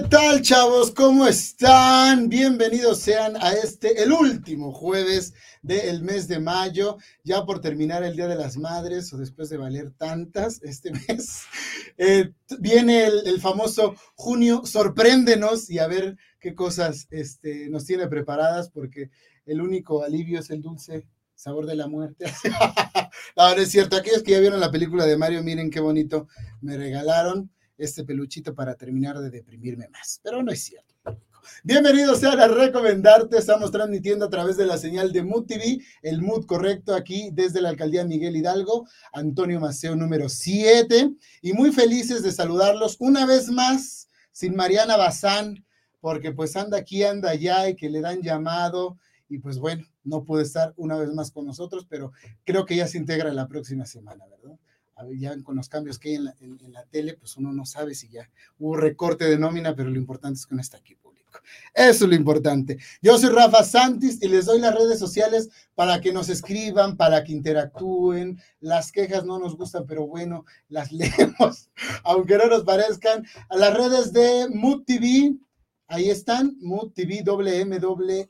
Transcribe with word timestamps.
¿qué 0.00 0.08
tal, 0.08 0.42
chavos? 0.42 0.92
¿Cómo 0.92 1.26
están? 1.26 2.28
Bienvenidos 2.28 3.00
sean 3.00 3.36
a 3.40 3.52
este, 3.52 4.00
el 4.00 4.12
último 4.12 4.72
jueves 4.72 5.34
del 5.60 6.02
mes 6.02 6.28
de 6.28 6.38
mayo, 6.38 6.98
ya 7.24 7.44
por 7.44 7.60
terminar 7.60 8.04
el 8.04 8.14
Día 8.14 8.28
de 8.28 8.36
las 8.36 8.56
Madres 8.58 9.12
o 9.12 9.16
después 9.16 9.48
de 9.48 9.56
valer 9.56 9.90
tantas 9.90 10.62
este 10.62 10.92
mes. 11.08 11.42
Eh, 11.96 12.32
viene 12.60 13.06
el, 13.06 13.40
famoso 13.40 13.96
junio, 14.14 14.62
sorpréndenos 14.64 15.68
y 15.68 15.80
a 15.80 15.88
ver 15.88 16.16
qué 16.38 16.54
cosas 16.54 17.08
este, 17.10 17.68
nos 17.68 17.84
tiene 17.84 18.06
preparadas, 18.06 18.70
porque 18.70 19.10
el 19.46 19.60
único 19.60 20.04
alivio 20.04 20.38
es 20.38 20.50
el 20.50 20.62
dulce 20.62 21.08
sabor 21.34 21.66
de 21.66 21.74
la 21.74 21.88
muerte. 21.88 22.26
Ahora 23.36 23.62
es 23.62 23.70
cierto, 23.70 23.96
aquellos 23.96 24.22
que 24.22 24.32
ya 24.32 24.40
vieron 24.40 24.60
la 24.60 24.70
película 24.70 25.06
de 25.06 25.16
Mario, 25.16 25.42
miren 25.42 25.70
qué 25.70 25.80
bonito 25.80 26.28
me 26.60 26.76
regalaron 26.76 27.50
este 27.78 28.04
peluchito 28.04 28.54
para 28.54 28.74
terminar 28.74 29.18
de 29.18 29.30
deprimirme 29.30 29.88
más, 29.88 30.20
pero 30.22 30.42
no 30.42 30.50
es 30.50 30.62
cierto. 30.62 30.94
Bienvenidos 31.62 32.18
sean 32.20 32.38
a 32.40 32.48
Recomendarte, 32.48 33.38
estamos 33.38 33.70
transmitiendo 33.70 34.26
a 34.26 34.30
través 34.30 34.56
de 34.56 34.66
la 34.66 34.76
señal 34.76 35.12
de 35.12 35.22
Mood 35.22 35.46
TV, 35.46 35.80
el 36.02 36.20
Mood 36.20 36.44
correcto 36.44 36.94
aquí 36.94 37.30
desde 37.32 37.62
la 37.62 37.70
alcaldía 37.70 38.04
Miguel 38.04 38.36
Hidalgo, 38.36 38.86
Antonio 39.12 39.60
Maceo 39.60 39.96
número 39.96 40.28
7, 40.28 41.14
y 41.40 41.52
muy 41.52 41.72
felices 41.72 42.22
de 42.22 42.32
saludarlos 42.32 42.96
una 42.98 43.24
vez 43.24 43.48
más, 43.48 44.08
sin 44.32 44.56
Mariana 44.56 44.96
Bazán, 44.96 45.64
porque 46.00 46.32
pues 46.32 46.54
anda 46.56 46.78
aquí, 46.78 47.02
anda 47.04 47.30
allá 47.30 47.68
y 47.68 47.76
que 47.76 47.88
le 47.88 48.00
dan 48.00 48.20
llamado, 48.20 48.98
y 49.28 49.38
pues 49.38 49.58
bueno, 49.58 49.84
no 50.04 50.24
puede 50.24 50.42
estar 50.42 50.74
una 50.76 50.96
vez 50.96 51.12
más 51.12 51.30
con 51.30 51.46
nosotros, 51.46 51.86
pero 51.88 52.12
creo 52.44 52.66
que 52.66 52.76
ya 52.76 52.88
se 52.88 52.98
integra 52.98 53.32
la 53.32 53.46
próxima 53.46 53.86
semana, 53.86 54.24
¿verdad? 54.26 54.58
Ya 55.18 55.40
con 55.42 55.56
los 55.56 55.68
cambios 55.68 55.98
que 55.98 56.10
hay 56.10 56.14
en 56.16 56.72
la, 56.72 56.84
tele, 56.86 57.14
pues 57.14 57.36
uno 57.36 57.52
no 57.52 57.64
sabe 57.66 57.94
si 57.94 58.08
ya 58.08 58.30
hubo 58.58 58.76
recorte 58.76 59.24
de 59.24 59.38
nómina, 59.38 59.74
pero 59.74 59.90
lo 59.90 59.98
importante 59.98 60.38
es 60.38 60.46
que 60.46 60.54
no 60.54 60.60
está 60.60 60.78
aquí 60.78 60.94
público. 60.94 61.08
Eso 61.74 62.04
es 62.04 62.10
lo 62.10 62.16
importante. 62.16 62.78
Yo 63.00 63.18
soy 63.18 63.30
Rafa 63.30 63.62
Santis 63.62 64.22
y 64.22 64.28
les 64.28 64.46
doy 64.46 64.60
las 64.60 64.74
redes 64.74 64.98
sociales 64.98 65.50
para 65.74 66.00
que 66.00 66.12
nos 66.12 66.28
escriban, 66.28 66.96
para 66.96 67.22
que 67.22 67.32
interactúen. 67.32 68.40
Las 68.60 68.90
quejas 68.90 69.24
no 69.24 69.38
nos 69.38 69.56
gustan, 69.56 69.86
pero 69.86 70.06
bueno, 70.06 70.44
las 70.68 70.90
leemos, 70.92 71.70
aunque 72.04 72.38
no 72.38 72.46
nos 72.46 72.64
parezcan. 72.64 73.24
A 73.48 73.56
las 73.56 73.74
redes 73.74 74.12
de 74.12 74.48
Mood 74.52 74.84
TV, 74.84 75.38
Ahí 75.90 76.10
están, 76.10 76.54
Mood 76.60 76.92
TV, 76.92 77.22
WMWODTV, 77.24 78.28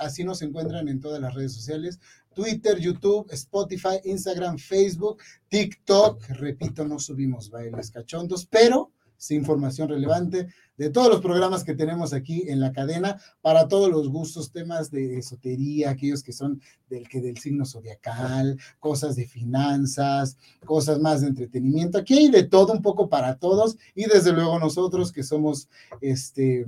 así 0.00 0.24
nos 0.24 0.42
encuentran 0.42 0.88
en 0.88 0.98
todas 0.98 1.20
las 1.20 1.32
redes 1.32 1.54
sociales. 1.54 2.00
Twitter, 2.34 2.78
YouTube, 2.78 3.30
Spotify, 3.32 4.00
Instagram, 4.04 4.58
Facebook, 4.58 5.22
TikTok. 5.48 6.22
Repito, 6.30 6.84
no 6.84 6.98
subimos 6.98 7.50
bailes 7.50 7.90
cachondos, 7.90 8.46
pero 8.46 8.90
sí 9.16 9.34
información 9.34 9.88
relevante 9.88 10.48
de 10.76 10.90
todos 10.90 11.08
los 11.08 11.20
programas 11.20 11.64
que 11.64 11.74
tenemos 11.74 12.12
aquí 12.12 12.44
en 12.48 12.60
la 12.60 12.72
cadena 12.72 13.20
para 13.40 13.68
todos 13.68 13.88
los 13.90 14.08
gustos, 14.08 14.50
temas 14.50 14.90
de 14.90 15.18
esotería, 15.18 15.90
aquellos 15.90 16.22
que 16.22 16.32
son 16.32 16.60
del 16.88 17.08
que 17.08 17.20
del 17.20 17.38
signo 17.38 17.64
zodiacal, 17.64 18.58
cosas 18.80 19.16
de 19.16 19.26
finanzas, 19.26 20.36
cosas 20.64 20.98
más 21.00 21.20
de 21.20 21.28
entretenimiento. 21.28 21.98
Aquí 21.98 22.18
hay 22.18 22.28
de 22.28 22.44
todo 22.44 22.72
un 22.72 22.82
poco 22.82 23.08
para 23.08 23.38
todos 23.38 23.76
y 23.94 24.04
desde 24.04 24.32
luego 24.32 24.58
nosotros 24.58 25.12
que 25.12 25.22
somos 25.22 25.68
este 26.00 26.66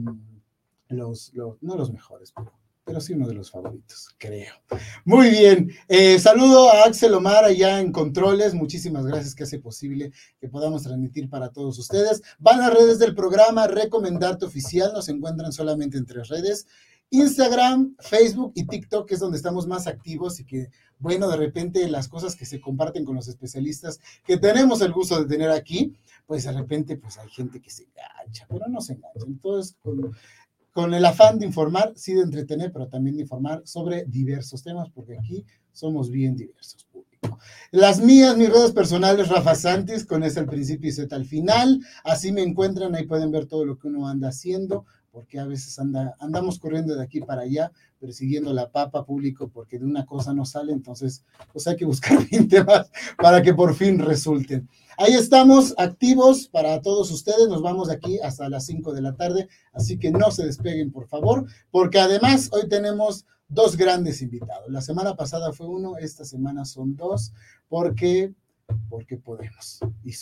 los, 0.88 1.34
los 1.34 1.60
no 1.62 1.77
los 1.77 1.93
mejores, 1.93 2.33
pero 2.33 2.53
pero 2.86 3.00
sí 3.00 3.14
uno 3.14 3.26
de 3.26 3.34
los 3.34 3.50
favoritos, 3.50 4.14
creo. 4.16 4.54
Muy 5.04 5.30
bien, 5.30 5.72
eh, 5.88 6.20
saludo 6.20 6.70
a 6.70 6.84
Axel 6.84 7.14
Omar 7.14 7.44
allá 7.44 7.80
en 7.80 7.91
Controles, 7.91 8.54
muchísimas 8.54 9.04
gracias 9.04 9.34
que 9.34 9.42
hace 9.42 9.58
posible 9.58 10.12
que 10.38 10.48
podamos 10.48 10.84
transmitir 10.84 11.28
para 11.28 11.50
todos 11.50 11.80
ustedes. 11.80 12.22
Van 12.38 12.60
a 12.60 12.70
redes 12.70 13.00
del 13.00 13.16
programa, 13.16 13.66
recomendarte 13.66 14.44
oficial, 14.44 14.92
nos 14.94 15.08
encuentran 15.08 15.52
solamente 15.52 15.98
en 15.98 16.06
tres 16.06 16.28
redes. 16.28 16.69
Instagram, 17.10 17.97
Facebook 17.98 18.52
y 18.54 18.66
TikTok, 18.66 19.08
que 19.08 19.14
es 19.14 19.20
donde 19.20 19.36
estamos 19.36 19.66
más 19.66 19.88
activos 19.88 20.38
y 20.38 20.44
que, 20.44 20.70
bueno, 21.00 21.28
de 21.28 21.36
repente 21.36 21.88
las 21.88 22.08
cosas 22.08 22.36
que 22.36 22.47
se 22.47 22.60
comparten 22.60 23.04
con 23.04 23.16
los 23.16 23.26
especialistas 23.26 23.98
que 24.24 24.36
tenemos 24.36 24.80
el 24.80 24.92
gusto 24.92 25.18
de 25.18 25.26
tener 25.26 25.50
aquí, 25.50 25.97
pues 26.24 26.44
de 26.44 26.53
repente 26.53 26.97
pues 26.97 27.18
hay 27.18 27.28
gente 27.30 27.60
que 27.60 27.70
se 27.70 27.84
engancha, 27.84 28.47
pero 28.48 28.68
no 28.68 28.80
se 28.80 28.94
engancha. 28.94 29.24
Entonces, 29.26 29.76
con, 29.80 30.14
con 30.76 30.92
el 30.92 31.06
afán 31.06 31.38
de 31.38 31.47
informar, 31.47 31.94
sí 31.97 32.12
de 32.12 32.20
entretener, 32.20 32.70
pero 32.70 32.87
también 32.87 33.16
de 33.16 33.22
informar 33.22 33.62
sobre 33.64 34.04
diversos 34.04 34.62
temas, 34.62 34.91
porque 34.91 35.16
aquí 35.19 35.42
somos 35.72 36.10
bien 36.10 36.37
diversos, 36.37 36.84
público. 36.92 37.38
Las 37.70 37.98
mías, 37.98 38.37
mis 38.37 38.50
redes 38.50 38.72
personales, 38.72 39.31
Rafa 39.31 39.54
Santis, 39.54 40.04
con 40.04 40.22
ese 40.22 40.41
al 40.41 40.44
principio 40.44 40.91
y 40.91 40.92
Z 40.92 41.16
al 41.16 41.25
final. 41.25 41.81
Así 42.04 42.31
me 42.31 42.42
encuentran, 42.42 42.94
ahí 42.94 43.06
pueden 43.06 43.31
ver 43.31 43.47
todo 43.47 43.65
lo 43.65 43.78
que 43.78 43.88
uno 43.88 44.06
anda 44.06 44.28
haciendo, 44.28 44.84
porque 45.16 45.38
a 45.38 45.47
veces 45.47 45.78
anda, 45.78 46.15
andamos 46.21 46.59
corriendo 46.59 46.94
de 46.94 47.03
aquí 47.03 47.22
para 47.22 47.41
allá, 47.41 47.72
persiguiendo 47.99 48.53
la 48.53 48.71
papa 48.71 49.06
público, 49.06 49.49
porque 49.49 49.78
de 49.78 49.87
una 49.87 50.04
cosa 50.04 50.34
no 50.34 50.44
sale, 50.44 50.75
entonces 50.75 51.25
pues 51.54 51.66
hay 51.66 51.75
que 51.75 51.87
buscar 51.87 52.19
20 52.31 52.65
más 52.65 52.91
para 53.16 53.41
que 53.41 53.54
por 53.54 53.75
fin 53.75 53.99
resulten. 53.99 54.69
Ahí 54.99 55.15
estamos 55.15 55.75
activos 55.78 56.49
para 56.49 56.82
todos 56.82 57.10
ustedes. 57.10 57.49
Nos 57.49 57.62
vamos 57.62 57.88
de 57.88 57.94
aquí 57.94 58.19
hasta 58.19 58.50
las 58.50 58.66
5 58.66 58.93
de 58.93 59.00
la 59.00 59.16
tarde, 59.16 59.49
así 59.72 59.99
que 59.99 60.10
no 60.10 60.31
se 60.31 60.44
despeguen, 60.44 60.93
por 60.93 61.09
favor, 61.09 61.47
porque 61.71 61.98
además 61.98 62.50
hoy 62.53 62.69
tenemos 62.69 63.25
dos 63.48 63.78
grandes 63.78 64.21
invitados. 64.21 64.69
La 64.69 64.83
semana 64.83 65.16
pasada 65.16 65.50
fue 65.54 65.66
uno, 65.66 65.97
esta 65.97 66.27
semana 66.27 66.66
son 66.66 66.94
dos, 66.94 67.33
porque, 67.71 68.34
porque 68.91 69.16
podemos 69.16 69.81
y 70.04 70.12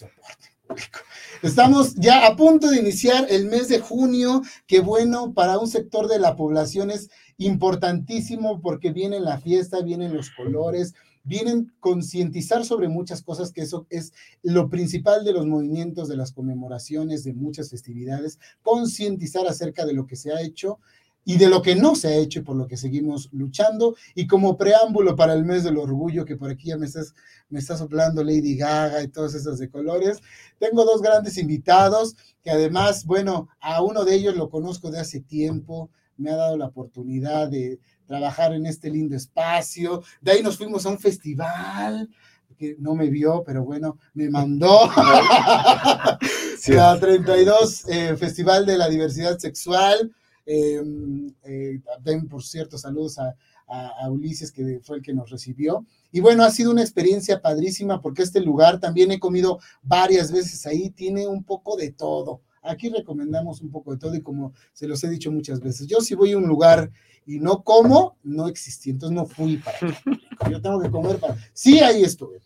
Estamos 1.43 1.95
ya 1.97 2.27
a 2.27 2.37
punto 2.37 2.71
de 2.71 2.81
iniciar 2.81 3.27
el 3.29 3.47
mes 3.47 3.69
de 3.69 3.81
junio, 3.81 4.43
que 4.67 4.81
bueno, 4.81 5.35
para 5.35 5.59
un 5.59 5.69
sector 5.69 6.09
de 6.09 6.19
la 6.19 6.37
población 6.37 6.91
es 6.91 7.11
importantísimo 7.37 8.61
porque 8.61 8.93
viene 8.93 9.21
la 9.21 9.39
fiesta, 9.39 9.83
vienen 9.83 10.15
los 10.15 10.31
colores, 10.31 10.95
vienen 11.23 11.73
concientizar 11.81 12.65
sobre 12.65 12.89
muchas 12.89 13.23
cosas, 13.23 13.53
que 13.53 13.63
eso 13.63 13.87
es 13.91 14.13
lo 14.43 14.69
principal 14.69 15.25
de 15.25 15.33
los 15.33 15.47
movimientos, 15.47 16.09
de 16.09 16.17
las 16.17 16.33
conmemoraciones, 16.33 17.25
de 17.25 17.35
muchas 17.35 17.71
festividades, 17.71 18.39
concientizar 18.63 19.47
acerca 19.47 19.85
de 19.85 19.95
lo 19.95 20.07
que 20.07 20.17
se 20.17 20.33
ha 20.33 20.41
hecho 20.41 20.79
y 21.25 21.37
de 21.37 21.49
lo 21.49 21.63
que 21.63 21.75
no 21.75 21.95
se 21.95 22.09
ha 22.09 22.17
hecho 22.17 22.41
y 22.41 22.43
por 22.43 22.57
lo 22.57 22.67
que 22.67 22.77
seguimos 22.77 23.29
luchando. 23.33 23.97
Y 24.15 24.27
como 24.27 24.57
preámbulo 24.57 25.17
para 25.17 25.35
el 25.35 25.45
mes 25.45 25.65
del 25.65 25.79
orgullo, 25.79 26.25
que 26.25 26.37
por 26.37 26.51
aquí 26.51 26.69
ya 26.69 26.77
me 26.77 26.87
estás, 26.87 27.15
me 27.49 27.59
está 27.59 27.77
soplando 27.77 28.23
Lady 28.23 28.57
Gaga 28.57 29.03
y 29.03 29.09
todas 29.09 29.35
esas 29.35 29.59
de 29.59 29.71
colores, 29.71 30.21
tengo 30.59 30.85
dos 30.85 31.03
grandes 31.03 31.39
invitados 31.39 32.17
que 32.43 32.51
además, 32.51 33.05
bueno, 33.07 33.49
a 33.61 33.83
uno 33.83 34.05
de 34.05 34.15
ellos 34.15 34.37
lo 34.37 34.51
conozco 34.51 34.91
de 34.91 35.01
hace 35.01 35.21
tiempo, 35.21 35.91
me 36.17 36.31
ha 36.31 36.37
dado 36.37 36.57
la 36.57 36.67
oportunidad 36.67 37.49
de, 37.49 37.81
trabajar 38.07 38.53
en 38.53 38.67
este 38.67 38.91
lindo 38.91 39.17
espacio. 39.17 40.03
De 40.21 40.33
ahí 40.33 40.43
nos 40.43 40.57
fuimos 40.57 40.85
a 40.87 40.91
un 40.91 40.99
festival 40.99 42.09
que 42.57 42.77
no 42.79 42.95
me 42.95 43.11
vio, 43.11 43.43
pero 43.45 43.65
bueno, 43.65 43.99
me 44.13 44.31
mandó 44.31 44.89
sí. 46.59 46.77
a 46.77 46.99
32 47.01 47.89
eh, 47.89 48.17
Festival 48.17 48.65
de 48.65 48.79
la 48.79 48.89
Diversidad 48.89 49.39
Sexual. 49.39 50.15
Em, 50.47 51.33
eh, 51.45 51.81
también, 51.87 52.29
por 52.29 52.43
cierto, 52.43 52.77
saludos 52.77 53.19
a, 53.19 53.35
a, 53.67 54.11
Ulises, 54.11 54.53
que 54.53 54.81
fue 54.83 54.97
el 54.97 55.03
que 55.03 55.15
nos 55.15 55.31
recibió. 55.31 55.87
Y 56.13 56.21
bueno, 56.21 56.45
ha 56.45 56.51
sido 56.51 56.71
una 56.71 56.83
experiencia 56.83 57.41
padrísima 57.41 58.01
porque 58.01 58.23
este 58.23 58.41
lugar 58.41 58.79
también 58.81 59.11
he 59.11 59.19
comido 59.19 59.59
varias 59.83 60.31
veces 60.31 60.67
ahí, 60.67 60.91
tiene 60.91 61.27
un 61.27 61.45
poco 61.45 61.77
de 61.77 61.93
todo. 61.93 62.43
Aquí 62.63 62.89
recomendamos 62.89 63.61
un 63.61 63.71
poco 63.71 63.93
de 63.93 63.99
todo 63.99 64.15
y 64.15 64.23
como 64.23 64.53
se 64.73 64.87
los 64.87 65.03
he 65.05 65.11
dicho 65.11 65.31
muchas 65.31 65.61
veces, 65.61 65.87
yo 65.87 66.01
si 66.01 66.15
voy 66.15 66.33
a 66.33 66.39
un 66.39 66.47
lugar 66.47 66.91
y 67.27 67.39
no 67.39 67.63
como, 67.63 68.17
no 68.23 68.49
existí, 68.49 68.91
entonces 68.91 69.15
no 69.15 69.27
fui 69.27 69.59
para 69.59 69.79
allá. 69.79 70.01
Yo 70.51 70.61
tengo 70.61 70.79
que 70.79 70.91
comer 70.91 71.19
para... 71.19 71.37
Sí, 71.55 71.81
ahí 71.81 72.03
estuve. 72.03 72.39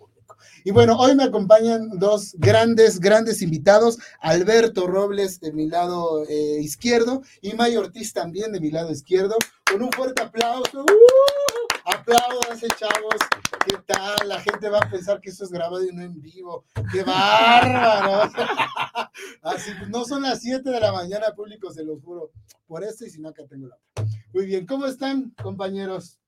Y 0.64 0.70
bueno, 0.70 0.96
hoy 0.99 1.14
me 1.14 1.25
acompañan 1.25 1.99
dos 1.99 2.35
grandes, 2.38 3.00
grandes 3.00 3.43
invitados, 3.43 3.99
Alberto 4.20 4.87
Robles 4.87 5.40
de 5.40 5.52
mi 5.52 5.69
lado 5.69 6.25
eh, 6.29 6.61
izquierdo 6.61 7.23
y 7.40 7.55
May 7.55 7.76
Ortiz 7.76 8.12
también 8.12 8.52
de 8.52 8.61
mi 8.61 8.70
lado 8.70 8.90
izquierdo. 8.90 9.37
Con 9.70 9.82
un 9.82 9.93
fuerte 9.93 10.23
aplauso. 10.23 10.82
¡Uh! 10.82 11.69
Aplaudanse, 11.85 12.69
chavos. 12.79 13.17
¿Qué 13.67 13.76
tal? 13.87 14.29
La 14.29 14.40
gente 14.40 14.69
va 14.69 14.79
a 14.79 14.90
pensar 14.90 15.20
que 15.20 15.31
esto 15.31 15.44
es 15.44 15.50
grabado 15.50 15.85
y 15.85 15.93
no 15.93 16.02
en 16.02 16.20
vivo. 16.20 16.64
¡Qué 16.93 17.02
bárbaro! 17.02 18.31
Así, 19.43 19.70
pues 19.79 19.90
no 19.90 20.05
son 20.05 20.23
las 20.23 20.40
7 20.40 20.69
de 20.70 20.81
la 20.81 20.93
mañana, 20.93 21.35
público, 21.35 21.70
se 21.70 21.85
los 21.85 22.02
juro. 22.02 22.31
Por 22.67 22.85
esto 22.85 23.06
y 23.06 23.11
si 23.11 23.20
no, 23.20 23.31
acá 23.31 23.44
tengo 23.49 23.69
la. 23.69 23.76
Muy 24.32 24.46
bien, 24.46 24.67
¿cómo 24.67 24.87
están, 24.87 25.35
compañeros? 25.43 26.19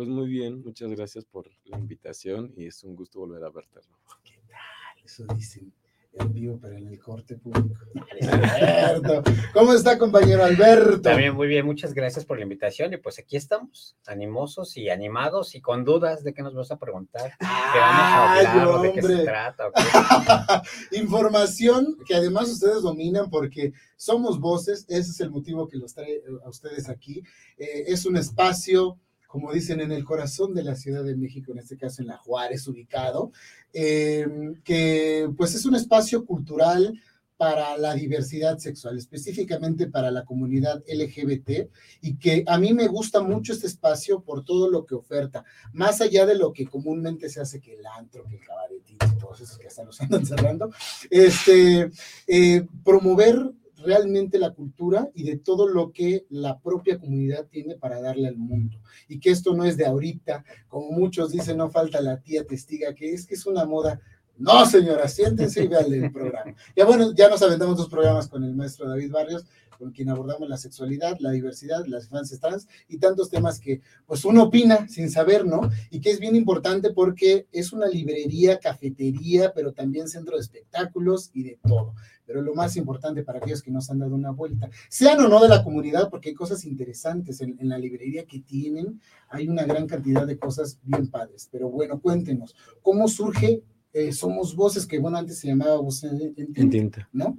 Pues 0.00 0.08
muy 0.08 0.28
bien, 0.28 0.62
muchas 0.64 0.90
gracias 0.92 1.26
por 1.26 1.50
la 1.66 1.76
invitación 1.76 2.54
y 2.56 2.64
es 2.64 2.82
un 2.84 2.96
gusto 2.96 3.18
volver 3.18 3.44
a 3.44 3.50
verte. 3.50 3.80
¿Qué 4.24 4.40
tal? 4.48 5.04
Eso 5.04 5.26
dicen. 5.34 5.74
en 6.14 6.32
vivo, 6.32 6.58
pero 6.58 6.78
en 6.78 6.88
el 6.88 6.98
corte 6.98 7.36
público. 7.36 7.84
Alberto. 8.22 9.22
¿Cómo 9.52 9.74
está, 9.74 9.98
compañero 9.98 10.42
Alberto? 10.42 11.02
También 11.02 11.34
muy 11.34 11.48
bien, 11.48 11.66
muchas 11.66 11.92
gracias 11.92 12.24
por 12.24 12.38
la 12.38 12.44
invitación. 12.44 12.94
Y 12.94 12.96
pues 12.96 13.18
aquí 13.18 13.36
estamos, 13.36 13.94
animosos 14.06 14.74
y 14.78 14.88
animados 14.88 15.54
y 15.54 15.60
con 15.60 15.84
dudas 15.84 16.24
de 16.24 16.32
qué 16.32 16.42
nos 16.42 16.54
vas 16.54 16.70
a 16.70 16.78
preguntar. 16.78 17.36
¿Qué 17.38 17.44
vamos 17.78 18.02
a 18.02 18.54
hablar? 18.54 18.80
¿De 18.80 18.92
qué 18.94 19.02
se 19.02 19.22
trata? 19.22 19.70
Información 20.92 21.98
que 22.06 22.14
además 22.14 22.48
ustedes 22.48 22.80
dominan 22.80 23.28
porque 23.28 23.74
somos 23.96 24.40
voces, 24.40 24.86
ese 24.88 25.10
es 25.10 25.20
el 25.20 25.30
motivo 25.30 25.68
que 25.68 25.76
los 25.76 25.92
trae 25.92 26.22
a 26.42 26.48
ustedes 26.48 26.88
aquí. 26.88 27.22
Eh, 27.58 27.84
es 27.88 28.06
un 28.06 28.16
espacio 28.16 28.98
como 29.30 29.52
dicen, 29.52 29.80
en 29.80 29.92
el 29.92 30.04
corazón 30.04 30.54
de 30.54 30.64
la 30.64 30.74
Ciudad 30.74 31.04
de 31.04 31.14
México, 31.14 31.52
en 31.52 31.58
este 31.58 31.76
caso 31.76 32.02
en 32.02 32.08
La 32.08 32.16
Juárez, 32.16 32.66
ubicado, 32.66 33.30
eh, 33.72 34.26
que 34.64 35.30
pues 35.36 35.54
es 35.54 35.64
un 35.64 35.76
espacio 35.76 36.26
cultural 36.26 37.00
para 37.36 37.78
la 37.78 37.94
diversidad 37.94 38.58
sexual, 38.58 38.98
específicamente 38.98 39.86
para 39.86 40.10
la 40.10 40.24
comunidad 40.24 40.82
LGBT, 40.88 41.70
y 42.02 42.16
que 42.16 42.42
a 42.46 42.58
mí 42.58 42.74
me 42.74 42.88
gusta 42.88 43.22
mucho 43.22 43.52
este 43.52 43.68
espacio 43.68 44.20
por 44.20 44.44
todo 44.44 44.68
lo 44.68 44.84
que 44.84 44.96
oferta, 44.96 45.44
más 45.72 46.00
allá 46.00 46.26
de 46.26 46.34
lo 46.34 46.52
que 46.52 46.66
comúnmente 46.66 47.30
se 47.30 47.40
hace 47.40 47.60
que 47.60 47.74
el 47.74 47.86
antro, 47.86 48.24
que 48.28 48.34
el 48.34 48.44
cabaretito 48.44 49.06
todos 49.20 49.40
esos 49.42 49.58
que 49.58 49.68
hasta 49.68 49.84
los 49.84 50.00
andan 50.00 50.26
cerrando, 50.26 50.70
este, 51.08 51.90
eh, 52.26 52.66
promover 52.84 53.52
realmente 53.82 54.38
la 54.38 54.50
cultura 54.50 55.08
y 55.14 55.24
de 55.24 55.36
todo 55.36 55.68
lo 55.68 55.92
que 55.92 56.26
la 56.30 56.58
propia 56.58 56.98
comunidad 56.98 57.46
tiene 57.48 57.76
para 57.76 58.00
darle 58.00 58.28
al 58.28 58.36
mundo. 58.36 58.78
Y 59.08 59.18
que 59.18 59.30
esto 59.30 59.54
no 59.54 59.64
es 59.64 59.76
de 59.76 59.86
ahorita, 59.86 60.44
como 60.68 60.90
muchos 60.90 61.30
dicen, 61.30 61.56
no 61.56 61.70
falta 61.70 62.00
la 62.00 62.20
tía 62.20 62.44
testiga, 62.44 62.94
que 62.94 63.12
es 63.12 63.26
que 63.26 63.34
es 63.34 63.46
una 63.46 63.64
moda. 63.64 64.00
No, 64.36 64.64
señora, 64.64 65.06
siéntense 65.06 65.64
y 65.64 65.68
vean 65.68 65.92
el 65.92 66.10
programa. 66.12 66.54
Ya 66.74 66.86
bueno, 66.86 67.12
ya 67.14 67.28
nos 67.28 67.42
aventamos 67.42 67.76
dos 67.76 67.88
programas 67.88 68.28
con 68.28 68.42
el 68.44 68.54
maestro 68.54 68.88
David 68.88 69.10
Barrios, 69.10 69.44
con 69.78 69.92
quien 69.92 70.10
abordamos 70.10 70.46
la 70.48 70.58
sexualidad, 70.58 71.16
la 71.20 71.30
diversidad, 71.30 71.86
las 71.86 72.04
infancias 72.04 72.38
trans 72.38 72.68
y 72.86 72.98
tantos 72.98 73.30
temas 73.30 73.58
que 73.58 73.80
pues 74.06 74.24
uno 74.26 74.44
opina 74.44 74.86
sin 74.88 75.10
saber, 75.10 75.46
¿no? 75.46 75.70
Y 75.90 76.00
que 76.00 76.10
es 76.10 76.20
bien 76.20 76.36
importante 76.36 76.90
porque 76.90 77.46
es 77.50 77.72
una 77.72 77.86
librería, 77.86 78.58
cafetería, 78.58 79.52
pero 79.54 79.72
también 79.72 80.06
centro 80.06 80.36
de 80.36 80.42
espectáculos 80.42 81.30
y 81.32 81.44
de 81.44 81.58
todo 81.66 81.94
pero 82.30 82.42
lo 82.42 82.54
más 82.54 82.76
importante 82.76 83.24
para 83.24 83.38
aquellos 83.38 83.60
que 83.60 83.72
nos 83.72 83.90
han 83.90 83.98
dado 83.98 84.14
una 84.14 84.30
vuelta, 84.30 84.70
sean 84.88 85.18
o 85.18 85.26
no 85.26 85.42
de 85.42 85.48
la 85.48 85.64
comunidad, 85.64 86.08
porque 86.08 86.28
hay 86.28 86.34
cosas 86.36 86.64
interesantes 86.64 87.40
en, 87.40 87.56
la 87.62 87.76
librería 87.76 88.24
que 88.24 88.38
tienen, 88.38 89.00
hay 89.30 89.48
una 89.48 89.64
gran 89.64 89.88
cantidad 89.88 90.24
de 90.28 90.38
cosas 90.38 90.78
bien 90.84 91.08
padres, 91.08 91.48
pero 91.50 91.68
bueno, 91.68 92.00
cuéntenos, 92.00 92.54
¿cómo 92.82 93.08
surge 93.08 93.64
eh, 93.92 94.12
Somos 94.12 94.54
Voces, 94.54 94.86
que 94.86 95.00
bueno, 95.00 95.18
antes 95.18 95.40
se 95.40 95.48
llamaba 95.48 95.80
Voces 95.80 96.12
en, 96.36 96.70
Tinta, 96.70 97.08
¿no? 97.12 97.36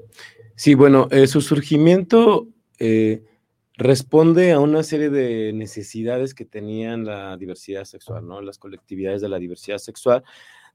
Sí, 0.55 0.73
bueno, 0.73 1.07
eh, 1.09 1.25
su 1.27 1.39
surgimiento 1.39 2.49
eh, 2.77 3.23
responde 3.77 4.51
a 4.51 4.59
una 4.59 4.83
serie 4.83 5.09
de 5.09 5.53
necesidades 5.53 6.33
que 6.33 6.43
tenían 6.43 7.05
la 7.05 7.37
diversidad 7.37 7.85
sexual, 7.85 8.27
¿no? 8.27 8.41
Las 8.41 8.57
colectividades 8.57 9.21
de 9.21 9.29
la 9.29 9.39
diversidad 9.39 9.77
sexual 9.77 10.25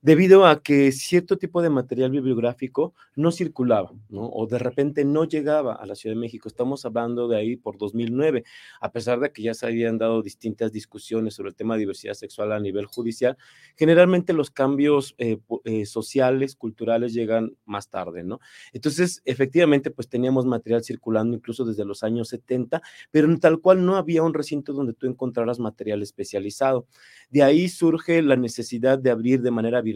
debido 0.07 0.47
a 0.47 0.63
que 0.63 0.93
cierto 0.93 1.37
tipo 1.37 1.63
de 1.63 1.69
material 1.69 2.13
bibliográfico 2.13 2.95
no 3.17 3.33
circulaba, 3.33 3.91
¿no? 4.09 4.29
O 4.29 4.47
de 4.47 4.61
repente 4.61 5.05
no 5.05 5.25
llegaba 5.25 5.75
a 5.75 5.85
la 5.85 5.97
Ciudad 5.97 6.15
de 6.15 6.21
México. 6.21 6.47
Estamos 6.47 6.85
hablando 6.85 7.27
de 7.27 7.37
ahí 7.37 7.57
por 7.57 7.77
2009, 7.77 8.45
a 8.81 8.93
pesar 8.93 9.19
de 9.19 9.33
que 9.33 9.43
ya 9.43 9.53
se 9.53 9.67
habían 9.67 9.99
dado 9.99 10.23
distintas 10.23 10.71
discusiones 10.71 11.35
sobre 11.35 11.49
el 11.49 11.57
tema 11.57 11.75
de 11.75 11.81
diversidad 11.81 12.15
sexual 12.15 12.53
a 12.53 12.61
nivel 12.61 12.87
judicial, 12.87 13.37
generalmente 13.75 14.33
los 14.33 14.53
cambios 14.53 15.17
eh, 15.19 15.39
eh, 15.65 15.87
sociales, 15.87 16.55
culturales 16.55 17.13
llegan 17.13 17.57
más 17.65 17.91
tarde, 17.91 18.23
¿no? 18.23 18.39
Entonces, 18.73 19.23
efectivamente, 19.25 19.91
pues 19.91 20.09
teníamos 20.09 20.47
material 20.47 20.85
circulando 20.85 21.35
incluso 21.35 21.65
desde 21.65 21.85
los 21.85 22.05
años 22.05 22.29
70, 22.29 22.81
pero 23.11 23.37
tal 23.41 23.59
cual 23.61 23.85
no 23.85 23.97
había 23.97 24.23
un 24.23 24.35
recinto 24.35 24.73
donde 24.73 24.93
tú 24.93 25.09
encontraras 25.09 25.59
material 25.59 26.01
especializado. 26.01 26.87
De 27.29 27.43
ahí 27.43 27.69
surge 27.69 28.23
la 28.23 28.37
necesidad 28.37 29.01
de 29.01 29.11
abrir 29.11 29.43
de 29.43 29.51
manera 29.51 29.81
virtual 29.81 29.96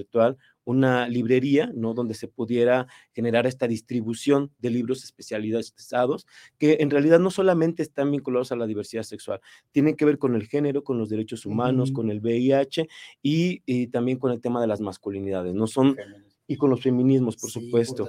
una 0.64 1.08
librería, 1.08 1.70
¿no? 1.75 1.94
Donde 1.94 2.14
se 2.14 2.29
pudiera 2.29 2.87
generar 3.12 3.47
esta 3.47 3.67
distribución 3.67 4.52
de 4.58 4.70
libros 4.70 5.02
especializados 5.05 6.26
que 6.58 6.79
en 6.81 6.91
realidad 6.91 7.19
no 7.19 7.31
solamente 7.31 7.82
están 7.82 8.11
vinculados 8.11 8.52
a 8.52 8.56
la 8.56 8.67
diversidad 8.67 9.02
sexual, 9.02 9.41
tienen 9.73 9.97
que 9.97 10.05
ver 10.05 10.19
con 10.19 10.35
el 10.35 10.47
género, 10.47 10.85
con 10.85 10.99
los 10.99 11.08
derechos 11.08 11.47
humanos, 11.47 11.93
con 11.93 12.11
el 12.11 12.20
VIH 12.20 12.88
y, 13.23 13.87
también 13.88 14.19
con 14.19 14.32
el 14.32 14.41
tema 14.41 14.61
de 14.61 14.67
las 14.67 14.81
masculinidades, 14.81 15.55
no 15.55 15.67
son 15.67 15.97
y 16.46 16.56
con 16.56 16.70
los 16.70 16.82
feminismos, 16.82 17.37
por 17.37 17.50
supuesto. 17.50 18.08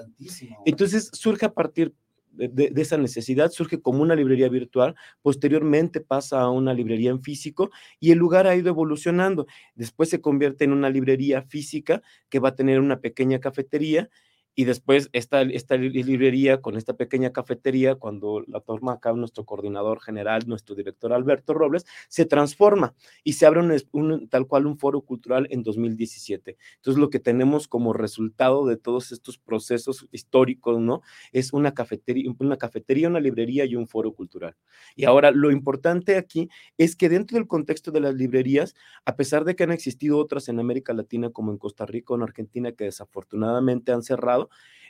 Entonces 0.65 1.09
surge 1.13 1.45
a 1.45 1.53
partir 1.53 1.93
de, 2.31 2.71
esa 2.75 2.97
necesidad, 2.97 3.51
surge 3.51 3.81
como 3.81 4.01
una 4.01 4.15
librería 4.15 4.49
virtual, 4.49 4.95
posteriormente 5.21 6.01
pasa 6.01 6.41
a 6.41 6.49
una 6.49 6.73
librería 6.73 7.11
en 7.11 7.21
físico 7.21 7.71
y 7.99 8.11
el 8.11 8.17
lugar 8.17 8.47
ha 8.47 8.55
ido 8.55 8.69
evolucionando. 8.69 9.47
Después 9.75 10.09
se 10.09 10.21
convierte 10.21 10.63
en 10.63 10.73
una 10.73 10.89
librería 10.89 11.41
física 11.43 12.01
que 12.29 12.39
va 12.39 12.49
a 12.49 12.55
tener 12.55 12.79
una 12.79 12.99
pequeña 12.99 13.39
cafetería 13.39 14.09
y 14.55 14.65
después 14.65 15.09
esta, 15.13 15.41
esta 15.41 15.77
librería 15.77 16.61
con 16.61 16.77
esta 16.77 16.93
pequeña 16.93 17.31
cafetería, 17.31 17.95
cuando 17.95 18.43
la 18.47 18.59
toma 18.59 18.93
acá 18.93 19.13
nuestro 19.13 19.45
coordinador 19.45 20.01
general, 20.01 20.43
nuestro 20.47 20.75
director 20.75 21.13
Alberto 21.13 21.53
Robles, 21.53 21.85
se 22.09 22.25
transforma 22.25 22.93
y 23.23 23.33
se 23.33 23.45
abre 23.45 23.61
un, 23.91 24.27
tal 24.29 24.47
cual 24.47 24.65
un 24.65 24.77
foro 24.77 25.01
cultural 25.01 25.47
en 25.51 25.63
2017. 25.63 26.57
Entonces 26.75 26.99
lo 26.99 27.09
que 27.09 27.19
tenemos 27.19 27.67
como 27.67 27.93
resultado 27.93 28.65
de 28.65 28.77
todos 28.77 29.11
estos 29.11 29.37
procesos 29.37 30.07
históricos, 30.11 30.79
¿no? 30.79 31.01
Es 31.31 31.53
una 31.53 31.73
cafetería, 31.73 32.31
una 32.39 32.57
cafetería, 32.57 33.07
una 33.07 33.19
librería 33.19 33.65
y 33.65 33.75
un 33.75 33.87
foro 33.87 34.13
cultural. 34.13 34.55
Y 34.95 35.05
ahora 35.05 35.31
lo 35.31 35.51
importante 35.51 36.17
aquí 36.17 36.49
es 36.77 36.95
que 36.95 37.09
dentro 37.09 37.37
del 37.37 37.47
contexto 37.47 37.91
de 37.91 38.01
las 38.01 38.15
librerías, 38.15 38.75
a 39.05 39.15
pesar 39.15 39.45
de 39.45 39.55
que 39.55 39.63
han 39.63 39.71
existido 39.71 40.17
otras 40.17 40.49
en 40.49 40.59
América 40.59 40.93
Latina 40.93 41.29
como 41.29 41.51
en 41.51 41.57
Costa 41.57 41.85
Rica 41.85 42.13
o 42.13 42.17
en 42.17 42.23
Argentina 42.23 42.71
que 42.71 42.85
desafortunadamente 42.85 43.91
han 43.91 44.03
cerrado, 44.03 44.40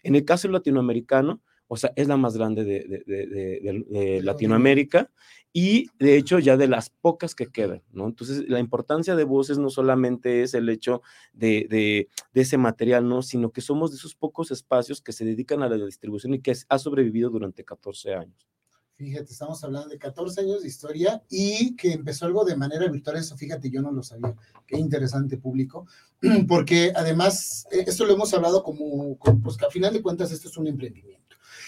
en 0.04 0.16
el 0.16 0.26
caso 0.26 0.48
latinoamericano, 0.48 1.42
o 1.68 1.78
sea, 1.78 1.94
es 1.96 2.08
la 2.10 2.18
más 2.18 2.36
grande 2.36 2.66
de, 2.66 4.22
Latinoamérica 4.24 5.10
y 5.54 5.88
de 6.00 6.18
hecho 6.18 6.38
ya 6.40 6.58
de 6.58 6.68
las 6.68 6.90
pocas 6.90 7.34
que 7.34 7.48
quedan, 7.48 7.82
¿no? 7.94 8.08
Entonces, 8.08 8.44
la 8.50 8.60
importancia 8.60 9.16
de 9.16 9.24
voces 9.24 9.58
no 9.58 9.70
solamente 9.70 10.44
es 10.44 10.54
el 10.54 10.68
hecho 10.68 11.02
de, 11.32 12.10
ese 12.34 12.58
material, 12.58 13.08
¿no? 13.08 13.22
Sino 13.22 13.52
que 13.52 13.62
somos 13.62 13.92
de 13.92 13.98
esos 13.98 14.16
pocos 14.16 14.52
espacios 14.52 15.02
que 15.02 15.14
se 15.14 15.24
dedican 15.24 15.64
a 15.64 15.70
la 15.70 15.78
distribución 15.78 16.34
y 16.34 16.42
que 16.42 16.54
ha 16.68 16.78
sobrevivido 16.78 17.30
durante 17.30 17.64
14 17.64 18.16
años. 18.16 18.50
Fíjate, 19.02 19.34
estamos 19.34 19.64
hablando 19.64 19.90
de 19.90 19.98
14 19.98 20.42
años 20.42 20.62
de 20.62 20.68
historia 20.68 21.24
y 21.28 21.76
que 21.76 21.92
empezó 21.92 22.28
algo 22.28 22.46
de 22.46 22.56
manera 22.56 22.88
virtual. 22.88 23.18
Eso, 23.18 23.36
fíjate, 23.36 23.72
yo 23.72 23.82
no 23.82 23.92
lo 23.92 24.04
sabía. 24.04 24.36
Qué 24.68 24.78
interesante 24.78 25.38
público. 25.38 25.88
Porque 26.48 26.94
además, 26.96 27.66
eh, 27.72 27.84
esto 27.88 28.06
lo 28.06 28.14
hemos 28.14 28.32
hablado 28.36 28.62
como, 28.62 29.18
pues 29.44 29.58
que 29.58 29.66
a 29.66 29.72
final 29.72 29.92
de 29.92 30.04
cuentas 30.04 30.32
esto 30.32 30.50
es 30.50 30.58
un 30.58 30.68
emprendimiento 30.68 31.21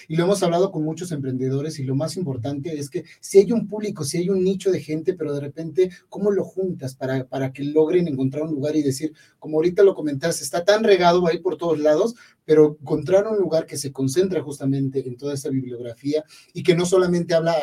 y 0.08 0.16
lo 0.16 0.24
hemos 0.24 0.44
hablado 0.44 0.72
con 0.72 0.84
muchos 0.84 1.12
emprendedores 1.12 1.80
y 1.80 1.84
lo 1.84 1.96
más 1.96 2.18
importante 2.18 2.78
es 2.78 2.90
que 2.90 3.04
si 3.20 3.40
hay 3.40 3.52
un 3.52 3.68
público, 3.68 4.04
si 4.04 4.18
hay 4.18 4.30
un 4.30 4.44
nicho 4.44 4.72
de 4.72 4.82
gente, 4.82 5.14
pero 5.14 5.34
de 5.34 5.42
repente, 5.42 5.90
¿cómo 6.10 6.32
lo 6.32 6.44
juntas 6.44 6.96
para, 6.96 7.26
para 7.28 7.52
que 7.54 7.64
logren 7.64 8.08
encontrar 8.08 8.44
un 8.44 8.54
lugar 8.54 8.76
y 8.76 8.84
decir, 8.84 9.14
como 9.40 9.58
ahorita 9.58 9.84
lo 9.84 9.96
comentaste, 9.96 10.44
está 10.44 10.64
tan 10.64 10.84
regado 10.84 11.28
ahí 11.28 11.40
por 11.40 11.58
todos 11.58 11.80
lados, 11.80 12.16
pero 12.46 12.78
encontrar 12.82 13.28
un 13.28 13.38
lugar 13.38 13.66
que 13.66 13.78
se 13.78 13.92
concentra 13.92 14.42
justamente 14.42 15.08
en 15.08 15.18
toda 15.18 15.34
esa 15.34 15.50
bibliografía 15.50 16.24
y 16.54 16.64
que 16.64 16.76
no 16.76 16.86
solamente 16.86 17.34
habla 17.34 17.56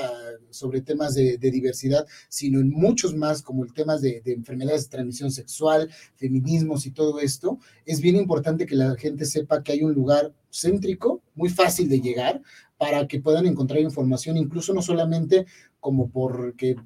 sobre 0.51 0.81
temas 0.81 1.15
de, 1.15 1.39
diversidad, 1.39 2.07
sino 2.29 2.61
en 2.61 2.71
muchos 2.71 3.15
más, 3.15 3.43
como 3.43 3.65
el 3.65 3.73
tema 3.73 3.99
de, 3.99 4.23
enfermedades 4.27 4.85
de 4.85 4.91
transmisión 4.91 5.31
sexual, 5.31 5.91
feminismos 6.17 6.87
y 6.87 6.93
todo 6.93 7.21
esto, 7.21 7.59
es 7.85 8.01
bien 8.01 8.17
importante 8.17 8.67
que 8.67 8.77
la 8.77 8.95
gente 8.97 9.25
sepa 9.25 9.63
que 9.63 9.73
hay 9.73 9.83
un 9.83 9.93
lugar 9.93 10.33
céntrico, 10.51 11.23
muy 11.35 11.49
fácil 11.49 11.89
de 11.89 12.01
llegar, 12.01 12.43
para 12.77 13.07
que 13.07 13.21
puedan 13.21 13.47
encontrar 13.47 13.81
información, 13.81 14.37
incluso 14.37 14.73
no 14.73 14.83
solamente 14.83 15.47
como 15.81 16.11
porque 16.11 16.77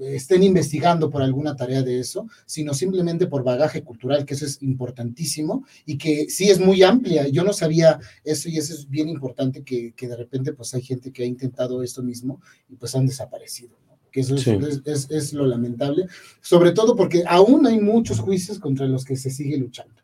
estén 0.00 0.42
investigando 0.42 1.10
por 1.10 1.22
alguna 1.22 1.56
tarea 1.56 1.82
de 1.82 1.98
eso, 1.98 2.26
sino 2.46 2.72
simplemente 2.74 3.26
por 3.26 3.44
bagaje 3.44 3.82
cultural, 3.82 4.24
que 4.24 4.34
eso 4.34 4.46
es 4.46 4.62
importantísimo 4.62 5.66
y 5.84 5.98
que 5.98 6.28
sí 6.28 6.48
es 6.48 6.58
muy 6.58 6.82
amplia. 6.82 7.28
Yo 7.28 7.44
no 7.44 7.52
sabía 7.52 7.98
eso 8.24 8.48
y 8.48 8.56
eso 8.56 8.72
es 8.72 8.88
bien 8.88 9.08
importante 9.08 9.62
que, 9.62 9.92
que 9.92 10.08
de 10.08 10.16
repente 10.16 10.52
pues 10.52 10.74
hay 10.74 10.82
gente 10.82 11.12
que 11.12 11.22
ha 11.22 11.26
intentado 11.26 11.82
esto 11.82 12.02
mismo 12.02 12.40
y 12.68 12.76
pues 12.76 12.94
han 12.94 13.06
desaparecido. 13.06 13.76
que 14.10 14.20
eso 14.20 14.34
es, 14.34 14.82
es, 14.84 15.10
es, 15.10 15.32
lo 15.32 15.46
lamentable, 15.46 16.06
sobre 16.40 16.72
todo 16.72 16.96
porque 16.96 17.22
aún 17.26 17.66
hay 17.66 17.78
muchos 17.78 18.18
juicios 18.18 18.58
contra 18.58 18.86
los 18.86 19.04
que 19.04 19.16
se 19.16 19.30
sigue 19.30 19.56
luchando 19.56 19.99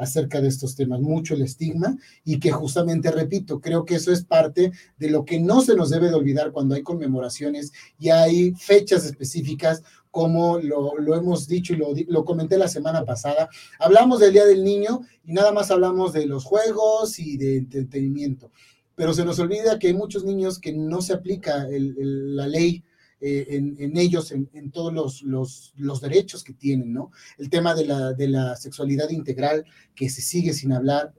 acerca 0.00 0.40
de 0.40 0.48
estos 0.48 0.74
temas, 0.74 1.00
mucho 1.00 1.34
el 1.34 1.42
estigma 1.42 1.96
y 2.24 2.40
que 2.40 2.50
justamente, 2.50 3.10
repito, 3.10 3.60
creo 3.60 3.84
que 3.84 3.96
eso 3.96 4.10
es 4.10 4.24
parte 4.24 4.72
de 4.98 5.10
lo 5.10 5.26
que 5.26 5.38
no 5.38 5.60
se 5.60 5.76
nos 5.76 5.90
debe 5.90 6.08
de 6.08 6.14
olvidar 6.14 6.52
cuando 6.52 6.74
hay 6.74 6.82
conmemoraciones 6.82 7.70
y 7.98 8.08
hay 8.08 8.52
fechas 8.54 9.04
específicas, 9.04 9.82
como 10.10 10.58
lo, 10.58 11.14
hemos 11.14 11.46
dicho 11.46 11.74
y 11.74 11.76
lo, 11.76 11.92
lo, 12.08 12.24
comenté 12.24 12.56
la 12.56 12.66
semana 12.66 13.04
pasada, 13.04 13.48
hablamos 13.78 14.20
del 14.20 14.32
Día 14.32 14.46
del 14.46 14.64
Niño 14.64 15.02
y 15.22 15.34
nada 15.34 15.52
más 15.52 15.70
hablamos 15.70 16.14
de 16.14 16.26
los 16.26 16.44
juegos 16.44 17.18
y 17.18 17.36
de 17.36 17.58
entretenimiento, 17.58 18.50
pero 18.94 19.12
se 19.12 19.24
nos 19.24 19.38
olvida 19.38 19.78
que 19.78 19.88
hay 19.88 19.94
muchos 19.94 20.24
niños 20.24 20.58
que 20.58 20.72
no 20.72 21.02
se 21.02 21.12
aplica 21.12 21.68
la 21.68 22.48
ley 22.48 22.82
eh, 23.20 23.46
en, 23.50 23.96
ellos, 23.96 24.32
en, 24.32 24.70
todos 24.70 25.22
los, 25.22 25.72
los, 25.76 26.00
derechos 26.00 26.42
que 26.42 26.54
tienen, 26.54 26.92
¿no? 26.92 27.10
El 27.38 27.50
tema 27.50 27.74
de 27.74 27.86
la, 27.86 28.12
de 28.12 28.28
la 28.28 28.56
sexualidad 28.56 29.10
integral 29.10 29.64
que 29.94 30.08
se 30.08 30.22
sigue 30.22 30.52
sin 30.52 30.72
hablar, 30.72 31.12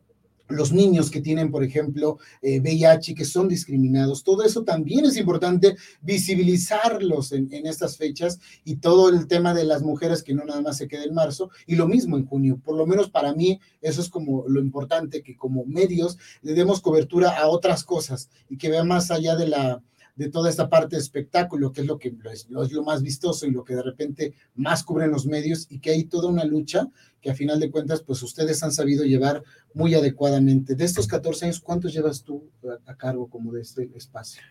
los 0.52 0.72
niños 0.72 1.10
que 1.10 1.22
tienen, 1.22 1.52
por 1.52 1.64
ejemplo, 1.64 2.18
eh, 2.42 2.60
VIH, 2.60 3.16
que 3.16 3.26
son 3.26 3.48
discriminados. 3.48 4.24
Todo 4.24 4.44
eso 4.44 4.64
también 4.64 5.06
es 5.06 5.18
importante 5.18 5.76
visibilizarlos 6.02 7.32
en, 7.32 7.50
estas 7.66 7.98
fechas 7.98 8.40
y 8.64 8.78
todo 8.78 9.10
el 9.10 9.28
tema 9.28 9.54
de 9.54 9.64
las 9.64 9.82
mujeres 9.82 10.24
que 10.24 10.34
no 10.34 10.44
nada 10.46 10.62
más 10.62 10.78
se 10.78 10.88
queda 10.88 11.04
en 11.04 11.14
marzo 11.14 11.50
y 11.66 11.76
lo 11.76 11.88
mismo 11.88 12.18
en 12.18 12.26
junio. 12.26 12.60
Por 12.64 12.76
lo 12.76 12.86
menos 12.86 13.10
para 13.10 13.34
mí 13.34 13.60
eso 13.82 14.02
es 14.02 14.10
como 14.10 14.46
lo 14.48 14.60
importante, 14.60 15.24
que 15.24 15.36
como 15.36 15.66
medios 15.66 16.18
le 16.42 16.54
demos 16.54 16.82
cobertura 16.82 17.38
a 17.38 17.48
otras 17.48 17.84
cosas 17.84 18.30
y 18.50 18.58
que 18.58 18.70
vea 18.70 18.84
más 18.84 19.12
allá 19.12 19.36
de 19.36 19.48
la 19.48 19.82
de 20.22 20.30
toda 20.30 20.52
esta 20.52 20.70
parte 20.70 20.98
de 20.98 21.02
espectáculo, 21.02 21.72
que 21.72 21.82
es 21.82 21.88
lo 21.88 21.98
que 21.98 22.14
es, 22.32 22.48
lo 22.48 22.84
más 22.84 23.02
vistoso 23.02 23.48
y 23.48 23.52
lo 23.52 23.64
que 23.64 23.74
de 23.74 23.82
repente 23.82 24.36
más 24.54 24.84
cubren 24.84 25.10
los 25.10 25.26
medios 25.26 25.66
y 25.68 25.80
que 25.80 25.90
hay 25.90 26.04
toda 26.04 26.30
una 26.30 26.46
lucha 26.46 26.88
que 27.22 27.32
a 27.32 27.36
final 27.36 27.60
de 27.60 27.72
cuentas, 27.72 28.04
pues 28.04 28.22
ustedes 28.22 28.62
han 28.62 28.72
sabido 28.72 29.04
llevar 29.04 29.44
muy 29.74 29.96
adecuadamente. 29.96 30.76
De 30.76 30.86
estos 30.86 31.08
14 31.08 31.46
años, 31.46 31.60
¿cuántos 31.60 31.92
llevas 31.92 32.22
tú 32.22 32.52
a, 32.86 32.96
cargo 32.96 33.28
como 33.32 33.52
de 33.52 33.62
este 33.62 33.90
espacio? 33.96 34.44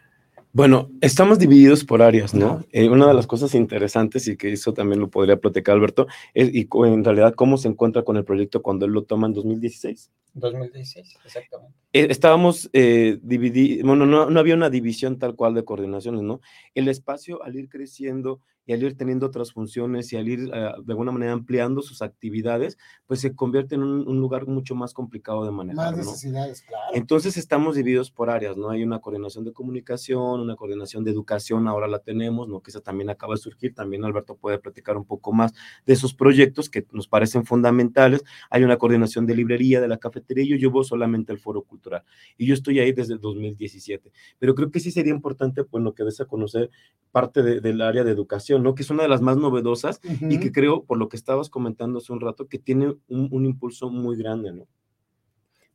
Bueno, 0.52 0.90
estamos 1.00 1.38
divididos 1.38 1.84
por 1.84 2.02
áreas, 2.02 2.34
¿no? 2.34 2.64
Eh, 2.72 2.88
una 2.88 3.06
de 3.06 3.14
las 3.14 3.28
cosas 3.28 3.54
interesantes 3.54 4.26
y 4.26 4.36
que 4.36 4.52
eso 4.52 4.74
también 4.74 4.98
lo 4.98 5.08
podría 5.08 5.36
platicar 5.36 5.76
Alberto, 5.76 6.08
es 6.34 6.52
y 6.52 6.66
en 6.86 7.04
realidad 7.04 7.34
cómo 7.34 7.56
se 7.56 7.68
encuentra 7.68 8.02
con 8.02 8.16
el 8.16 8.24
proyecto 8.24 8.60
cuando 8.60 8.84
él 8.84 8.92
lo 8.92 9.04
toma 9.04 9.28
en 9.28 9.34
2016. 9.34 10.10
2016, 10.34 11.18
exactamente. 11.24 11.76
Eh, 11.92 12.08
estábamos 12.10 12.68
eh, 12.72 13.20
divididos, 13.22 13.86
bueno, 13.86 14.06
no, 14.06 14.28
no, 14.28 14.40
había 14.40 14.56
una 14.56 14.70
división 14.70 15.20
tal 15.20 15.36
cual 15.36 15.54
de 15.54 15.64
coordinaciones, 15.64 16.22
¿no? 16.22 16.40
El 16.74 16.88
espacio 16.88 17.44
al 17.44 17.54
ir 17.54 17.68
creciendo 17.68 18.40
y 18.66 18.72
al 18.72 18.82
ir 18.82 18.96
teniendo 18.96 19.26
otras 19.26 19.52
funciones 19.52 20.12
y 20.12 20.16
al 20.16 20.28
ir 20.28 20.50
eh, 20.52 20.72
de 20.84 20.92
alguna 20.92 21.12
manera 21.12 21.32
ampliando 21.32 21.82
sus 21.82 22.02
actividades, 22.02 22.78
pues 23.06 23.20
se 23.20 23.34
convierte 23.34 23.74
en 23.74 23.82
un, 23.82 24.20
lugar 24.20 24.46
mucho 24.46 24.74
más 24.74 24.92
complicado 24.92 25.44
de 25.44 25.50
manejar. 25.50 25.96
Más 25.96 26.06
necesidades, 26.06 26.62
claro. 26.62 26.84
Entonces 26.92 27.36
estamos 27.36 27.74
divididos 27.74 28.10
por 28.10 28.30
áreas, 28.30 28.56
¿no? 28.56 28.70
Hay 28.70 28.82
una 28.82 29.00
coordinación 29.00 29.44
de 29.44 29.52
comunicación, 29.52 30.40
una 30.40 30.56
coordinación 30.56 31.04
de 31.04 31.10
educación, 31.10 31.68
ahora 31.68 31.88
la 31.88 32.00
tenemos, 32.00 32.48
¿no? 32.48 32.60
Que 32.60 32.70
esa 32.70 32.80
también 32.80 33.10
acaba 33.10 33.34
de 33.34 33.40
surgir, 33.40 33.74
también 33.74 34.04
Alberto 34.04 34.36
puede 34.36 34.58
platicar 34.58 34.96
un 34.96 35.04
poco 35.04 35.32
más 35.32 35.52
de 35.86 35.94
esos 35.94 36.14
proyectos 36.14 36.68
que 36.68 36.86
nos 36.92 37.08
parecen 37.08 37.44
fundamentales. 37.44 38.22
Hay 38.50 38.62
una 38.62 38.76
coordinación 38.76 39.26
de 39.26 39.34
librería, 39.34 39.80
de 39.80 39.88
la 39.88 39.98
cafetería, 39.98 40.44
yo 40.44 40.56
llevo 40.56 40.84
solamente 40.84 41.32
el 41.32 41.38
foro 41.38 41.62
cultural 41.62 42.04
y 42.36 42.46
yo 42.46 42.54
estoy 42.54 42.78
ahí 42.78 42.92
desde 42.92 43.14
el 43.14 43.20
2017, 43.20 44.12
pero 44.38 44.54
creo 44.54 44.70
que 44.70 44.80
sí 44.80 44.90
sería 44.90 45.12
importante, 45.12 45.64
pues, 45.64 45.82
lo 45.82 45.94
que 45.94 46.04
des 46.04 46.20
a 46.20 46.26
conocer 46.26 46.70
parte 47.10 47.42
del 47.42 47.80
área 47.80 48.04
de 48.04 48.10
educación 48.10 48.49
que 48.74 48.82
es 48.82 48.90
una 48.90 49.02
de 49.02 49.08
las 49.08 49.20
más 49.20 49.36
novedosas 49.36 50.00
y 50.02 50.40
que 50.40 50.52
creo, 50.52 50.84
por 50.84 50.98
lo 50.98 51.08
que 51.08 51.16
estabas 51.16 51.48
comentando 51.50 51.98
hace 51.98 52.12
un 52.12 52.20
rato, 52.20 52.48
que 52.48 52.58
tiene 52.58 52.94
un, 53.08 53.44
impulso 53.44 53.90
muy 53.90 54.16
grande, 54.16 54.52
¿no? 54.52 54.66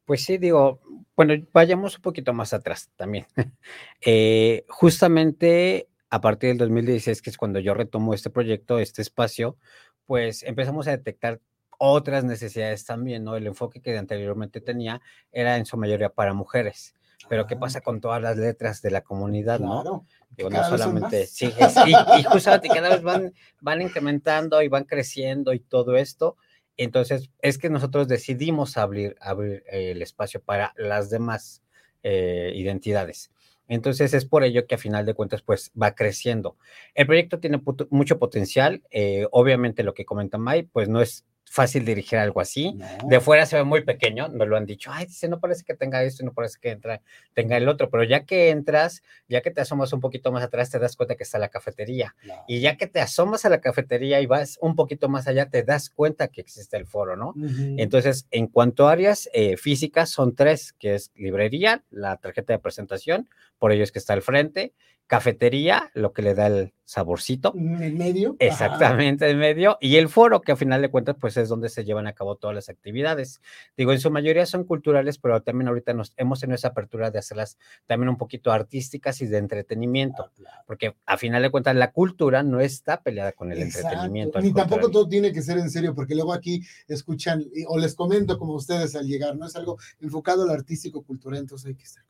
Pues 0.05 0.23
sí, 0.23 0.37
digo, 0.37 0.81
bueno, 1.15 1.33
vayamos 1.51 1.95
un 1.95 2.01
poquito 2.01 2.33
más 2.33 2.53
atrás 2.53 2.91
también. 2.95 3.25
Eh, 4.01 4.65
justamente 4.67 5.87
a 6.09 6.21
partir 6.21 6.49
del 6.49 6.57
2016, 6.59 7.21
que 7.21 7.29
es 7.29 7.37
cuando 7.37 7.59
yo 7.59 7.73
retomo 7.73 8.13
este 8.13 8.29
proyecto, 8.29 8.79
este 8.79 9.01
espacio, 9.01 9.57
pues 10.05 10.43
empezamos 10.43 10.87
a 10.87 10.91
detectar 10.91 11.41
otras 11.77 12.23
necesidades 12.23 12.85
también, 12.85 13.23
¿no? 13.23 13.35
El 13.35 13.47
enfoque 13.47 13.81
que 13.81 13.97
anteriormente 13.97 14.61
tenía 14.61 15.01
era 15.31 15.57
en 15.57 15.65
su 15.65 15.77
mayoría 15.77 16.09
para 16.09 16.33
mujeres. 16.33 16.93
Pero 17.29 17.47
¿qué 17.47 17.55
ah, 17.55 17.59
pasa 17.59 17.81
con 17.81 18.01
todas 18.01 18.21
las 18.21 18.37
letras 18.37 18.81
de 18.81 18.91
la 18.91 19.01
comunidad, 19.01 19.59
no? 19.59 19.83
no 19.83 20.63
solamente, 20.69 21.27
sí, 21.27 21.51
y, 21.87 22.23
justamente 22.23 22.67
cada 22.67 22.89
vez 22.89 23.01
van, 23.01 23.33
van 23.61 23.81
incrementando 23.81 24.61
y 24.61 24.67
van 24.67 24.83
creciendo 24.83 25.53
y 25.53 25.59
todo 25.59 25.95
esto. 25.95 26.37
Entonces, 26.77 27.29
es 27.41 27.57
que 27.57 27.69
nosotros 27.69 28.07
decidimos 28.07 28.77
abrir, 28.77 29.15
abrir 29.21 29.63
el 29.67 30.01
espacio 30.01 30.41
para 30.41 30.73
las 30.75 31.09
demás 31.09 31.63
eh, 32.03 32.51
identidades. 32.55 33.31
Entonces 33.67 34.13
es 34.13 34.25
por 34.25 34.43
ello 34.43 34.67
que 34.67 34.75
a 34.75 34.77
final 34.77 35.05
de 35.05 35.13
cuentas 35.13 35.41
pues 35.41 35.71
va 35.81 35.95
creciendo. 35.95 36.57
El 36.93 37.07
proyecto 37.07 37.39
tiene 37.39 37.61
mucho 37.89 38.19
potencial. 38.19 38.83
Eh, 38.91 39.27
obviamente 39.31 39.83
lo 39.83 39.93
que 39.93 40.05
comenta 40.05 40.37
May 40.37 40.63
pues 40.63 40.87
no 40.87 41.01
es 41.01 41.25
fácil 41.45 41.85
dirigir 41.85 42.19
algo 42.19 42.41
así. 42.41 42.77
De 43.07 43.19
fuera 43.19 43.45
se 43.45 43.55
ve 43.55 43.63
muy 43.63 43.83
pequeño, 43.83 44.29
me 44.29 44.45
lo 44.45 44.57
han 44.57 44.65
dicho, 44.65 44.91
ay, 44.91 45.05
dice, 45.05 45.29
no 45.29 45.39
parece 45.39 45.63
que 45.63 45.73
tenga 45.73 46.03
esto, 46.03 46.25
no 46.25 46.33
parece 46.33 46.57
que 46.59 46.71
entra, 46.71 47.01
tenga 47.33 47.55
el 47.55 47.69
otro, 47.69 47.89
pero 47.89 48.03
ya 48.03 48.25
que 48.25 48.49
entras, 48.49 49.03
ya 49.29 49.41
que 49.41 49.51
te 49.51 49.61
asomas 49.61 49.93
un 49.93 50.01
poquito 50.01 50.31
más 50.31 50.43
atrás, 50.43 50.69
te 50.69 50.79
das 50.79 50.95
cuenta 50.95 51.15
que 51.15 51.23
está 51.23 51.39
la 51.39 51.49
cafetería. 51.49 52.15
Y 52.47 52.59
ya 52.59 52.77
que 52.77 52.87
te 52.87 52.99
asomas 52.99 53.45
a 53.45 53.49
la 53.49 53.61
cafetería 53.61 54.19
y 54.21 54.25
vas 54.25 54.57
un 54.61 54.75
poquito 54.75 55.07
más 55.07 55.27
allá, 55.27 55.49
te 55.49 55.63
das 55.63 55.89
cuenta 55.89 56.27
que 56.27 56.41
existe 56.41 56.77
el 56.77 56.85
foro, 56.85 57.15
¿no? 57.15 57.33
Entonces, 57.77 58.27
en 58.31 58.47
cuanto 58.47 58.87
a 58.87 58.91
áreas 58.91 59.29
eh, 59.33 59.57
físicas, 59.57 60.09
son 60.09 60.35
tres, 60.35 60.73
que 60.73 60.95
es 60.95 61.11
librería, 61.15 61.83
la 61.89 62.17
tarjeta 62.17 62.53
de 62.53 62.59
presentación, 62.59 63.29
por 63.59 63.71
ello 63.71 63.83
es 63.83 63.91
que 63.91 63.99
está 63.99 64.13
al 64.13 64.21
frente, 64.21 64.73
cafetería, 65.07 65.91
lo 65.93 66.13
que 66.13 66.21
le 66.21 66.33
da 66.33 66.47
el 66.47 66.73
saborcito. 66.85 67.53
En 67.55 67.97
medio. 67.97 68.35
Exactamente, 68.39 69.29
en 69.29 69.37
medio. 69.37 69.77
Y 69.81 69.97
el 69.97 70.07
foro, 70.07 70.41
que 70.41 70.51
a 70.51 70.55
final 70.55 70.81
de 70.81 70.89
cuentas, 70.89 71.15
pues 71.19 71.35
es 71.37 71.49
donde 71.49 71.69
se 71.69 71.83
llevan 71.83 72.07
a 72.07 72.13
cabo 72.13 72.35
todas 72.35 72.55
las 72.55 72.69
actividades. 72.69 73.41
Digo, 73.75 73.91
en 73.91 73.99
su 73.99 74.11
mayoría 74.11 74.45
son 74.45 74.63
culturales, 74.63 75.17
pero 75.17 75.41
también 75.41 75.67
ahorita 75.67 75.93
nos 75.93 76.13
hemos 76.17 76.39
tenido 76.39 76.55
esa 76.55 76.69
apertura 76.69 77.11
de 77.11 77.19
hacerlas 77.19 77.57
también 77.85 78.09
un 78.09 78.17
poquito 78.17 78.51
artísticas 78.51 79.21
y 79.21 79.27
de 79.27 79.37
entretenimiento, 79.37 80.31
ah, 80.47 80.63
porque 80.65 80.95
a 81.05 81.17
final 81.17 81.41
de 81.41 81.49
cuentas 81.49 81.75
la 81.75 81.91
cultura 81.91 82.43
no 82.43 82.59
está 82.59 83.01
peleada 83.01 83.31
con 83.31 83.51
el 83.51 83.61
entretenimiento. 83.61 84.39
Ni 84.41 84.53
tampoco 84.53 84.89
todo 84.89 85.07
tiene 85.07 85.31
que 85.31 85.41
ser 85.41 85.57
en 85.57 85.69
serio, 85.69 85.93
porque 85.95 86.15
luego 86.15 86.33
aquí 86.33 86.61
escuchan, 86.87 87.45
o 87.67 87.77
les 87.77 87.95
comento 87.95 88.37
como 88.37 88.53
ustedes 88.53 88.95
al 88.95 89.07
llegar, 89.07 89.35
no 89.35 89.47
es 89.47 89.55
algo 89.55 89.77
enfocado 89.99 90.43
al 90.43 90.51
artístico 90.51 91.03
cultural, 91.03 91.39
entonces 91.39 91.67
hay 91.67 91.75
que 91.75 91.83
estar 91.83 92.03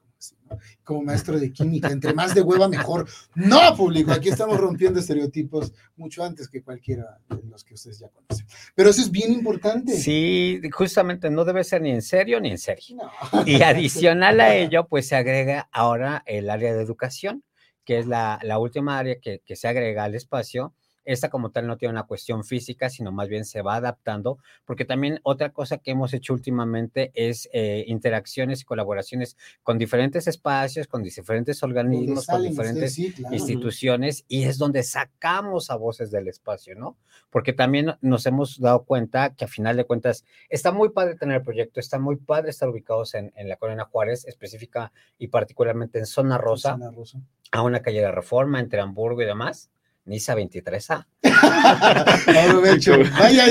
como 0.84 1.04
maestro 1.04 1.40
de 1.40 1.52
química, 1.52 1.90
entre 1.90 2.14
más 2.14 2.34
de 2.34 2.42
hueva 2.42 2.68
mejor. 2.68 3.08
No, 3.36 3.76
público, 3.76 4.12
aquí 4.12 4.30
estamos 4.30 4.58
rompiendo 4.60 5.00
estereotipos 5.00 5.74
mucho 5.96 6.24
antes 6.24 6.48
que 6.48 6.64
cualquiera 6.64 7.20
de 7.30 7.44
los 7.50 7.64
que 7.64 7.74
ustedes 7.74 8.00
ya 8.00 8.10
conocen. 8.10 8.48
Pero 8.76 8.90
eso 8.90 9.02
es 9.02 9.12
bien 9.12 9.32
importante. 9.32 9.98
Sí, 9.98 10.62
justamente 10.72 11.30
no 11.30 11.44
debe 11.46 11.64
ser 11.64 11.82
ni 11.82 11.92
en 11.92 12.02
serio 12.02 12.40
ni 12.40 12.52
en 12.52 12.58
serio. 12.58 12.98
Y 13.46 13.62
adicional 13.62 14.40
a 14.40 14.56
ello, 14.56 14.88
pues 14.88 15.08
se 15.08 15.16
agrega 15.16 15.68
ahora 15.72 16.24
el 16.26 16.50
área 16.50 16.74
de 16.74 16.82
educación, 16.82 17.44
que 17.84 18.00
es 18.00 18.08
la, 18.08 18.40
última 18.60 18.98
área 18.98 19.20
que, 19.20 19.42
que 19.46 19.56
se 19.56 19.68
agrega 19.68 20.04
al 20.04 20.16
espacio 20.16 20.74
esta 21.06 21.30
como 21.30 21.52
tal 21.52 21.68
no 21.68 21.78
tiene 21.78 21.94
una 21.94 22.04
cuestión 22.04 22.44
física, 22.44 22.90
sino 22.90 23.12
más 23.12 23.30
bien 23.30 23.46
se 23.46 23.62
va 23.62 23.76
adaptando, 23.76 24.40
porque 24.66 24.86
también 24.86 25.20
otra 25.24 25.52
cosa 25.52 25.78
que 25.78 25.92
hemos 25.92 26.14
hecho 26.14 26.34
últimamente 26.34 27.12
es 27.14 27.48
eh, 27.54 27.86
interacciones 27.88 28.62
y 28.62 28.66
colaboraciones 28.66 29.38
con 29.64 29.78
diferentes 29.78 30.28
espacios, 30.28 30.88
con 30.88 31.04
diferentes 31.04 31.62
organismos, 31.64 32.26
con 32.26 32.42
diferentes 32.42 32.98
instituciones, 32.98 34.26
y 34.28 34.44
es 34.44 34.58
donde 34.58 34.84
sacamos 34.84 35.70
a 35.70 35.76
voces 35.76 36.12
del 36.12 36.28
espacio, 36.28 36.76
¿no? 36.76 36.98
Porque 37.30 37.54
también 37.54 37.96
nos 38.02 38.26
hemos 38.26 38.60
dado 38.60 38.84
cuenta 38.84 39.36
que 39.36 39.46
a 39.46 39.48
final 39.48 39.78
de 39.78 39.86
cuentas 39.86 40.26
está 40.50 40.72
muy 40.72 40.90
padre 40.90 41.16
tener 41.16 41.38
el 41.38 41.44
proyecto, 41.44 41.80
está 41.80 42.00
muy 42.00 42.16
padre 42.16 42.50
estar 42.50 42.68
ubicados 42.68 43.14
en, 43.14 43.32
la 43.36 43.58
Colonia 43.58 43.86
Juárez, 43.86 44.26
específica 44.26 44.92
y 45.20 45.28
particularmente 45.28 46.00
en 46.00 46.06
Zona 46.06 46.38
Rosa, 46.38 46.72
Zona 46.72 46.92
Rosa. 46.92 47.20
a 47.52 47.62
una 47.62 47.82
calle 47.82 48.02
de 48.02 48.12
reforma 48.12 48.60
entre 48.60 48.82
Hamburgo 48.82 49.22
y 49.22 49.26
demás 49.26 49.70
Nisa 50.06 50.36
23A. 50.36 51.06
Vaya, 53.20 53.46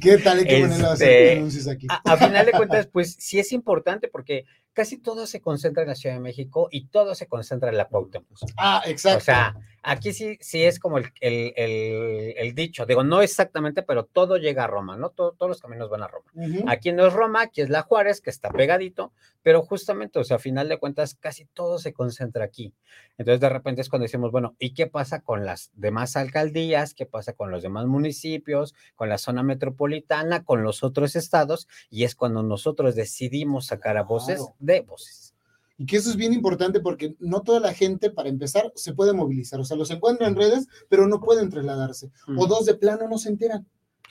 ¿Qué 0.00 0.18
tal? 0.18 0.44
Qué 0.46 0.60
este, 0.60 1.70
aquí. 1.70 1.86
A, 1.88 2.16
final 2.16 2.46
de 2.46 2.52
cuentas, 2.52 2.86
pues 2.86 3.16
sí 3.18 3.38
es 3.38 3.52
importante 3.52 4.08
porque 4.08 4.44
casi 4.76 4.98
todo 4.98 5.26
se 5.26 5.40
concentra 5.40 5.84
en 5.84 5.88
la 5.88 5.94
Ciudad 5.94 6.16
de 6.16 6.20
México 6.20 6.68
y 6.70 6.88
todo 6.88 7.14
se 7.14 7.26
concentra 7.26 7.70
en 7.70 7.78
la 7.78 7.86
Cuauhtémoc. 7.86 8.28
Ah, 8.58 8.82
exacto. 8.84 9.18
O 9.18 9.20
sea, 9.22 9.56
aquí 9.82 10.12
sí, 10.12 10.36
sí 10.42 10.64
es 10.64 10.78
como 10.78 10.98
el, 10.98 11.10
el, 11.22 12.54
dicho, 12.54 12.84
digo, 12.84 13.02
no 13.02 13.22
exactamente, 13.22 13.82
pero 13.82 14.04
todo 14.04 14.36
llega 14.36 14.64
a 14.64 14.66
Roma, 14.66 14.98
¿no? 14.98 15.08
todos 15.08 15.34
los 15.40 15.62
caminos 15.62 15.88
van 15.88 16.02
a 16.02 16.08
Roma. 16.08 16.30
Aquí 16.66 16.92
no 16.92 17.06
es 17.06 17.14
Roma, 17.14 17.40
aquí 17.40 17.62
es 17.62 17.70
la 17.70 17.82
Juárez, 17.82 18.20
que 18.20 18.28
está 18.28 18.50
pegadito, 18.50 19.14
pero 19.42 19.62
justamente, 19.62 20.18
o 20.18 20.24
sea, 20.24 20.36
a 20.36 20.40
final 20.40 20.68
de 20.68 20.76
cuentas, 20.76 21.14
casi 21.14 21.46
todo 21.46 21.78
se 21.78 21.94
concentra 21.94 22.44
aquí. 22.44 22.74
Entonces, 23.16 23.40
de 23.40 23.48
repente 23.48 23.80
es 23.80 23.88
cuando 23.88 24.02
decimos, 24.02 24.30
bueno, 24.30 24.56
¿y 24.58 24.74
qué 24.74 24.88
pasa 24.88 25.22
con 25.22 25.46
las 25.46 25.70
demás 25.74 26.16
alcaldías? 26.16 26.92
¿Qué 26.92 27.06
pasa 27.06 27.32
con 27.32 27.50
los 27.50 27.62
demás 27.62 27.86
municipios? 27.86 28.74
¿Con 28.94 29.08
la 29.08 29.16
zona 29.16 29.42
metropolitana? 29.42 30.44
¿Con 30.44 30.64
los 30.64 30.82
otros 30.82 31.16
estados? 31.16 31.68
Y 31.88 32.04
es 32.04 32.14
cuando 32.14 32.42
nosotros 32.42 32.94
decidimos 32.94 33.66
sacar 33.66 33.96
a 33.96 34.02
voces 34.02 34.42
de 34.66 34.80
voces. 34.82 35.34
Y 35.78 35.86
que 35.86 35.96
eso 35.96 36.10
es 36.10 36.16
bien 36.16 36.32
importante 36.32 36.80
porque 36.80 37.16
no 37.18 37.42
toda 37.42 37.60
la 37.60 37.74
gente, 37.74 38.10
para 38.10 38.28
empezar, 38.28 38.72
se 38.74 38.94
puede 38.94 39.12
movilizar. 39.12 39.60
O 39.60 39.64
sea, 39.64 39.76
los 39.76 39.90
encuentra 39.90 40.26
en 40.26 40.36
redes, 40.36 40.66
pero 40.88 41.06
no 41.06 41.20
pueden 41.20 41.50
trasladarse. 41.50 42.10
O 42.36 42.46
dos 42.46 42.64
de 42.64 42.74
plano 42.74 43.08
no 43.08 43.18
se 43.18 43.28
enteran. 43.28 43.66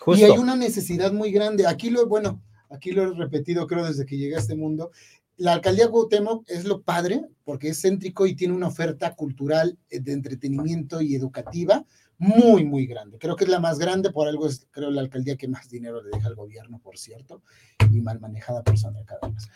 Y 0.08 0.24
hay 0.24 0.38
una 0.38 0.56
necesidad 0.56 1.12
muy 1.12 1.32
grande. 1.32 1.66
Aquí 1.66 1.90
lo, 1.90 2.06
bueno, 2.08 2.42
aquí 2.70 2.92
lo 2.92 3.04
he 3.04 3.16
repetido 3.16 3.66
creo 3.66 3.86
desde 3.86 4.06
que 4.06 4.18
llegué 4.18 4.36
a 4.36 4.40
este 4.40 4.56
mundo. 4.56 4.92
La 5.38 5.54
alcaldía 5.54 5.90
Cuauhtémoc 5.90 6.50
es 6.50 6.66
lo 6.66 6.82
padre 6.82 7.26
porque 7.44 7.70
es 7.70 7.82
céntrico 7.82 8.26
y 8.26 8.36
tiene 8.36 8.54
una 8.54 8.68
oferta 8.68 9.16
cultural 9.16 9.78
eh, 9.90 10.00
de 10.00 10.14
entretenimiento 10.14 11.02
y 11.02 11.16
educativa 11.16 11.86
muy, 12.18 12.64
muy 12.64 12.86
grande. 12.86 13.18
Creo 13.20 13.36
que 13.36 13.44
es 13.44 13.50
la 13.50 13.60
más 13.60 13.78
grande, 13.78 14.12
por 14.12 14.28
algo 14.28 14.48
es, 14.48 14.68
creo, 14.72 14.90
la 14.90 15.02
alcaldía 15.02 15.36
que 15.36 15.48
más 15.48 15.70
dinero 15.70 16.02
le 16.02 16.10
deja 16.12 16.28
al 16.28 16.36
gobierno, 16.36 16.80
por 16.80 16.98
cierto, 16.98 17.42
y 17.92 18.02
mal 18.02 18.20
manejada 18.20 18.64
persona 18.64 19.04
cada 19.06 19.28
vez. 19.30 19.48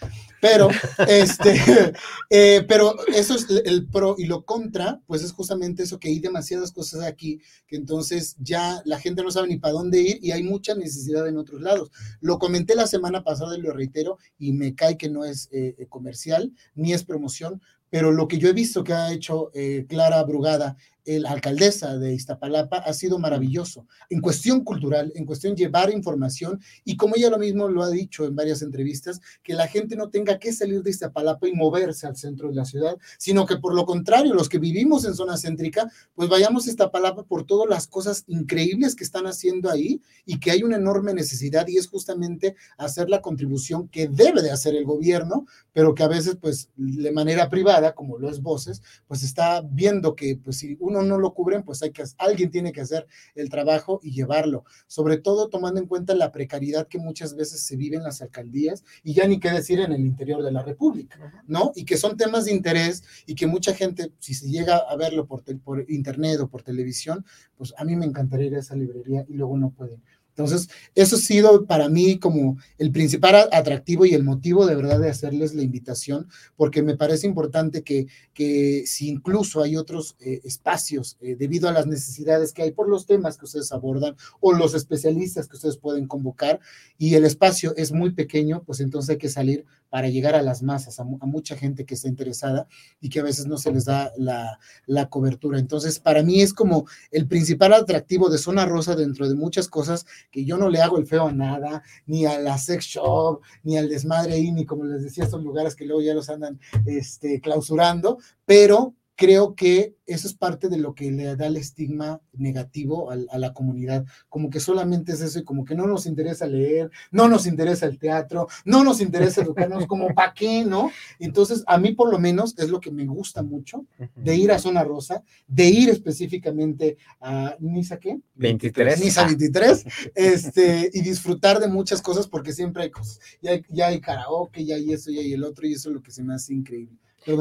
Pero, 0.41 0.69
este, 1.07 1.93
eh, 2.29 2.65
pero 2.67 2.95
eso 3.07 3.35
es 3.35 3.47
el 3.65 3.87
pro 3.87 4.15
y 4.17 4.25
lo 4.25 4.43
contra, 4.45 5.01
pues 5.07 5.23
es 5.23 5.31
justamente 5.31 5.83
eso 5.83 5.99
que 5.99 6.09
hay 6.09 6.19
demasiadas 6.19 6.71
cosas 6.71 7.03
aquí, 7.03 7.39
que 7.67 7.75
entonces 7.75 8.35
ya 8.39 8.81
la 8.85 8.99
gente 8.99 9.23
no 9.23 9.31
sabe 9.31 9.47
ni 9.47 9.57
para 9.57 9.73
dónde 9.73 10.01
ir 10.01 10.19
y 10.21 10.31
hay 10.31 10.43
mucha 10.43 10.75
necesidad 10.75 11.27
en 11.27 11.37
otros 11.37 11.61
lados. 11.61 11.91
Lo 12.19 12.39
comenté 12.39 12.75
la 12.75 12.87
semana 12.87 13.23
pasada 13.23 13.57
y 13.57 13.61
lo 13.61 13.71
reitero, 13.71 14.17
y 14.37 14.53
me 14.53 14.75
cae 14.75 14.97
que 14.97 15.09
no 15.09 15.25
es 15.25 15.49
eh, 15.51 15.85
comercial 15.89 16.53
ni 16.75 16.93
es 16.93 17.03
promoción, 17.03 17.61
pero 17.89 18.11
lo 18.11 18.27
que 18.27 18.37
yo 18.37 18.49
he 18.49 18.53
visto 18.53 18.83
que 18.83 18.93
ha 18.93 19.11
hecho 19.11 19.51
eh, 19.53 19.85
Clara 19.87 20.23
Brugada 20.23 20.77
la 21.05 21.31
alcaldesa 21.31 21.97
de 21.97 22.13
Iztapalapa 22.13 22.77
ha 22.77 22.93
sido 22.93 23.19
maravilloso 23.19 23.87
en 24.09 24.21
cuestión 24.21 24.63
cultural, 24.63 25.11
en 25.15 25.25
cuestión 25.25 25.55
llevar 25.55 25.91
información 25.91 26.61
y 26.83 26.97
como 26.97 27.15
ella 27.15 27.29
lo 27.29 27.39
mismo 27.39 27.67
lo 27.67 27.83
ha 27.83 27.89
dicho 27.89 28.25
en 28.25 28.35
varias 28.35 28.61
entrevistas, 28.61 29.19
que 29.43 29.53
la 29.53 29.67
gente 29.67 29.95
no 29.95 30.09
tenga 30.09 30.37
que 30.37 30.53
salir 30.53 30.83
de 30.83 30.89
Iztapalapa 30.89 31.47
y 31.47 31.53
moverse 31.53 32.07
al 32.07 32.15
centro 32.15 32.49
de 32.49 32.55
la 32.55 32.65
ciudad, 32.65 32.97
sino 33.17 33.45
que 33.45 33.57
por 33.57 33.73
lo 33.73 33.85
contrario, 33.85 34.33
los 34.33 34.49
que 34.49 34.59
vivimos 34.59 35.05
en 35.05 35.15
zona 35.15 35.37
céntrica, 35.37 35.91
pues 36.13 36.29
vayamos 36.29 36.67
a 36.67 36.69
Iztapalapa 36.69 37.23
por 37.23 37.45
todas 37.45 37.69
las 37.69 37.87
cosas 37.87 38.23
increíbles 38.27 38.95
que 38.95 39.03
están 39.03 39.25
haciendo 39.25 39.69
ahí 39.69 40.01
y 40.25 40.39
que 40.39 40.51
hay 40.51 40.63
una 40.63 40.75
enorme 40.75 41.13
necesidad 41.13 41.67
y 41.67 41.77
es 41.77 41.87
justamente 41.87 42.55
hacer 42.77 43.09
la 43.09 43.21
contribución 43.21 43.87
que 43.87 44.07
debe 44.07 44.41
de 44.41 44.51
hacer 44.51 44.75
el 44.75 44.85
gobierno, 44.85 45.45
pero 45.73 45.95
que 45.95 46.03
a 46.03 46.07
veces 46.07 46.37
pues 46.39 46.69
de 46.75 47.11
manera 47.11 47.49
privada, 47.49 47.93
como 47.93 48.17
lo 48.17 48.29
es 48.29 48.41
Voces, 48.41 48.81
pues 49.07 49.23
está 49.23 49.61
viendo 49.61 50.15
que 50.15 50.39
pues 50.43 50.57
si 50.57 50.77
uno 50.89 51.03
no 51.03 51.17
lo 51.17 51.33
cubren, 51.33 51.63
pues 51.63 51.81
hay 51.81 51.91
que, 51.91 52.03
alguien 52.17 52.51
tiene 52.51 52.71
que 52.71 52.81
hacer 52.81 53.07
el 53.35 53.49
trabajo 53.49 53.99
y 54.03 54.11
llevarlo, 54.11 54.65
sobre 54.87 55.17
todo 55.17 55.49
tomando 55.49 55.79
en 55.79 55.87
cuenta 55.87 56.13
la 56.15 56.31
precariedad 56.31 56.87
que 56.87 56.99
muchas 56.99 57.35
veces 57.35 57.61
se 57.61 57.75
vive 57.75 57.97
en 57.97 58.03
las 58.03 58.21
alcaldías 58.21 58.83
y 59.03 59.13
ya 59.13 59.27
ni 59.27 59.39
qué 59.39 59.51
decir 59.51 59.79
en 59.79 59.91
el 59.91 60.05
interior 60.05 60.43
de 60.43 60.51
la 60.51 60.63
República, 60.63 61.43
¿no? 61.47 61.71
Y 61.75 61.85
que 61.85 61.97
son 61.97 62.17
temas 62.17 62.45
de 62.45 62.51
interés 62.51 63.03
y 63.25 63.35
que 63.35 63.47
mucha 63.47 63.73
gente, 63.73 64.11
si 64.19 64.33
se 64.33 64.49
llega 64.49 64.77
a 64.77 64.95
verlo 64.95 65.25
por, 65.25 65.43
por 65.61 65.89
internet 65.89 66.39
o 66.41 66.49
por 66.49 66.63
televisión, 66.63 67.25
pues 67.57 67.73
a 67.77 67.85
mí 67.85 67.95
me 67.95 68.05
encantaría 68.05 68.47
ir 68.47 68.55
a 68.55 68.59
esa 68.59 68.75
librería 68.75 69.25
y 69.27 69.33
luego 69.33 69.57
no 69.57 69.71
pueden. 69.71 70.01
Entonces, 70.39 70.69
eso 70.95 71.17
ha 71.17 71.19
sido 71.19 71.65
para 71.65 71.89
mí 71.89 72.17
como 72.17 72.57
el 72.77 72.93
principal 72.93 73.49
atractivo 73.51 74.05
y 74.05 74.13
el 74.13 74.23
motivo 74.23 74.65
de 74.65 74.75
verdad 74.75 74.97
de 74.97 75.09
hacerles 75.09 75.53
la 75.53 75.63
invitación, 75.63 76.29
porque 76.55 76.81
me 76.81 76.95
parece 76.95 77.27
importante 77.27 77.83
que, 77.83 78.07
que 78.33 78.83
si 78.85 79.09
incluso 79.09 79.61
hay 79.61 79.75
otros 79.75 80.15
eh, 80.21 80.39
espacios 80.45 81.17
eh, 81.19 81.35
debido 81.35 81.67
a 81.67 81.73
las 81.73 81.87
necesidades 81.87 82.53
que 82.53 82.61
hay 82.61 82.71
por 82.71 82.87
los 82.87 83.05
temas 83.05 83.37
que 83.37 83.45
ustedes 83.45 83.73
abordan 83.73 84.15
o 84.39 84.53
los 84.53 84.73
especialistas 84.75 85.49
que 85.49 85.57
ustedes 85.57 85.75
pueden 85.75 86.07
convocar 86.07 86.61
y 86.97 87.15
el 87.15 87.25
espacio 87.25 87.75
es 87.75 87.91
muy 87.91 88.11
pequeño, 88.11 88.63
pues 88.65 88.79
entonces 88.79 89.09
hay 89.09 89.17
que 89.17 89.27
salir 89.27 89.65
para 89.89 90.07
llegar 90.07 90.35
a 90.35 90.41
las 90.41 90.61
masas, 90.61 90.99
a, 90.99 91.03
mucha 91.03 91.55
gente 91.55 91.85
que 91.85 91.95
está 91.95 92.07
interesada 92.07 92.67
y 93.01 93.09
que 93.09 93.19
a 93.19 93.23
veces 93.23 93.47
no 93.47 93.57
se 93.57 93.71
les 93.71 93.85
da 93.85 94.11
la, 94.17 94.59
la, 94.85 95.09
cobertura. 95.09 95.59
Entonces, 95.59 95.99
para 95.99 96.21
mí 96.23 96.41
es 96.41 96.53
como 96.53 96.87
el 97.11 97.27
principal 97.27 97.73
atractivo 97.73 98.29
de 98.29 98.37
Zona 98.37 98.65
Rosa 98.65 98.95
dentro 98.95 99.27
de 99.27 99.35
muchas 99.35 99.67
cosas 99.67 100.05
que 100.31 100.45
yo 100.45 100.57
no 100.57 100.69
le 100.69 100.81
hago 100.81 100.97
el 100.97 101.07
feo 101.07 101.27
a 101.27 101.31
nada, 101.31 101.83
ni 102.05 102.25
a 102.25 102.39
la 102.39 102.57
sex 102.57 102.85
shop, 102.85 103.41
ni 103.63 103.77
al 103.77 103.89
desmadre 103.89 104.33
ahí, 104.33 104.51
ni 104.51 104.65
como 104.65 104.85
les 104.85 105.03
decía, 105.03 105.23
estos 105.23 105.43
lugares 105.43 105.75
que 105.75 105.85
luego 105.85 106.01
ya 106.01 106.13
los 106.13 106.29
andan 106.29 106.59
este, 106.85 107.41
clausurando, 107.41 108.19
pero 108.45 108.95
creo 109.19 109.53
que 109.53 109.97
eso 110.05 110.29
es 110.29 110.33
parte 110.33 110.69
de 110.69 110.77
lo 110.77 110.95
que 110.95 111.11
le 111.11 111.35
da 111.35 111.47
el 111.47 111.57
estigma 111.57 112.21
negativo 112.31 113.11
a, 113.11 113.37
la 113.37 113.51
comunidad, 113.51 114.05
como 114.29 114.49
que 114.49 114.61
solamente 114.61 115.11
es 115.11 115.19
eso 115.19 115.39
y 115.39 115.43
como 115.43 115.65
que 115.65 115.75
no 115.75 115.87
nos 115.87 116.05
interesa 116.05 116.47
leer, 116.47 116.89
no 117.11 117.27
nos 117.27 117.45
interesa 117.45 117.85
el 117.85 117.99
teatro, 117.99 118.47
no 118.63 118.81
nos 118.85 119.01
interesa 119.01 119.41
educarnos, 119.41 119.87
como 119.87 120.07
para 120.15 120.33
qué, 120.33 120.63
¿no? 120.63 120.89
Entonces, 121.19 121.65
a 121.67 121.77
mí 121.77 121.91
por 121.91 122.09
lo 122.09 122.17
menos 122.17 122.57
es 122.57 122.69
lo 122.69 122.79
que 122.79 122.91
me 122.91 123.05
gusta 123.05 123.43
mucho 123.43 123.85
de 124.15 124.37
ir 124.37 124.53
a 124.53 124.57
Zona 124.57 124.85
Rosa, 124.85 125.21
de 125.45 125.65
ir 125.65 125.89
específicamente 125.89 126.97
a 127.19 127.57
Nisa 127.59 127.99
qué? 127.99 128.21
23. 128.35 129.03
Nisa 129.03 129.25
23, 129.25 129.85
este, 130.15 130.89
y 130.93 131.01
disfrutar 131.01 131.59
de 131.59 131.67
muchas 131.67 132.01
cosas 132.01 132.25
porque 132.25 132.53
siempre 132.53 132.83
hay 132.83 132.89
cosas, 132.89 133.19
ya 133.41 133.51
hay, 133.51 133.63
ya 133.67 133.87
hay 133.87 133.99
karaoke, 133.99 134.63
ya 134.63 134.75
hay 134.75 134.93
eso, 134.93 135.11
ya 135.11 135.19
hay 135.19 135.33
el 135.33 135.43
otro, 135.43 135.67
y 135.67 135.73
eso 135.73 135.89
es 135.89 135.95
lo 135.95 136.01
que 136.01 136.11
se 136.11 136.23
me 136.23 136.33
hace 136.33 136.53
increíble 136.53 136.97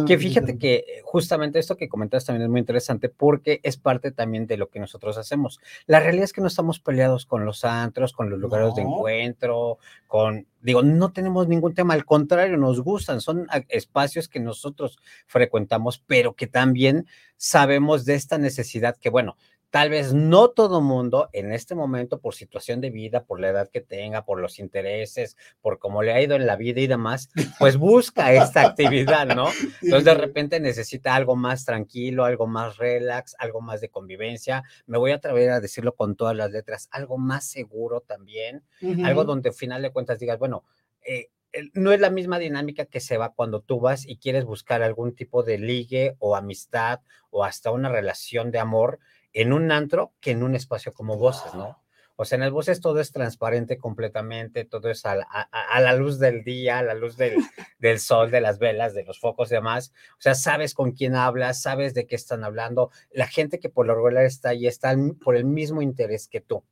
que 0.06 0.18
fíjate 0.18 0.58
que 0.58 0.74
eh, 0.74 0.84
justamente 1.04 1.58
esto 1.58 1.76
que 1.76 1.88
comentas 1.88 2.24
también 2.24 2.44
es 2.44 2.50
muy 2.50 2.60
interesante 2.60 3.08
porque 3.08 3.60
es 3.62 3.76
parte 3.76 4.10
también 4.10 4.46
de 4.46 4.56
lo 4.56 4.68
que 4.68 4.80
nosotros 4.80 5.18
hacemos. 5.18 5.60
La 5.86 6.00
realidad 6.00 6.24
es 6.24 6.32
que 6.32 6.40
no 6.40 6.48
estamos 6.48 6.80
peleados 6.80 7.26
con 7.26 7.44
los 7.44 7.64
antros, 7.64 8.12
con 8.12 8.30
los 8.30 8.38
lugares 8.38 8.74
de 8.74 8.82
encuentro, 8.82 9.78
con, 10.06 10.46
digo, 10.60 10.82
no 10.82 11.12
tenemos 11.12 11.48
ningún 11.48 11.74
tema, 11.74 11.94
al 11.94 12.04
contrario, 12.04 12.56
nos 12.56 12.80
gustan, 12.80 13.20
son 13.20 13.46
espacios 13.68 14.28
que 14.28 14.40
nosotros 14.40 14.98
frecuentamos, 15.26 16.02
pero 16.06 16.34
que 16.34 16.46
también 16.46 17.06
sabemos 17.36 18.04
de 18.04 18.14
esta 18.14 18.38
necesidad 18.38 18.96
que, 18.96 19.10
bueno, 19.10 19.36
Tal 19.70 19.90
vez 19.90 20.14
no 20.14 20.48
todo 20.48 20.80
mundo 20.80 21.28
en 21.32 21.52
este 21.52 21.74
momento, 21.74 22.20
por 22.20 22.34
situación 22.34 22.80
de 22.80 22.90
vida, 22.90 23.24
por 23.24 23.38
la 23.38 23.50
edad 23.50 23.68
que 23.68 23.82
tenga, 23.82 24.24
por 24.24 24.40
los 24.40 24.58
intereses, 24.58 25.36
por 25.60 25.78
cómo 25.78 26.02
le 26.02 26.12
ha 26.14 26.22
ido 26.22 26.36
en 26.36 26.46
la 26.46 26.56
vida 26.56 26.80
y 26.80 26.86
demás, 26.86 27.28
pues 27.58 27.76
busca 27.76 28.32
esta 28.32 28.62
actividad, 28.62 29.26
¿no? 29.26 29.48
Entonces 29.82 30.04
de 30.04 30.14
repente 30.14 30.58
necesita 30.58 31.14
algo 31.14 31.36
más 31.36 31.66
tranquilo, 31.66 32.24
algo 32.24 32.46
más 32.46 32.78
relax, 32.78 33.36
algo 33.38 33.60
más 33.60 33.82
de 33.82 33.90
convivencia. 33.90 34.64
Me 34.86 34.96
voy 34.96 35.10
a 35.10 35.16
atrever 35.16 35.50
a 35.50 35.60
decirlo 35.60 35.94
con 35.94 36.16
todas 36.16 36.34
las 36.34 36.50
letras, 36.50 36.88
algo 36.90 37.18
más 37.18 37.46
seguro 37.46 38.00
también, 38.00 38.64
algo 39.04 39.24
donde 39.24 39.50
al 39.50 39.54
final 39.54 39.82
de 39.82 39.90
cuentas 39.90 40.18
digas, 40.18 40.38
bueno, 40.38 40.64
eh, 41.06 41.28
no 41.74 41.92
es 41.92 42.00
la 42.00 42.10
misma 42.10 42.38
dinámica 42.38 42.84
que 42.84 43.00
se 43.00 43.16
va 43.16 43.32
cuando 43.32 43.60
tú 43.60 43.80
vas 43.80 44.06
y 44.06 44.16
quieres 44.16 44.44
buscar 44.44 44.82
algún 44.82 45.14
tipo 45.14 45.42
de 45.42 45.58
ligue 45.58 46.16
o 46.18 46.36
amistad 46.36 47.00
o 47.30 47.44
hasta 47.44 47.70
una 47.70 47.88
relación 47.88 48.50
de 48.50 48.58
amor 48.58 48.98
en 49.32 49.52
un 49.52 49.70
antro 49.72 50.12
que 50.20 50.32
en 50.32 50.42
un 50.42 50.54
espacio 50.54 50.92
como 50.92 51.16
voces, 51.16 51.54
¿no? 51.54 51.82
O 52.20 52.24
sea, 52.24 52.34
en 52.34 52.42
el 52.42 52.50
voces 52.50 52.80
todo 52.80 52.98
es 52.98 53.12
transparente 53.12 53.78
completamente, 53.78 54.64
todo 54.64 54.90
es 54.90 55.06
a 55.06 55.14
la, 55.14 55.94
luz 55.94 56.18
del 56.18 56.42
día, 56.42 56.80
a 56.80 56.82
la 56.82 56.94
luz 56.94 57.16
del, 57.16 57.36
del, 57.78 58.00
sol, 58.00 58.32
de 58.32 58.40
las 58.40 58.58
velas, 58.58 58.92
de 58.92 59.04
los 59.04 59.20
focos 59.20 59.52
y 59.52 59.54
demás. 59.54 59.92
O 60.14 60.20
sea, 60.20 60.34
sabes 60.34 60.74
con 60.74 60.90
quién 60.90 61.14
hablas, 61.14 61.62
sabes 61.62 61.94
de 61.94 62.08
qué 62.08 62.16
están 62.16 62.42
hablando. 62.42 62.90
La 63.12 63.28
gente 63.28 63.60
que 63.60 63.68
por 63.68 63.86
lo 63.86 63.94
regular 63.94 64.24
está 64.24 64.48
ahí 64.48 64.66
está 64.66 64.96
por 65.22 65.36
el 65.36 65.44
mismo 65.44 65.80
interés 65.80 66.26
que 66.26 66.40
tú. 66.40 66.64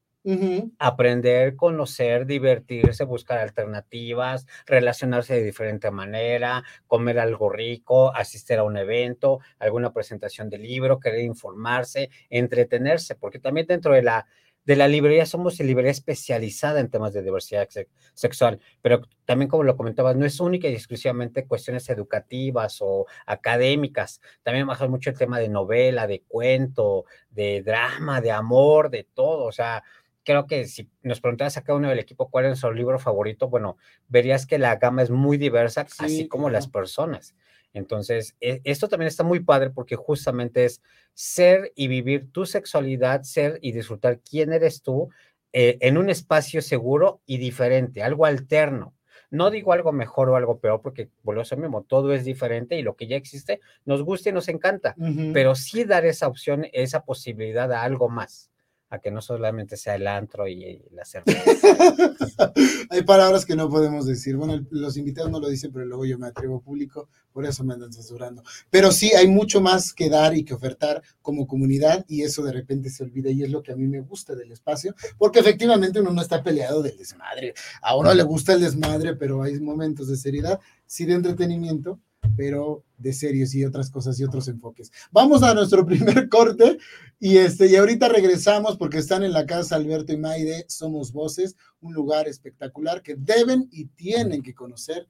Aprender, 0.81 1.55
conocer, 1.55 2.27
divertirse, 2.27 3.05
buscar 3.05 3.39
alternativas, 3.39 4.47
relacionarse 4.67 5.35
de 5.35 5.45
diferente 5.45 5.91
manera, 5.93 6.65
comer 6.89 7.21
algo 7.21 7.49
rico, 7.49 8.13
asistir 8.15 8.59
a 8.59 8.65
un 8.65 8.77
evento, 8.77 9.39
alguna 9.61 9.93
presentación 9.93 10.51
de 10.51 10.59
libro, 10.59 10.99
querer 10.99 11.21
informarse, 11.21 12.11
entretenerse, 12.29 13.15
porque 13.15 13.39
también 13.39 13.69
dentro 13.69 13.93
de 13.95 14.03
la, 14.03 14.27
de 14.65 14.75
la 14.75 14.89
librería 14.89 15.27
somos 15.27 15.61
librería 15.61 15.93
especializada 15.93 16.81
en 16.81 16.91
temas 16.91 17.13
de 17.13 17.23
diversidad 17.23 17.69
sexual, 18.15 18.61
pero 18.83 19.03
también 19.25 19.49
como 19.49 19.63
lo 19.63 19.77
comentabas, 19.77 20.17
no 20.17 20.27
es 20.27 20.41
única 20.41 20.67
y 20.69 20.75
exclusivamente 20.75 21.47
cuestiones 21.47 21.89
educativas 21.89 22.79
o 22.81 23.07
académicas, 23.27 24.21
también 24.43 24.67
baja 24.67 24.89
mucho 24.89 25.11
el 25.11 25.19
tema 25.19 25.39
de 25.39 25.49
novela, 25.49 26.09
de 26.09 26.23
cuento, 26.27 27.05
de 27.31 27.63
drama, 27.63 28.21
de 28.21 28.33
amor, 28.33 28.91
de 28.91 29.05
todo, 29.15 29.45
o 29.45 29.53
sea, 29.53 29.85
creo 30.27 30.47
que 30.47 30.67
si 30.67 30.91
nos 31.03 31.21
preguntas 31.21 31.57
a 31.57 31.63
cada 31.63 31.79
uno 31.79 31.89
del 31.89 32.01
equipo 32.01 32.29
cuál 32.29 32.47
es 32.47 32.59
su 32.59 32.71
libro 32.73 32.99
favorito, 32.99 33.49
bueno, 33.49 33.79
verías 34.09 34.45
que 34.45 34.59
la 34.59 34.75
gama 34.77 35.03
es 35.03 35.11
muy 35.11 35.39
diversa, 35.39 35.87
así 35.99 36.27
como 36.27 36.51
las 36.51 36.67
personas. 36.67 37.35
Entonces, 37.73 38.37
e, 38.41 38.61
esto 38.65 38.89
también 38.89 39.07
está 39.07 39.23
muy 39.23 39.41
padre 39.41 39.71
porque 39.71 39.95
justamente 39.95 40.65
es 40.65 40.83
ser 41.15 41.73
y 41.77 41.87
vivir 41.87 42.31
tu 42.33 42.45
sexualidad, 42.45 43.23
ser 43.23 43.59
y 43.63 43.71
disfrutar 43.71 44.19
quién 44.19 44.53
eres 44.53 44.83
tú 44.83 45.11
eh, 45.53 45.79
en 45.81 45.97
un 45.97 46.11
espacio 46.11 46.61
seguro 46.61 47.21
y 47.25 47.39
diferente, 47.39 48.03
algo 48.03 48.27
alterno. 48.27 48.95
No 49.31 49.51
digo 49.51 49.73
algo 49.73 49.93
mejor 49.93 50.29
o 50.29 50.37
algo 50.37 50.59
peor 50.59 50.83
porque, 50.83 51.09
por 51.23 51.39
eso 51.39 51.57
mismo, 51.57 51.83
todo 51.83 52.13
es 52.13 52.25
diferente 52.25 52.77
y 52.77 52.83
lo 52.83 52.97
que 52.97 53.07
ya 53.07 53.17
existe 53.17 53.61
nos 53.85 54.03
gusta 54.03 54.31
y 54.31 54.33
nos 54.33 54.49
encanta, 54.49 54.97
pero 55.33 55.55
sí 55.55 55.85
dar 55.85 56.05
esa 56.05 56.27
opción, 56.27 56.67
esa 56.73 57.05
posibilidad 57.05 57.73
a 57.73 57.83
algo 57.83 58.09
más 58.09 58.51
a 58.89 58.99
que 59.01 59.11
no 59.11 59.21
solamente 59.21 59.77
sea 59.77 59.97
el 59.97 60.07
antro 60.07 60.47
y, 60.47 60.83
la 60.93 61.05
cerveza. 61.05 61.43
Hay 62.91 63.03
palabras 63.03 63.45
que 63.45 63.57
no 63.57 63.69
podemos 63.69 64.07
decir. 64.07 64.37
Bueno, 64.37 64.65
los 64.71 64.97
invitados 64.97 65.31
no 65.31 65.41
lo 65.41 65.49
dicen, 65.49 65.73
pero 65.73 65.85
luego 65.85 66.05
yo 66.05 66.19
me 66.19 66.29
atrevo 66.29 66.61
público, 66.61 67.09
por 67.33 67.45
eso 67.45 67.65
me 67.65 67.75
andan 67.75 67.93
censurando. 67.93 68.43
Pero 68.71 68.93
sí, 68.93 69.13
hay 69.13 69.27
mucho 69.29 69.61
más 69.61 69.93
que 69.93 70.09
dar 70.09 70.37
y 70.37 70.45
que 70.45 70.55
ofertar 70.55 71.03
como 71.21 71.47
comunidad 71.47 72.05
y 72.09 72.23
eso 72.23 72.43
de 72.43 72.53
repente 72.53 72.91
se 72.91 73.03
olvida 73.03 73.31
y 73.31 73.43
es 73.43 73.51
lo 73.51 73.63
que 73.63 73.73
a 73.73 73.77
mí 73.77 73.87
me 73.87 74.01
gusta 74.01 74.35
del 74.35 74.53
espacio, 74.53 74.95
porque 75.19 75.41
efectivamente 75.41 76.01
uno 76.01 76.13
no 76.13 76.23
está 76.23 76.43
peleado 76.43 76.83
del 76.83 76.97
desmadre. 76.97 77.55
A 77.83 77.97
uno 77.97 78.15
le 78.15 78.23
gusta 78.23 78.53
el 78.53 78.61
desmadre, 78.61 79.17
pero 79.17 79.43
hay 79.43 79.59
momentos 79.61 80.09
de 80.09 80.17
seriedad, 80.17 80.61
sí 80.87 81.05
de 81.05 81.15
entretenimiento, 81.15 82.01
pero 82.37 82.85
de 82.99 83.13
series 83.13 83.55
y 83.55 83.65
otras 83.65 83.91
cosas 83.91 84.19
y 84.21 84.25
otros 84.25 84.49
enfoques. 84.49 84.93
Vamos 85.11 85.43
a 85.43 85.55
nuestro 85.55 85.85
primer 85.87 86.29
corte 86.29 86.79
y 87.19 87.39
este 87.39 87.67
y 87.67 87.77
ahorita 87.77 88.09
regresamos 88.09 88.77
porque 88.77 88.99
están 88.99 89.23
en 89.23 89.33
la 89.33 89.47
casa 89.47 89.77
Alberto 89.77 90.13
y 90.13 90.19
Maide, 90.19 90.65
Somos 90.69 91.13
Voces, 91.13 91.57
un 91.81 91.95
lugar 91.95 92.29
espectacular 92.29 93.03
que 93.03 93.17
deben 93.17 93.69
y 93.71 93.87
tienen 93.87 94.43
que 94.43 94.55
conocer 94.55 95.09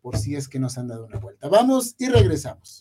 por 0.00 0.16
si 0.16 0.36
es 0.36 0.48
que 0.48 0.58
nos 0.58 0.78
han 0.78 0.88
dado 0.88 1.06
una 1.06 1.18
vuelta. 1.18 1.48
Vamos 1.48 1.94
y 1.98 2.08
regresamos. 2.08 2.78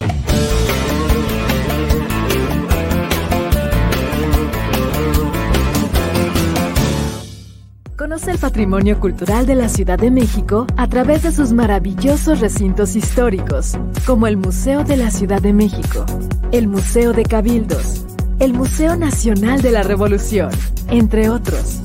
Conoce 7.98 8.30
el 8.30 8.38
patrimonio 8.38 9.00
cultural 9.00 9.48
de 9.48 9.56
la 9.56 9.70
Ciudad 9.70 9.98
de 9.98 10.12
México 10.12 10.68
a 10.78 10.88
través 10.88 11.24
de 11.24 11.32
sus 11.32 11.52
maravillosos 11.52 12.40
recintos 12.42 12.96
históricos, 12.96 13.76
como 14.06 14.28
el 14.28 14.38
Museo 14.38 14.84
de 14.84 14.98
la 14.98 15.10
Ciudad 15.10 15.42
de 15.42 15.52
México, 15.52 16.06
el 16.52 16.68
Museo 16.68 17.14
de 17.14 17.24
Cabildos, 17.24 18.06
el 18.38 18.54
Museo 18.54 18.96
Nacional 18.98 19.64
de 19.64 19.72
la 19.72 19.82
Revolución, 19.82 20.52
entre 20.92 21.30
otros. 21.30 21.80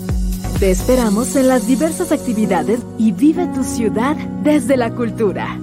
Te 0.60 0.70
esperamos 0.70 1.34
en 1.34 1.48
las 1.48 1.66
diversas 1.66 2.12
actividades 2.12 2.80
y 2.98 3.12
vive 3.12 3.46
tu 3.54 3.64
ciudad 3.64 4.14
desde 4.42 4.76
la 4.76 4.90
cultura. 4.90 5.58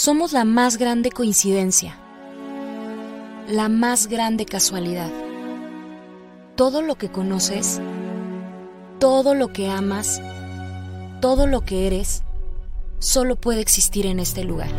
Somos 0.00 0.32
la 0.32 0.46
más 0.46 0.78
grande 0.78 1.10
coincidencia, 1.10 1.94
la 3.46 3.68
más 3.68 4.06
grande 4.06 4.46
casualidad. 4.46 5.10
Todo 6.56 6.80
lo 6.80 6.94
que 6.94 7.10
conoces, 7.10 7.82
todo 8.98 9.34
lo 9.34 9.52
que 9.52 9.68
amas, 9.68 10.22
todo 11.20 11.46
lo 11.46 11.66
que 11.66 11.86
eres, 11.86 12.22
solo 12.98 13.36
puede 13.36 13.60
existir 13.60 14.06
en 14.06 14.20
este 14.20 14.42
lugar. 14.42 14.70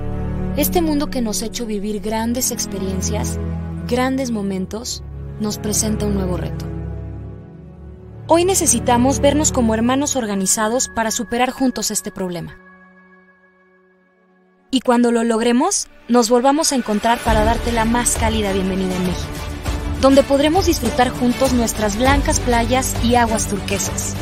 Este 0.57 0.81
mundo 0.81 1.11
que 1.11 1.21
nos 1.21 1.43
ha 1.43 1.45
hecho 1.45 1.67
vivir 1.67 2.01
grandes 2.01 2.49
experiencias, 2.49 3.37
grandes 3.87 4.31
momentos, 4.31 5.03
nos 5.39 5.59
presenta 5.59 6.07
un 6.07 6.15
nuevo 6.15 6.35
reto. 6.35 6.65
Hoy 8.25 8.43
necesitamos 8.43 9.19
vernos 9.19 9.51
como 9.51 9.75
hermanos 9.75 10.15
organizados 10.15 10.89
para 10.95 11.11
superar 11.11 11.51
juntos 11.51 11.91
este 11.91 12.09
problema 12.09 12.57
y 14.71 14.79
cuando 14.79 15.11
lo 15.11 15.25
logremos, 15.25 15.87
nos 16.07 16.29
volvamos 16.29 16.71
a 16.71 16.75
encontrar 16.75 17.19
para 17.19 17.43
darte 17.43 17.73
la 17.73 17.83
más 17.83 18.15
cálida 18.15 18.53
bienvenida 18.53 18.95
en 18.95 19.03
México, 19.03 19.27
donde 19.99 20.23
podremos 20.23 20.65
disfrutar 20.65 21.09
juntos 21.09 21.51
nuestras 21.51 21.97
blancas 21.97 22.39
playas 22.39 22.95
y 23.03 23.15
aguas 23.15 23.47
turquesas. 23.47 24.15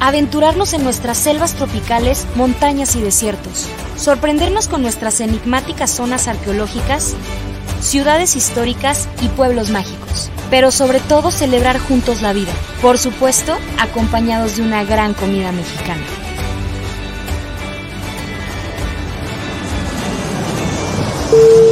Aventurarnos 0.00 0.72
en 0.72 0.82
nuestras 0.82 1.18
selvas 1.18 1.54
tropicales, 1.54 2.26
montañas 2.34 2.96
y 2.96 3.00
desiertos. 3.00 3.68
Sorprendernos 3.96 4.68
con 4.68 4.82
nuestras 4.82 5.20
enigmáticas 5.20 5.90
zonas 5.90 6.28
arqueológicas, 6.28 7.14
ciudades 7.80 8.36
históricas 8.36 9.08
y 9.22 9.28
pueblos 9.28 9.70
mágicos. 9.70 10.30
Pero 10.50 10.70
sobre 10.70 11.00
todo 11.00 11.30
celebrar 11.30 11.78
juntos 11.78 12.22
la 12.22 12.32
vida. 12.32 12.52
Por 12.82 12.98
supuesto, 12.98 13.56
acompañados 13.78 14.56
de 14.56 14.62
una 14.62 14.84
gran 14.84 15.14
comida 15.14 15.52
mexicana. 15.52 16.02
De 21.34 21.63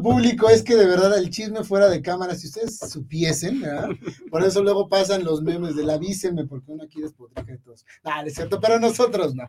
público. 0.00 0.48
Es 0.48 0.62
que 0.62 0.76
de 0.76 0.86
verdad 0.86 1.18
el 1.18 1.30
chisme 1.30 1.64
fuera 1.64 1.88
de 1.88 2.00
cámara, 2.00 2.34
si 2.34 2.46
ustedes 2.46 2.78
supiesen, 2.78 3.60
¿verdad? 3.60 3.88
Por 4.30 4.44
eso 4.44 4.62
luego 4.62 4.88
pasan 4.88 5.24
los 5.24 5.42
memes 5.42 5.74
del 5.74 5.90
avísenme, 5.90 6.46
porque 6.46 6.70
uno 6.70 6.84
aquí 6.84 7.00
despotrica 7.00 7.50
de 7.50 7.58
todos. 7.58 7.84
Nada, 8.04 8.24
es 8.24 8.34
cierto, 8.34 8.60
pero 8.60 8.78
nosotros 8.78 9.34
no. 9.34 9.44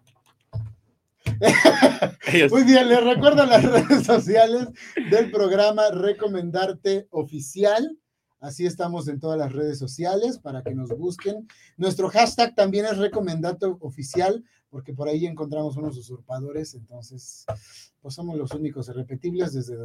Muy 2.50 2.64
bien, 2.64 2.90
les 2.90 3.04
recuerdo 3.04 3.46
las 3.46 3.64
redes 3.90 4.06
sociales 4.06 4.68
del 5.12 5.32
programa 5.32 5.90
Recomendarte 5.92 7.08
Oficial. 7.12 7.98
Así 8.40 8.66
estamos 8.66 9.08
en 9.08 9.20
todas 9.20 9.38
las 9.38 9.54
redes 9.54 9.80
sociales 9.80 10.38
para 10.38 10.64
que 10.64 10.76
nos 10.76 10.90
busquen. 10.90 11.48
Nuestro 11.78 12.10
hashtag 12.10 12.56
también 12.56 12.86
es 12.86 12.98
Recomendarte 12.98 13.68
Oficial, 13.80 14.44
porque 14.70 14.94
por 14.94 15.08
ahí 15.08 15.26
encontramos 15.26 15.78
unos 15.78 15.98
usurpadores, 15.98 16.74
entonces 16.74 17.46
pues 18.02 18.16
somos 18.16 18.38
los 18.38 18.52
únicos 18.52 18.90
irrepetibles 18.90 19.54
desde 19.54 19.78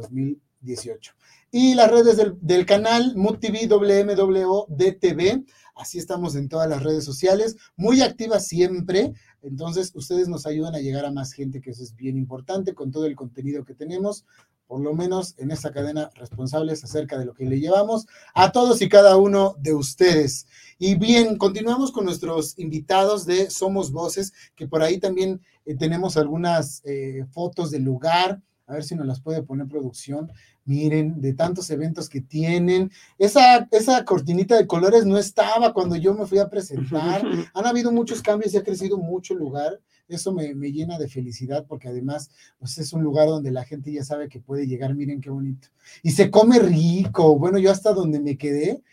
2018. 0.61 1.13
Y 1.51 1.73
las 1.73 1.89
redes 1.89 2.17
del, 2.17 2.37
del 2.41 2.65
canal 2.65 3.13
MUTV 3.15 3.67
WMWO 3.67 4.67
DTV, 4.69 5.43
así 5.75 5.97
estamos 5.97 6.35
en 6.35 6.47
todas 6.47 6.69
las 6.69 6.83
redes 6.83 7.03
sociales, 7.03 7.57
muy 7.75 8.01
activas 8.01 8.47
siempre, 8.47 9.13
entonces 9.41 9.91
ustedes 9.95 10.27
nos 10.27 10.45
ayudan 10.45 10.75
a 10.75 10.79
llegar 10.79 11.05
a 11.05 11.11
más 11.11 11.31
gente, 11.33 11.61
que 11.61 11.71
eso 11.71 11.81
es 11.81 11.95
bien 11.95 12.17
importante 12.17 12.73
con 12.73 12.91
todo 12.91 13.05
el 13.05 13.15
contenido 13.15 13.63
que 13.63 13.73
tenemos, 13.73 14.25
por 14.67 14.81
lo 14.81 14.93
menos 14.93 15.33
en 15.39 15.49
esta 15.49 15.71
cadena 15.71 16.11
responsables 16.13 16.83
acerca 16.83 17.17
de 17.17 17.25
lo 17.25 17.33
que 17.33 17.45
le 17.45 17.59
llevamos 17.59 18.05
a 18.35 18.51
todos 18.51 18.83
y 18.83 18.87
cada 18.87 19.17
uno 19.17 19.55
de 19.59 19.73
ustedes. 19.73 20.45
Y 20.77 20.93
bien, 20.93 21.37
continuamos 21.37 21.91
con 21.91 22.05
nuestros 22.05 22.57
invitados 22.59 23.25
de 23.25 23.49
Somos 23.49 23.91
Voces, 23.91 24.31
que 24.55 24.67
por 24.67 24.83
ahí 24.83 24.99
también 24.99 25.41
eh, 25.65 25.75
tenemos 25.75 26.17
algunas 26.17 26.83
eh, 26.85 27.25
fotos 27.31 27.71
del 27.71 27.83
lugar, 27.83 28.43
a 28.69 28.73
ver 28.73 28.83
si 28.83 28.95
nos 28.95 29.07
las 29.07 29.19
puede 29.19 29.41
poner 29.41 29.67
producción. 29.67 30.31
Miren, 30.63 31.19
de 31.19 31.33
tantos 31.33 31.71
eventos 31.71 32.07
que 32.07 32.21
tienen. 32.21 32.91
Esa, 33.17 33.67
esa 33.71 34.05
cortinita 34.05 34.55
de 34.55 34.67
colores 34.67 35.07
no 35.07 35.17
estaba 35.17 35.73
cuando 35.73 35.95
yo 35.95 36.13
me 36.13 36.27
fui 36.27 36.37
a 36.37 36.49
presentar. 36.49 37.23
Han 37.55 37.65
habido 37.65 37.91
muchos 37.91 38.21
cambios 38.21 38.53
y 38.53 38.57
ha 38.57 38.63
crecido 38.63 38.97
mucho 38.97 39.33
el 39.33 39.39
lugar. 39.39 39.79
Eso 40.07 40.31
me, 40.31 40.53
me, 40.53 40.71
llena 40.71 40.99
de 40.99 41.07
felicidad 41.07 41.65
porque 41.67 41.87
además 41.87 42.29
pues 42.59 42.77
es 42.77 42.93
un 42.93 43.03
lugar 43.03 43.27
donde 43.27 43.51
la 43.51 43.63
gente 43.63 43.91
ya 43.91 44.03
sabe 44.03 44.29
que 44.29 44.39
puede 44.39 44.67
llegar. 44.67 44.93
Miren 44.93 45.19
qué 45.19 45.31
bonito. 45.31 45.69
Y 46.03 46.11
se 46.11 46.29
come 46.29 46.59
rico. 46.59 47.39
Bueno, 47.39 47.57
yo 47.57 47.71
hasta 47.71 47.91
donde 47.93 48.19
me 48.19 48.37
quedé, 48.37 48.83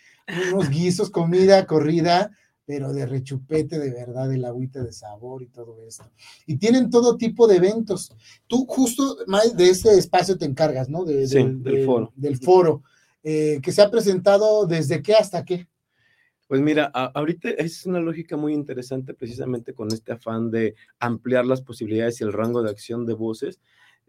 unos 0.53 0.71
guisos, 0.71 1.11
comida, 1.11 1.67
corrida, 1.67 2.31
pero 2.67 2.93
de 2.93 3.07
rechupete 3.07 3.79
de 3.79 3.93
verdad, 3.93 4.33
el 4.33 4.45
agüita 4.45 4.83
de 4.83 4.93
sabor 4.93 5.43
y 5.43 5.47
todo 5.47 5.81
esto. 5.87 6.11
Y 6.47 6.57
tienen 6.57 6.91
todo 6.91 7.17
tipo 7.17 7.47
de 7.47 7.57
eventos. 7.57 8.13
Tú 8.49 8.67
justo, 8.67 9.17
de 9.55 9.71
ese 9.71 9.97
espacio 9.97 10.37
te 10.37 10.45
encargas, 10.45 10.89
¿no? 10.89 11.05
De, 11.05 11.27
sí, 11.29 11.39
del, 11.39 11.87
foro. 11.87 12.13
Del 12.17 12.37
foro, 12.39 12.83
eh, 13.23 13.61
que 13.63 13.71
se 13.71 13.83
ha 13.83 13.91
presentado 13.91 14.67
desde 14.67 15.01
qué 15.01 15.15
hasta 15.15 15.45
qué. 15.45 15.69
Pues 16.49 16.61
mira, 16.61 16.85
ahorita 16.87 17.51
es 17.51 17.87
una 17.87 18.01
lógica 18.01 18.37
muy 18.37 18.53
interesante 18.53 19.15
precisamente 19.15 19.73
con 19.73 19.93
este 19.93 20.13
afán 20.13 20.51
de 20.51 20.75
ampliar 21.01 21.45
las 21.47 21.61
posibilidades 21.61 22.21
y 22.21 22.25
el 22.25 22.33
rango 22.33 22.63
de 22.63 22.71
acción 22.71 23.05
de 23.05 23.15
voces 23.15 23.61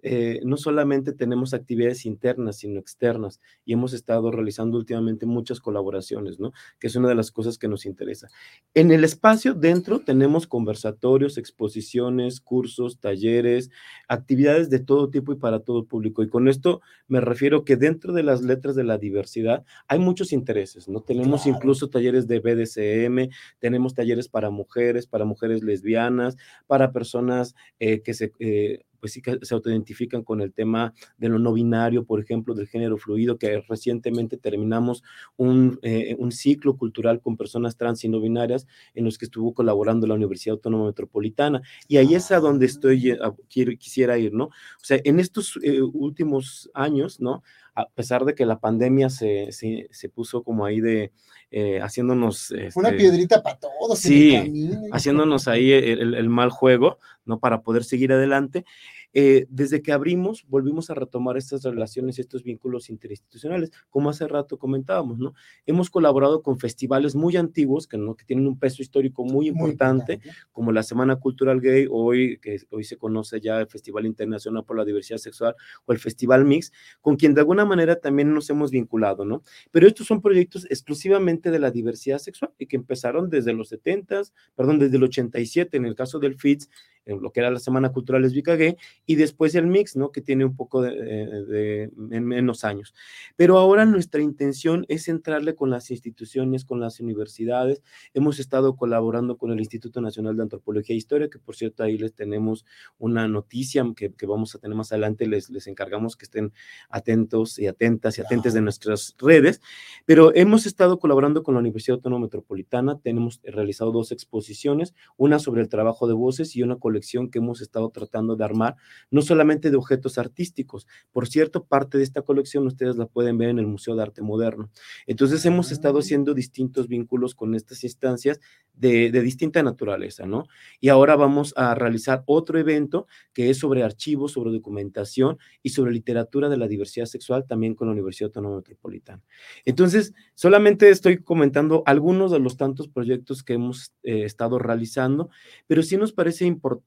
eh, 0.04 0.40
no 0.44 0.58
solamente 0.58 1.12
tenemos 1.12 1.54
actividades 1.54 2.06
internas, 2.06 2.58
sino 2.58 2.80
externas, 2.80 3.42
y 3.66 3.74
hemos 3.74 3.94
estado 3.94 4.32
realizando 4.32 4.78
últimamente 4.78 5.26
muchas 5.26 5.60
colaboraciones, 5.60 6.40
¿no? 6.40 6.54
Que 6.80 6.88
es 6.88 6.96
una 6.96 7.10
de 7.10 7.16
las 7.16 7.32
cosas 7.32 7.58
que 7.58 7.68
nos 7.68 7.86
interesa. 7.86 8.28
En 8.74 8.92
el 8.92 9.04
espacio 9.04 9.54
dentro 9.54 10.00
tenemos 10.00 10.48
conversatorios, 10.48 11.38
exposiciones, 11.38 12.42
cursos, 12.42 13.00
talleres, 13.00 13.70
actividades 14.08 14.70
de 14.70 14.80
todo 14.80 15.10
tipo 15.10 15.34
y 15.34 15.38
para 15.38 15.60
todo 15.62 15.86
público. 15.86 16.24
Y 16.24 16.30
con 16.30 16.48
esto 16.48 16.82
me 17.08 17.20
refiero 17.20 17.66
que 17.66 17.76
dentro 17.76 18.14
de 18.14 18.24
las 18.24 18.42
letras 18.42 18.76
de 18.76 18.84
la 18.84 18.98
diversidad 18.98 19.66
hay 19.88 20.00
muchos 20.00 20.32
intereses, 20.32 20.88
¿no? 20.88 21.02
Tenemos 21.02 21.46
incluso 21.48 21.90
talleres 21.90 22.28
de 22.28 22.40
BDSM, 22.40 23.30
tenemos 23.60 23.94
talleres 23.94 24.28
para 24.30 24.50
mujeres, 24.50 25.08
para 25.08 25.26
mujeres 25.26 25.64
lesbianas, 25.64 26.38
para 26.68 26.92
personas 26.92 27.56
eh, 27.80 28.02
que 28.02 28.14
se... 28.14 28.32
Eh, 28.40 28.84
pues 29.00 29.14
sí 29.14 29.22
que 29.22 29.40
se 29.42 29.54
autoidentifican 29.54 30.24
con 30.24 30.42
el 30.42 30.54
tema 30.54 30.94
de 31.18 31.30
lo 31.30 31.40
no 31.40 31.54
binario, 31.54 32.06
por 32.06 32.20
ejemplo, 32.20 32.54
del 32.54 32.68
género 32.68 32.98
fluido, 32.98 33.38
que 33.38 33.62
recientemente 33.68 34.38
terminamos 34.38 35.04
un, 35.36 35.80
eh, 35.82 36.16
un, 36.18 36.32
ciclo 36.32 36.78
cultural 36.78 37.22
con 37.22 37.38
personas 37.38 37.78
trans 37.78 38.04
y 38.04 38.10
no 38.10 38.20
binarias 38.20 38.68
en 38.94 39.06
los 39.06 39.18
que 39.18 39.26
estuvo 39.26 39.54
colaborando 39.54 40.08
la 40.08 40.14
Universidad 40.14 40.54
Autónoma 40.54 40.86
Metropolitana. 40.86 41.62
Y 41.88 41.98
ahí 41.98 42.16
es 42.16 42.32
a 42.32 42.40
donde 42.40 42.66
estoy, 42.66 43.12
eh, 43.12 43.20
quiero, 43.50 43.72
quisiera 43.78 44.18
ir, 44.18 44.34
¿no? 44.34 44.46
O 44.46 44.84
sea, 44.84 45.00
en 45.04 45.20
estos 45.20 45.60
eh, 45.64 45.82
últimos 45.82 46.70
años, 46.74 47.20
¿no? 47.20 47.44
A 47.80 47.88
pesar 47.90 48.26
de 48.26 48.34
que 48.34 48.46
la 48.46 48.60
pandemia 48.60 49.10
se, 49.10 49.52
se, 49.52 49.88
se 49.92 50.10
puso 50.10 50.44
como 50.44 50.66
ahí 50.66 50.82
de, 50.82 51.12
eh, 51.52 51.80
haciéndonos... 51.82 52.52
Una 52.76 52.90
este, 52.90 52.98
piedrita 52.98 53.44
para 53.44 53.58
todos. 53.58 54.00
Sí, 54.00 54.72
haciéndonos 54.92 55.48
ahí 55.48 55.72
el, 55.72 56.16
el, 56.16 56.30
mal 56.30 56.50
juego, 56.50 56.98
¿no? 57.26 57.40
Para 57.40 57.62
poder 57.62 57.84
seguir 57.84 58.12
adelante. 58.12 58.66
Eh, 59.14 59.48
desde 59.50 59.82
que 59.82 59.92
abrimos, 59.92 60.46
volvimos 60.48 60.90
a 60.90 60.94
retomar 60.94 61.38
estas 61.38 61.64
relaciones, 61.64 62.20
estos 62.20 62.44
vínculos 62.44 62.90
interinstitucionales, 62.90 63.72
como 63.90 64.10
hace 64.10 64.28
rato 64.28 64.58
comentábamos, 64.58 65.18
¿no? 65.18 65.34
Hemos 65.66 65.90
colaborado 65.90 66.42
con 66.44 66.60
festivales 66.60 67.16
muy 67.16 67.38
antiguos, 67.38 67.88
que, 67.88 67.98
¿no? 67.98 68.16
que 68.16 68.26
tienen 68.26 68.48
un 68.48 68.60
peso 68.60 68.82
histórico 68.82 69.24
muy 69.24 69.48
importante, 69.48 70.20
muy 70.24 70.34
como 70.52 70.72
la 70.72 70.84
Semana 70.84 71.16
Cultural 71.16 71.62
Gay, 71.62 71.88
hoy, 71.90 72.38
que 72.40 72.60
hoy 72.70 72.84
se 72.84 72.98
conoce 72.98 73.40
ya 73.40 73.60
el 73.62 73.68
Festival 73.68 74.06
Internacional 74.06 74.66
por 74.66 74.78
la 74.78 74.86
Diversidad 74.86 75.18
Sexual, 75.18 75.56
o 75.86 75.94
el 75.94 76.00
Festival 76.00 76.46
Mix, 76.46 76.72
con 77.02 77.16
quien 77.16 77.34
de 77.34 77.42
alguna 77.42 77.66
manera 77.66 78.00
también 78.00 78.34
nos 78.34 78.50
hemos 78.50 78.72
vinculado, 78.72 79.26
¿no? 79.26 79.42
Pero 79.72 79.88
estos 79.88 80.08
son 80.08 80.22
proyectos 80.22 80.66
exclusivamente 80.66 81.50
de 81.52 81.60
la 81.60 81.72
diversidad 81.72 82.20
sexual 82.20 82.52
y 82.58 82.68
que 82.68 82.76
empezaron 82.76 83.30
desde 83.30 83.54
los 83.54 83.70
70, 83.70 84.22
perdón, 84.56 84.80
desde 84.80 84.98
el 84.98 85.04
87, 85.04 85.78
en 85.78 85.86
el 85.86 85.96
caso 85.96 86.20
del 86.20 86.36
FITS, 86.36 86.70
en 87.08 87.22
lo 87.22 87.32
que 87.32 87.40
era 87.40 87.50
la 87.50 87.60
Semana 87.60 87.92
Cultural 87.92 88.22
Lésbica 88.22 88.56
Gay, 88.56 88.78
y 89.06 89.16
después 89.16 89.56
el 89.56 89.68
mix, 89.68 89.96
¿no? 89.96 90.12
Que 90.12 90.22
tiene 90.22 90.46
un 90.46 90.56
poco 90.56 90.82
de, 90.82 90.92
de, 90.92 91.90
de, 91.96 92.22
menos 92.22 92.64
años. 92.64 92.94
Pero 93.36 93.58
ahora 93.58 93.86
nuestra 93.86 94.22
intención 94.22 94.86
es 94.90 95.08
entrarle 95.08 95.56
con 95.56 95.70
las 95.70 95.90
instituciones, 95.90 96.66
con 96.66 96.80
las 96.80 97.00
universidades. 97.00 97.82
Hemos 98.14 98.40
estado 98.40 98.76
colaborando 98.76 99.38
con 99.38 99.52
el 99.52 99.60
Instituto 99.60 100.02
Nacional 100.02 100.36
de 100.36 100.44
Antropología 100.44 100.94
e 100.94 100.98
Historia, 100.98 101.30
que 101.30 101.40
por 101.40 101.56
cierto 101.56 101.84
ahí 101.84 101.98
les 101.98 102.14
tenemos 102.14 102.66
una 103.00 103.28
noticia 103.28 103.86
que, 103.96 104.14
que 104.14 104.26
vamos 104.26 104.54
a 104.56 104.60
tener 104.60 104.76
más 104.76 104.92
adelante, 104.92 105.28
les, 105.28 105.50
les 105.50 105.68
encargamos 105.68 106.16
que 106.16 106.26
estén 106.26 106.54
atentos 106.90 107.60
y 107.60 107.68
atentas 107.68 108.18
y 108.18 108.22
atentes 108.22 108.54
de 108.54 108.62
nuestras 108.62 109.16
redes, 109.20 109.62
pero 110.06 110.34
hemos 110.36 110.66
estado 110.66 111.00
colaborando 111.00 111.44
con 111.44 111.54
la 111.54 111.60
Universidad 111.60 111.96
Autónoma 111.96 112.26
Metropolitana, 112.26 113.00
tenemos 113.00 113.40
realizado 113.44 113.92
dos 113.92 114.12
exposiciones, 114.12 114.94
una 115.16 115.40
sobre 115.40 115.62
el 115.62 115.70
trabajo 115.70 116.08
de 116.08 116.14
voces 116.14 116.56
y 116.56 116.64
una 116.64 116.78
colección 116.78 116.97
que 117.30 117.40
hemos 117.40 117.62
estado 117.62 117.90
tratando 117.90 118.36
de 118.36 118.44
armar 118.44 118.76
no 119.12 119.22
solamente 119.22 119.70
de 119.70 119.78
objetos 119.78 120.18
artísticos. 120.18 120.88
Por 121.12 121.28
cierto, 121.28 121.66
parte 121.66 121.98
de 121.98 122.04
esta 122.04 122.22
colección 122.22 122.68
ustedes 122.68 122.98
la 122.98 123.06
pueden 123.06 123.38
ver 123.38 123.50
en 123.50 123.60
el 123.60 123.68
Museo 123.68 123.96
de 123.96 124.04
Arte 124.04 124.22
Moderno. 124.22 124.70
Entonces 125.06 125.46
hemos 125.46 125.72
estado 125.72 125.98
ah. 125.98 126.02
haciendo 126.02 126.34
distintos 126.34 126.88
vínculos 126.88 127.36
con 127.36 127.56
estas 127.56 127.84
instancias 127.84 128.40
de, 128.74 129.12
de 129.12 129.22
distinta 129.22 129.64
naturaleza, 129.64 130.28
¿no? 130.28 130.46
Y 130.80 130.90
ahora 130.90 131.16
vamos 131.16 131.54
a 131.58 131.74
realizar 131.74 132.24
otro 132.28 132.60
evento 132.60 133.08
que 133.34 133.50
es 133.50 133.58
sobre 133.58 133.84
archivos, 133.84 134.34
sobre 134.34 134.52
documentación 134.52 135.40
y 135.64 135.70
sobre 135.70 135.92
literatura 135.92 136.48
de 136.48 136.58
la 136.58 136.68
diversidad 136.68 137.06
sexual 137.06 137.46
también 137.48 137.74
con 137.74 137.88
la 137.88 137.94
Universidad 137.94 138.28
Autónoma 138.28 138.58
Metropolitana. 138.58 139.24
Entonces, 139.66 140.14
solamente 140.36 140.90
estoy 140.90 141.24
comentando 141.24 141.84
algunos 141.86 142.32
de 142.32 142.40
los 142.40 142.58
tantos 142.58 142.88
proyectos 142.88 143.44
que 143.44 143.54
hemos 143.54 143.94
eh, 144.04 144.24
estado 144.24 144.60
realizando, 144.60 145.30
pero 145.66 145.82
sí 145.82 145.98
nos 145.98 146.14
parece 146.14 146.46
importante 146.46 146.87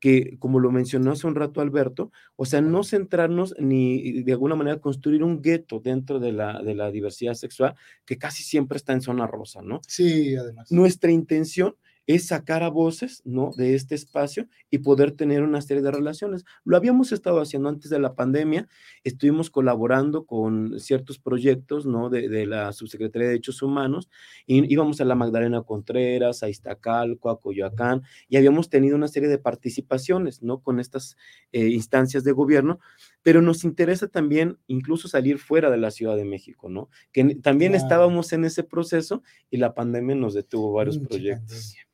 que, 0.00 0.38
como 0.38 0.60
lo 0.60 0.70
mencionó 0.70 1.12
hace 1.12 1.26
un 1.26 1.34
rato 1.34 1.60
Alberto, 1.60 2.12
o 2.36 2.44
sea, 2.44 2.60
no 2.60 2.84
centrarnos 2.84 3.54
ni 3.58 4.22
de 4.22 4.32
alguna 4.32 4.54
manera 4.54 4.80
construir 4.80 5.22
un 5.22 5.42
gueto 5.42 5.80
dentro 5.80 6.20
de 6.20 6.32
la, 6.32 6.62
de 6.62 6.74
la 6.74 6.90
diversidad 6.90 7.34
sexual 7.34 7.74
que 8.04 8.18
casi 8.18 8.42
siempre 8.42 8.76
está 8.76 8.92
en 8.92 9.00
zona 9.00 9.26
rosa, 9.26 9.60
¿no? 9.62 9.80
Sí, 9.86 10.36
además. 10.36 10.70
Nuestra 10.70 11.10
intención 11.10 11.76
es 12.08 12.26
sacar 12.26 12.62
a 12.62 12.70
voces, 12.70 13.20
¿no? 13.26 13.52
De 13.54 13.74
este 13.74 13.94
espacio 13.94 14.48
y 14.70 14.78
poder 14.78 15.12
tener 15.12 15.42
una 15.42 15.60
serie 15.60 15.82
de 15.82 15.90
relaciones. 15.90 16.46
Lo 16.64 16.78
habíamos 16.78 17.12
estado 17.12 17.38
haciendo 17.38 17.68
antes 17.68 17.90
de 17.90 17.98
la 17.98 18.14
pandemia, 18.14 18.66
estuvimos 19.04 19.50
colaborando 19.50 20.24
con 20.24 20.80
ciertos 20.80 21.18
proyectos, 21.18 21.84
¿no? 21.84 22.08
De, 22.08 22.30
de 22.30 22.46
la 22.46 22.72
Subsecretaría 22.72 23.26
de 23.26 23.32
Derechos 23.34 23.60
Humanos, 23.60 24.08
y 24.46 24.72
íbamos 24.72 25.02
a 25.02 25.04
la 25.04 25.14
Magdalena 25.16 25.62
Contreras, 25.62 26.42
a 26.42 26.48
Iztacalco, 26.48 27.28
a 27.28 27.38
Coyoacán, 27.38 28.02
y 28.26 28.38
habíamos 28.38 28.70
tenido 28.70 28.96
una 28.96 29.08
serie 29.08 29.28
de 29.28 29.38
participaciones, 29.38 30.42
¿no? 30.42 30.62
Con 30.62 30.80
estas 30.80 31.14
eh, 31.52 31.68
instancias 31.68 32.24
de 32.24 32.32
gobierno, 32.32 32.80
pero 33.22 33.42
nos 33.42 33.64
interesa 33.64 34.08
también 34.08 34.58
incluso 34.66 35.08
salir 35.08 35.38
fuera 35.38 35.70
de 35.70 35.76
la 35.76 35.90
Ciudad 35.90 36.16
de 36.16 36.24
México, 36.24 36.70
¿no? 36.70 36.88
Que 37.12 37.34
también 37.34 37.72
claro. 37.72 37.84
estábamos 37.84 38.32
en 38.32 38.46
ese 38.46 38.64
proceso 38.64 39.22
y 39.50 39.58
la 39.58 39.74
pandemia 39.74 40.14
nos 40.16 40.32
detuvo 40.32 40.72
varios 40.72 40.96
Mucha 40.96 41.08
proyectos. 41.10 41.74
Pandemia. 41.74 41.88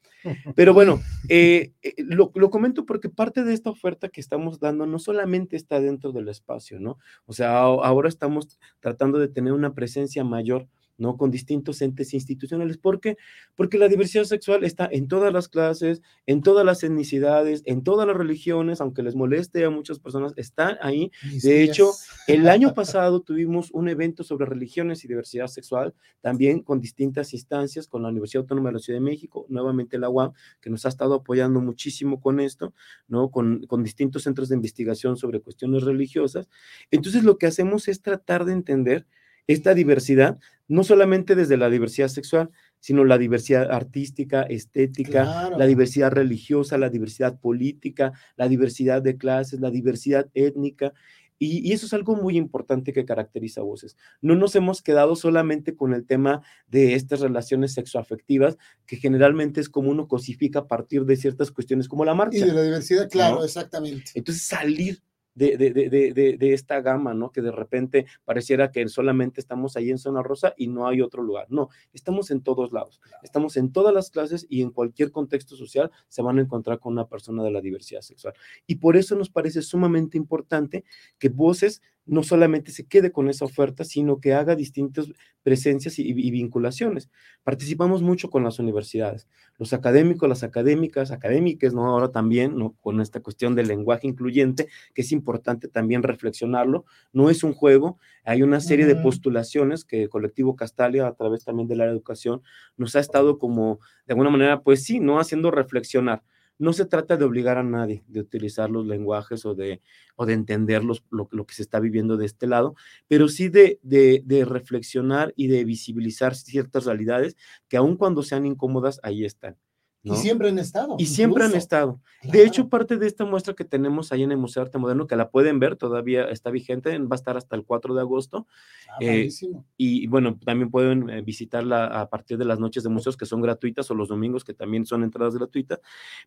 Pero 0.55 0.75
bueno, 0.75 1.01
eh, 1.29 1.73
eh, 1.83 1.95
lo, 1.99 2.31
lo, 2.35 2.51
comento 2.51 2.87
porque 2.87 3.09
parte 3.09 3.45
de 3.45 3.53
esta 3.53 3.71
oferta 3.71 4.09
que 4.09 4.21
estamos 4.21 4.59
dando 4.59 4.87
no 4.87 4.99
solamente 4.99 5.57
está 5.57 5.81
dentro 5.81 6.13
del 6.13 6.29
espacio, 6.29 6.81
¿no? 6.81 6.99
O 7.27 7.33
sea, 7.33 7.59
ahora 7.59 8.09
estamos 8.09 8.59
tratando 8.81 9.19
de 9.19 9.29
tener 9.29 9.53
una 9.53 9.75
presencia 9.75 10.25
mayor 10.25 10.69
¿no? 10.97 11.17
Con 11.17 11.31
distintos 11.31 11.83
entes 11.83 12.15
institucionales. 12.15 12.79
¿Por 12.79 13.01
qué? 13.01 13.17
Porque 13.57 13.79
la 13.79 13.89
diversidad 13.89 14.25
sexual 14.25 14.65
está 14.65 14.89
en 14.91 15.09
todas 15.09 15.33
las 15.33 15.49
clases, 15.49 16.03
en 16.27 16.43
todas 16.43 16.65
las 16.65 16.83
etnicidades, 16.83 17.63
en 17.67 17.83
todas 17.83 18.07
las 18.07 18.17
religiones, 18.17 18.81
aunque 18.81 19.03
les 19.03 19.15
moleste 19.15 19.65
a 19.65 19.71
muchas 19.71 19.99
personas, 19.99 20.33
están 20.37 20.77
ahí. 20.81 21.11
De 21.43 21.63
hecho, 21.63 21.91
el 22.27 22.49
año 22.49 22.75
pasado 22.75 23.21
tuvimos 23.21 23.71
un 23.73 23.89
evento 23.89 24.25
sobre 24.25 24.47
religiones 24.47 25.05
y 25.05 25.09
diversidad 25.09 25.49
sexual, 25.49 25.95
también 26.21 26.61
con 26.61 26.81
distintas 26.81 27.33
instancias, 27.35 27.89
con 27.89 28.03
la 28.03 28.09
Universidad 28.09 28.43
Autónoma 28.43 28.71
de 28.71 28.75
la 28.75 28.79
Ciudad 28.79 28.99
de 28.99 29.05
México, 29.05 29.47
nuevamente 29.49 29.99
la 29.99 30.09
UAM, 30.09 30.33
que 30.61 30.71
nos 30.71 30.87
ha 30.87 30.89
estado 30.89 31.15
apoyando 31.15 31.61
muchísimo 31.61 32.21
con 32.21 32.41
esto, 32.41 32.75
¿no? 33.09 33.31
Con, 33.31 33.67
con 33.67 33.83
distintos 33.83 34.23
centros 34.23 34.49
de 34.49 34.57
investigación 34.57 35.17
sobre 35.17 35.41
cuestiones 35.41 35.83
religiosas. 35.83 36.49
Entonces, 36.91 37.25
lo 37.25 37.39
que 37.39 37.47
hacemos 37.47 37.89
es 37.89 38.03
tratar 38.03 38.45
de 38.45 38.53
entender 38.53 39.07
esta 39.47 39.75
diversidad, 39.75 40.39
no 40.69 40.85
solamente 40.85 41.35
desde 41.35 41.57
la 41.57 41.69
diversidad 41.69 42.09
sexual, 42.09 42.51
sino 42.81 43.05
la 43.05 43.19
diversidad 43.19 43.71
artística, 43.71 44.43
estética, 44.43 45.23
claro. 45.25 45.59
la 45.59 45.67
diversidad 45.67 46.11
religiosa, 46.11 46.79
la 46.79 46.91
diversidad 46.91 47.39
política, 47.39 48.13
la 48.37 48.49
diversidad 48.49 49.03
de 49.03 49.17
clases, 49.17 49.61
la 49.61 49.71
diversidad 49.71 50.29
étnica. 50.35 50.93
Y, 51.39 51.69
y, 51.69 51.73
eso 51.73 51.87
es 51.87 51.93
algo 51.93 52.15
muy 52.15 52.37
importante 52.37 52.93
que 52.93 53.05
caracteriza 53.05 53.61
a 53.61 53.65
Voces. 53.65 53.97
No 54.23 54.37
nos 54.37 54.55
hemos 54.55 54.83
quedado 54.83 55.17
solamente 55.17 55.75
con 55.75 55.93
el 55.93 56.07
tema 56.07 56.43
de 56.69 56.95
estas 56.95 57.21
relaciones 57.21 57.73
sexoafectivas, 57.75 58.57
que 58.87 58.97
generalmente 58.97 59.61
es 59.61 59.69
como 59.69 59.91
uno 59.91 60.07
cosifica 60.07 60.61
a 60.61 60.69
partir 60.69 61.05
de 61.05 61.17
ciertas 61.17 61.51
cuestiones 61.51 61.89
como 61.89 62.05
la 62.05 62.15
marcha. 62.15 62.39
Y 62.39 62.43
de 62.43 62.53
la 62.53 62.63
diversidad, 62.63 63.11
claro, 63.11 63.37
¿no? 63.37 63.45
exactamente. 63.45 64.13
Entonces, 64.15 64.45
salir 64.45 65.03
de, 65.35 65.57
de, 65.57 65.73
de, 65.73 66.37
de, 66.39 66.53
esta 66.53 66.81
gama, 66.81 67.15
¿no? 67.15 67.31
Que 67.33 67.43
de 67.43 67.51
repente 67.51 68.07
pareciera 68.25 68.71
que 68.71 68.89
solamente 68.89 69.41
estamos 69.41 69.77
ahí 69.77 69.91
en 69.91 69.99
zona 69.99 70.23
rosa 70.23 70.55
y 70.57 70.69
no 70.69 70.87
hay 70.87 71.01
otro 71.01 71.23
lugar. 71.23 71.47
No, 71.51 71.69
estamos 71.93 72.31
en 72.31 72.43
todos 72.43 72.73
lados, 72.73 73.01
estamos 73.23 73.57
en 73.57 73.73
todas 73.73 73.93
las 73.95 74.11
clases 74.11 74.47
y 74.49 74.63
en 74.63 74.71
cualquier 74.71 75.11
contexto 75.11 75.57
social 75.57 75.91
se 76.09 76.23
van 76.23 76.39
a 76.39 76.43
encontrar 76.43 76.79
con 76.79 76.93
una 76.93 77.09
persona 77.09 77.43
de 77.43 77.51
la 77.51 77.61
diversidad 77.61 78.03
sexual. 78.03 78.35
Y 78.67 78.77
por 78.77 78.97
eso 78.97 79.17
nos 79.17 79.31
parece 79.31 79.63
sumamente 79.63 80.17
importante 80.17 80.85
que 81.19 81.29
Voces 81.29 81.83
no 82.07 82.23
solamente 82.23 82.71
se 82.71 82.87
quede 82.87 83.13
con 83.13 83.29
esa 83.29 83.45
oferta, 83.45 83.85
sino 83.85 84.21
que 84.21 84.35
haga 84.35 84.55
distintas 84.55 85.07
presencias 85.43 85.99
y, 85.99 86.03
y, 86.09 86.31
vinculaciones. 86.31 87.11
Participamos 87.43 88.03
mucho 88.03 88.31
con 88.31 88.45
las 88.45 88.59
universidades, 88.59 89.27
los 89.59 89.73
académicos, 89.73 90.29
las 90.29 90.43
académicas, 90.43 91.11
académicas, 91.11 91.75
¿no? 91.75 91.87
Ahora 91.87 92.09
también, 92.09 92.57
¿no? 92.57 92.75
Con 92.81 93.01
esta 93.01 93.21
cuestión 93.21 93.55
del 93.55 93.69
lenguaje 93.69 94.07
incluyente, 94.07 94.69
que 94.95 95.03
es 95.03 95.13
importante 95.13 95.69
también 95.69 96.03
reflexionarlo. 96.03 96.85
No 97.13 97.31
es 97.31 97.45
un 97.45 97.53
juego, 97.53 97.99
hay 98.25 98.43
una 98.43 98.61
serie 98.61 98.85
uh 98.85 98.89
-huh. 98.89 98.97
de 98.97 99.03
postulaciones 99.03 99.85
que 99.85 100.03
el 100.03 100.09
colectivo 100.09 100.57
Castalia, 100.57 101.07
a 101.07 101.15
través 101.15 101.45
también 101.45 101.69
de 101.69 101.77
la 101.77 101.85
educación, 101.87 102.43
nos 102.77 102.97
ha 102.97 103.01
estado 103.01 103.39
como, 103.39 103.81
de 104.07 104.13
alguna 104.13 104.31
manera, 104.31 104.61
pues 104.63 104.85
sí, 104.85 105.01
¿no? 105.01 105.19
Haciendo 105.19 105.51
reflexionar 105.51 106.23
no 106.59 106.73
se 106.73 106.87
trata 106.87 107.17
de 107.17 107.25
obligar 107.25 107.59
a 107.59 107.63
nadie 107.63 108.05
de 108.09 108.21
utilizar 108.21 108.71
los 108.71 108.87
lenguajes 108.87 109.45
o 109.45 109.55
de, 109.55 109.83
o 110.17 110.27
de 110.27 110.35
entender 110.35 110.85
lo, 110.85 110.95
lo, 111.11 111.47
que 111.47 111.55
se 111.55 111.63
está 111.63 111.81
viviendo 111.81 112.17
de 112.17 112.27
este 112.27 112.47
lado, 112.47 112.75
pero 113.09 113.29
sí 113.29 113.49
de, 113.49 113.79
de, 113.83 114.23
de, 114.25 114.45
reflexionar 114.45 115.33
y 115.37 115.49
de 115.49 115.65
visibilizar 115.65 116.35
ciertas 116.35 116.85
realidades 116.85 117.37
que 117.69 117.77
aun 117.77 117.97
cuando 117.97 118.23
sean 118.23 118.47
incómodas, 118.47 119.01
ahí 119.03 119.25
están. 119.25 119.57
Y 120.05 120.17
siempre 120.17 120.51
han 120.51 120.59
estado. 120.59 120.97
Y 120.99 121.07
siempre 121.07 121.45
han 121.45 121.55
estado. 121.55 121.99
De 122.23 122.45
hecho, 122.45 122.69
parte 122.69 122.99
de 122.99 123.07
esta 123.07 123.25
muestra 123.25 123.55
que 123.55 123.65
tenemos 123.65 124.13
ahí 124.13 124.23
en 124.23 124.33
el 124.33 124.37
Museo 124.37 124.63
de 124.63 124.69
Arte 124.69 124.79
Moderno, 124.79 125.07
que 125.07 125.17
la 125.17 125.31
pueden 125.31 125.59
ver, 125.59 125.77
todavía 125.77 126.25
está 126.27 126.51
vigente, 126.51 126.99
va 126.99 127.09
a 127.13 127.15
estar 127.15 127.39
hasta 127.39 127.57
el 127.57 127.65
4 127.65 127.95
de 127.95 128.01
agosto. 128.03 128.47
Ah, 128.89 128.99
eh, 129.01 129.31
y 129.79 130.07
bueno, 130.07 130.39
también 130.45 130.71
pueden 130.71 131.09
eh, 131.09 131.23
visitarla 131.23 131.87
a 131.87 132.11
partir 132.11 132.37
de 132.37 132.45
las 132.45 132.61
noches 132.61 132.83
de 132.83 132.91
museos 132.91 133.17
que 133.17 133.25
son 133.25 133.41
gratuitas 133.41 133.91
o 133.91 133.95
los 133.95 134.09
domingos 134.09 134.45
que 134.45 134.53
también 134.53 134.85
son 134.85 135.05
entradas 135.05 135.37
gratuitas. 135.37 135.81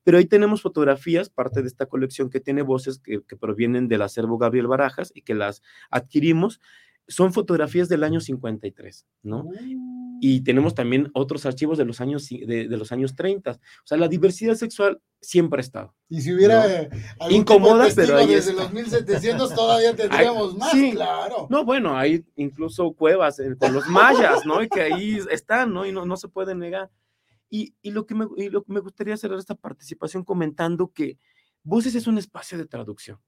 Pero 0.04 0.18
ahí 0.18 0.26
tenemos 0.26 0.64
fotografías, 0.64 1.30
parte 1.30 1.62
de 1.62 1.68
esta 1.68 1.86
colección 1.86 2.32
que 2.32 2.40
tiene 2.40 2.64
voces 2.64 2.98
que, 2.98 3.22
que 3.22 3.38
provienen 3.38 3.88
del 3.88 4.02
acervo 4.02 4.40
Gabriel 4.40 4.66
Barajas 4.66 5.12
y 5.14 5.22
que 5.22 5.36
las 5.36 5.62
adquirimos 5.92 6.60
son 7.08 7.32
fotografías 7.32 7.90
del 7.90 8.04
año 8.04 8.20
53, 8.20 9.06
¿no? 9.24 9.44
Uh. 9.44 9.97
Y 10.22 10.42
tenemos 10.42 10.74
también 10.74 11.10
otros 11.14 11.46
archivos 11.46 11.78
de 11.78 11.86
los 11.86 12.02
años, 12.02 12.28
de, 12.30 12.68
de, 12.68 12.78
los 12.78 12.92
años 12.92 13.16
30. 13.16 13.52
O 13.52 13.58
sea, 13.84 13.98
la 13.98 14.08
diversidad 14.08 14.56
sexual 14.56 15.02
siempre 15.22 15.60
ha 15.60 15.62
estado. 15.62 15.96
Y 16.10 16.22
si 16.22 16.34
hubiera 16.34 16.90
¿no? 17.20 17.30
incomoda, 17.30 17.88
pero 17.96 18.18
ahí 18.18 18.28
desde 18.28 18.54
los 18.54 18.72
1700 18.72 19.54
todavía 19.54 19.96
tendríamos 19.96 20.58
más, 20.58 20.72
sí. 20.72 20.92
claro. 20.92 21.48
No, 21.50 21.64
bueno, 21.66 21.98
hay 21.98 22.26
incluso 22.36 22.94
cuevas 22.94 23.40
eh, 23.40 23.56
con 23.60 23.74
los 23.74 23.88
mayas, 23.88 24.46
¿no? 24.46 24.64
Y 24.64 24.70
que 24.70 24.82
ahí 24.82 25.20
están, 25.32 25.74
¿no? 25.74 25.86
Y 25.86 25.92
no, 25.92 26.06
no 26.06 26.18
se 26.18 26.28
puede 26.28 26.56
negar. 26.56 26.90
Y, 27.50 27.76
y, 27.82 27.92
lo 27.92 28.06
que 28.06 28.16
me, 28.16 28.28
y 28.36 28.50
lo 28.50 28.64
que 28.64 28.74
me 28.74 28.82
gustaría 28.82 29.16
cerrar 29.16 29.40
esta 29.40 29.56
participación 29.56 30.24
comentando 30.24 30.92
que 30.92 31.18
Voces 31.68 31.96
es 31.96 32.08
un 32.08 32.18
espacio 32.18 32.58
de 32.58 32.66
traducción. 32.66 33.20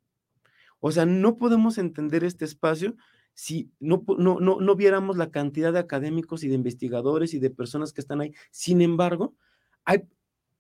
O 0.80 0.94
sea, 0.94 1.06
no 1.06 1.36
podemos 1.36 1.78
entender 1.78 2.24
este 2.24 2.46
espacio 2.46 2.96
si 3.34 3.72
no, 3.80 4.04
no, 4.18 4.40
no, 4.40 4.60
no, 4.60 4.76
viéramos 4.76 5.18
la 5.18 5.32
cantidad 5.32 5.72
de 5.72 5.80
académicos 5.80 6.44
y 6.44 6.50
de 6.50 6.56
investigadores 6.56 7.34
y 7.34 7.40
de 7.40 7.50
personas 7.50 7.94
que 7.94 8.02
están 8.02 8.22
ahí. 8.22 8.34
Sin 8.52 8.82
embargo, 8.82 9.36
hay, 9.86 10.04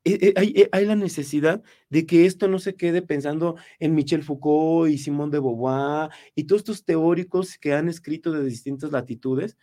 eh, 0.06 0.34
hay, 0.36 0.54
eh, 0.56 0.70
hay, 0.72 0.86
la 0.86 0.96
necesidad 0.96 1.62
de 1.90 2.06
que 2.06 2.26
esto 2.26 2.48
no 2.48 2.60
se 2.60 2.76
quede 2.76 3.02
pensando 3.02 3.58
en 3.80 3.96
Michel 3.96 4.24
Foucault 4.24 4.90
y 4.90 4.98
Simón 4.98 5.30
de 5.30 5.40
Beauvoir 5.40 6.10
y 6.36 6.46
todos 6.46 6.62
estos 6.62 6.86
teóricos 6.86 7.58
que 7.58 7.74
han 7.74 7.90
escrito 7.90 8.32
de 8.32 8.46
distintas 8.46 8.92
latitudes 8.92 9.58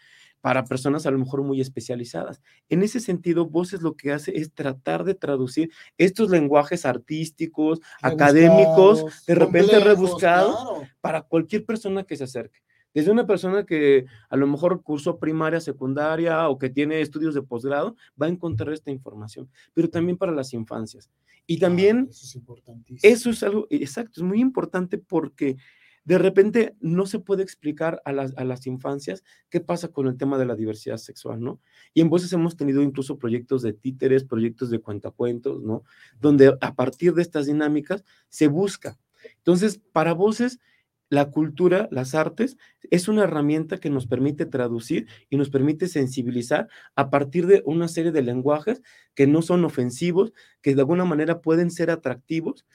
para 0.47 0.65
personas 0.65 1.07
a 1.07 1.11
lo 1.11 1.19
mejor 1.19 1.43
muy 1.43 1.61
especializadas. 1.61 2.41
En 2.69 2.85
ese 2.85 3.01
sentido, 3.01 3.47
Voces 3.47 3.83
lo 3.83 3.97
que 3.97 4.13
hace 4.13 4.39
es 4.39 4.53
tratar 4.53 5.03
de 5.03 5.15
traducir 5.15 5.73
estos 5.99 6.31
lenguajes 6.31 6.87
artísticos, 6.87 7.81
rebuscados, 7.81 8.15
académicos, 8.15 9.27
de 9.27 9.35
repente 9.35 9.81
rebuscados, 9.81 10.55
claro. 10.55 10.89
para 11.01 11.23
cualquier 11.23 11.65
persona 11.65 12.05
que 12.05 12.17
se 12.17 12.23
acerque. 12.23 12.61
Desde 12.97 13.11
una 13.11 13.27
persona 13.27 13.67
que 13.67 14.07
a 14.31 14.37
lo 14.37 14.47
mejor 14.47 14.83
cursó 14.83 15.19
primaria, 15.19 15.61
secundaria 15.61 16.49
o 16.49 16.57
que 16.57 16.71
tiene 16.71 17.03
estudios 17.03 17.35
de 17.35 17.43
posgrado, 17.43 17.95
va 18.21 18.25
a 18.25 18.31
encontrar 18.31 18.73
esta 18.73 18.91
información, 18.91 19.51
pero 19.75 19.91
también 19.91 20.17
para 20.17 20.33
las 20.33 20.55
infancias. 20.55 21.11
Y 21.47 21.59
también 21.59 22.07
ah, 22.07 22.11
eso, 22.11 22.25
es 22.25 22.35
importantísimo. 22.37 23.13
eso 23.13 23.29
es 23.29 23.43
algo, 23.43 23.67
exacto, 23.69 24.23
es 24.23 24.23
muy 24.23 24.41
importante 24.41 24.97
porque 24.97 25.59
de 26.05 26.17
repente 26.17 26.75
no 26.81 27.05
se 27.05 27.19
puede 27.19 27.43
explicar 27.43 28.01
a 28.07 28.13
las, 28.13 28.35
a 28.39 28.45
las 28.45 28.67
infancias 28.67 29.23
qué 29.51 29.61
pasa 29.61 29.89
con 29.89 30.07
el 30.07 30.17
tema 30.17 30.39
de 30.39 30.47
la 30.47 30.57
diversidad 30.57 30.97
sexual, 30.97 31.43
¿no? 31.43 31.61
Y 31.93 32.01
en 32.01 32.09
Voces 32.09 32.33
hemos 32.33 32.57
tenido 32.57 32.81
incluso 32.81 33.19
proyectos 33.19 33.61
de 33.61 33.75
títeres, 33.75 34.25
proyectos 34.25 34.71
de 34.71 34.79
cuentacuentos, 34.79 35.63
¿no? 35.63 35.83
Donde 36.19 36.57
a 36.63 36.75
partir 36.75 37.13
de 37.13 37.21
estas 37.21 37.45
dinámicas 37.45 38.05
se 38.31 38.47
busca. 38.47 38.99
Entonces, 39.37 39.83
para 39.93 40.15
Voces 40.15 40.61
la 41.09 41.31
cultura, 41.31 41.89
las 41.91 42.15
artes, 42.15 42.57
es 42.91 43.09
una 43.09 43.25
herramienta 43.25 43.79
que 43.79 43.91
nos 43.91 44.07
permite 44.07 44.47
traducir 44.47 45.07
y 45.31 45.37
nos 45.37 45.51
permite 45.51 45.89
sensibilizar 45.89 46.69
a 46.95 47.11
partir 47.11 47.47
de 47.47 47.63
una 47.65 47.89
serie 47.89 48.13
de 48.13 48.23
lenguajes 48.23 48.83
que 49.15 49.27
no 49.27 49.43
son 49.43 49.65
ofensivos, 49.65 50.33
que 50.63 50.75
de 50.75 50.81
alguna 50.81 51.05
manera 51.05 51.41
pueden 51.41 51.71
ser 51.71 51.91
atractivos, 51.91 52.67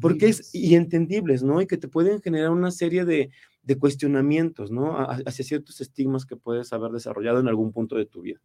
porque 0.00 0.28
es 0.28 0.54
y 0.54 0.74
entendibles, 0.74 1.42
¿no? 1.42 1.60
Y 1.60 1.66
que 1.66 1.76
te 1.76 1.88
pueden 1.88 2.20
generar 2.22 2.50
una 2.50 2.70
serie 2.70 3.04
de, 3.04 3.30
de 3.62 3.78
cuestionamientos, 3.78 4.70
¿no? 4.70 4.96
hacia 4.98 5.44
ciertos 5.44 5.80
estigmas 5.80 6.24
que 6.24 6.36
puedes 6.36 6.72
haber 6.72 6.92
desarrollado 6.92 7.40
en 7.40 7.48
algún 7.48 7.72
punto 7.72 7.96
de 7.96 8.06
tu 8.06 8.22
vida. 8.22 8.40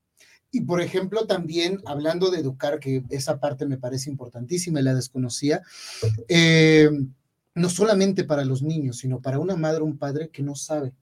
Y 0.52 0.62
por 0.62 0.82
ejemplo, 0.82 1.26
también 1.26 1.82
hablando 1.86 2.32
de 2.32 2.40
educar, 2.40 2.80
que 2.80 3.04
esa 3.10 3.40
parte 3.40 3.66
me 3.66 3.78
parece 3.78 4.10
importantísima 4.10 4.80
y 4.80 4.84
la 4.84 4.94
desconocía, 4.94 5.62
eh, 6.28 6.90
no 7.56 7.70
solamente 7.70 8.26
para 8.26 8.46
los 8.46 8.62
niños, 8.62 8.98
sino 8.98 9.22
para 9.22 9.40
una 9.40 9.56
madre 9.56 9.82
un 9.82 9.98
padre 9.98 10.30
que 10.30 10.44
no 10.44 10.56
sabe 10.56 10.94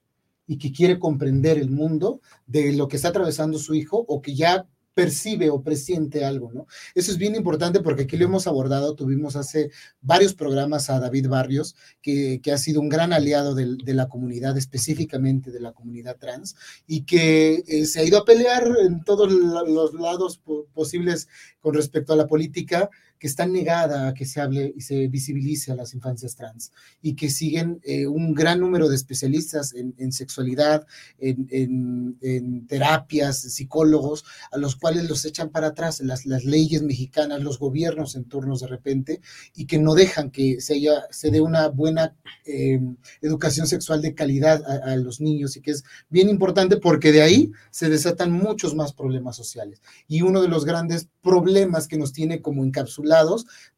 y 0.48 0.58
que 0.58 0.72
quiere 0.72 1.00
comprender 1.00 1.58
el 1.58 1.72
mundo 1.72 2.22
de 2.46 2.74
lo 2.74 2.88
que 2.88 2.98
está 2.98 3.10
atravesando 3.10 3.58
su 3.58 3.74
hijo 3.74 4.06
o 4.08 4.22
que 4.22 4.36
ya 4.36 4.68
percibe 4.94 5.50
o 5.50 5.64
presiente 5.64 6.24
algo, 6.24 6.52
¿no? 6.54 6.68
Eso 6.94 7.12
es 7.12 7.18
bien 7.18 7.36
importante 7.36 7.80
porque 7.80 8.04
aquí 8.04 8.18
lo 8.18 8.26
hemos 8.26 8.48
abordado, 8.48 8.96
tuvimos 8.96 9.36
hace 9.36 9.72
varios 10.02 10.34
programas 10.34 10.90
a 10.90 11.00
David 11.00 11.30
Barrios, 11.30 11.76
que, 12.02 12.40
que 12.44 12.52
ha 12.52 12.58
sido 12.58 12.80
un 12.80 12.90
gran 12.90 13.12
aliado 13.12 13.56
de, 13.56 13.76
de, 13.84 13.94
la 13.94 14.08
comunidad, 14.08 14.58
específicamente 14.58 15.52
de 15.52 15.60
la 15.60 15.74
comunidad 15.74 16.18
trans, 16.18 16.56
y 16.86 17.04
que 17.04 17.64
eh, 17.68 17.86
se 17.86 18.02
ha 18.02 18.04
ido 18.04 18.20
a 18.20 18.26
pelear 18.26 18.68
en 18.86 19.04
todos 19.04 19.32
los 19.32 19.94
lados 19.96 20.42
posibles 20.74 21.28
con 21.60 21.74
respecto 21.74 22.14
a 22.14 22.18
la 22.18 22.28
política, 22.28 22.90
que 23.24 23.28
está 23.28 23.46
negada 23.46 24.10
a 24.10 24.14
que 24.14 24.26
se 24.26 24.42
hable 24.42 24.74
y 24.76 24.82
se 24.82 25.08
visibilice 25.08 25.72
a 25.72 25.76
las 25.76 25.94
infancias 25.94 26.36
trans 26.36 26.74
y 27.02 27.16
que 27.16 27.30
siguen 27.30 27.80
eh, 27.86 28.06
un 28.06 28.34
gran 28.34 28.60
número 28.60 28.90
de 28.90 28.98
especialistas 28.98 29.74
en, 29.74 29.96
en 29.98 30.12
sexualidad, 30.12 30.86
en, 31.20 31.48
en, 31.50 32.18
en, 32.20 32.68
terapias, 32.68 33.40
psicólogos, 33.40 34.26
a 34.52 34.58
los 34.58 34.76
cuales 34.76 35.08
los 35.08 35.24
echan 35.24 35.52
para 35.52 35.68
atrás 35.68 36.02
las, 36.02 36.26
las 36.26 36.44
leyes 36.44 36.82
mexicanas, 36.82 37.42
los 37.42 37.60
gobiernos 37.60 38.18
en 38.18 38.26
turnos 38.26 38.60
de 38.60 38.68
repente, 38.68 39.22
y 39.56 39.68
que 39.68 39.80
no 39.80 39.96
dejan 39.96 40.30
que 40.30 40.60
se, 40.60 40.74
haya, 40.74 41.06
se 41.10 41.32
dé 41.32 41.40
una 41.40 41.70
buena 41.70 42.18
eh, 42.46 42.82
educación 43.22 43.68
sexual 43.68 44.02
de 44.02 44.16
calidad 44.16 44.62
a, 44.66 44.92
a 44.92 44.96
los 44.98 45.22
niños 45.22 45.56
y 45.56 45.62
que 45.62 45.72
es 45.72 45.86
bien 46.10 46.28
importante 46.28 46.76
porque 46.76 47.14
de 47.14 47.22
ahí 47.22 47.54
se 47.72 47.88
desatan 47.88 48.34
muchos 48.34 48.76
más 48.76 48.92
problemas 48.92 49.38
sociales. 49.38 49.82
Y 50.10 50.24
uno 50.24 50.42
de 50.42 50.50
los 50.50 50.66
grandes 50.66 51.08
problemas 51.22 51.88
que 51.88 51.98
nos 51.98 52.12
tiene 52.12 52.42
como 52.42 52.66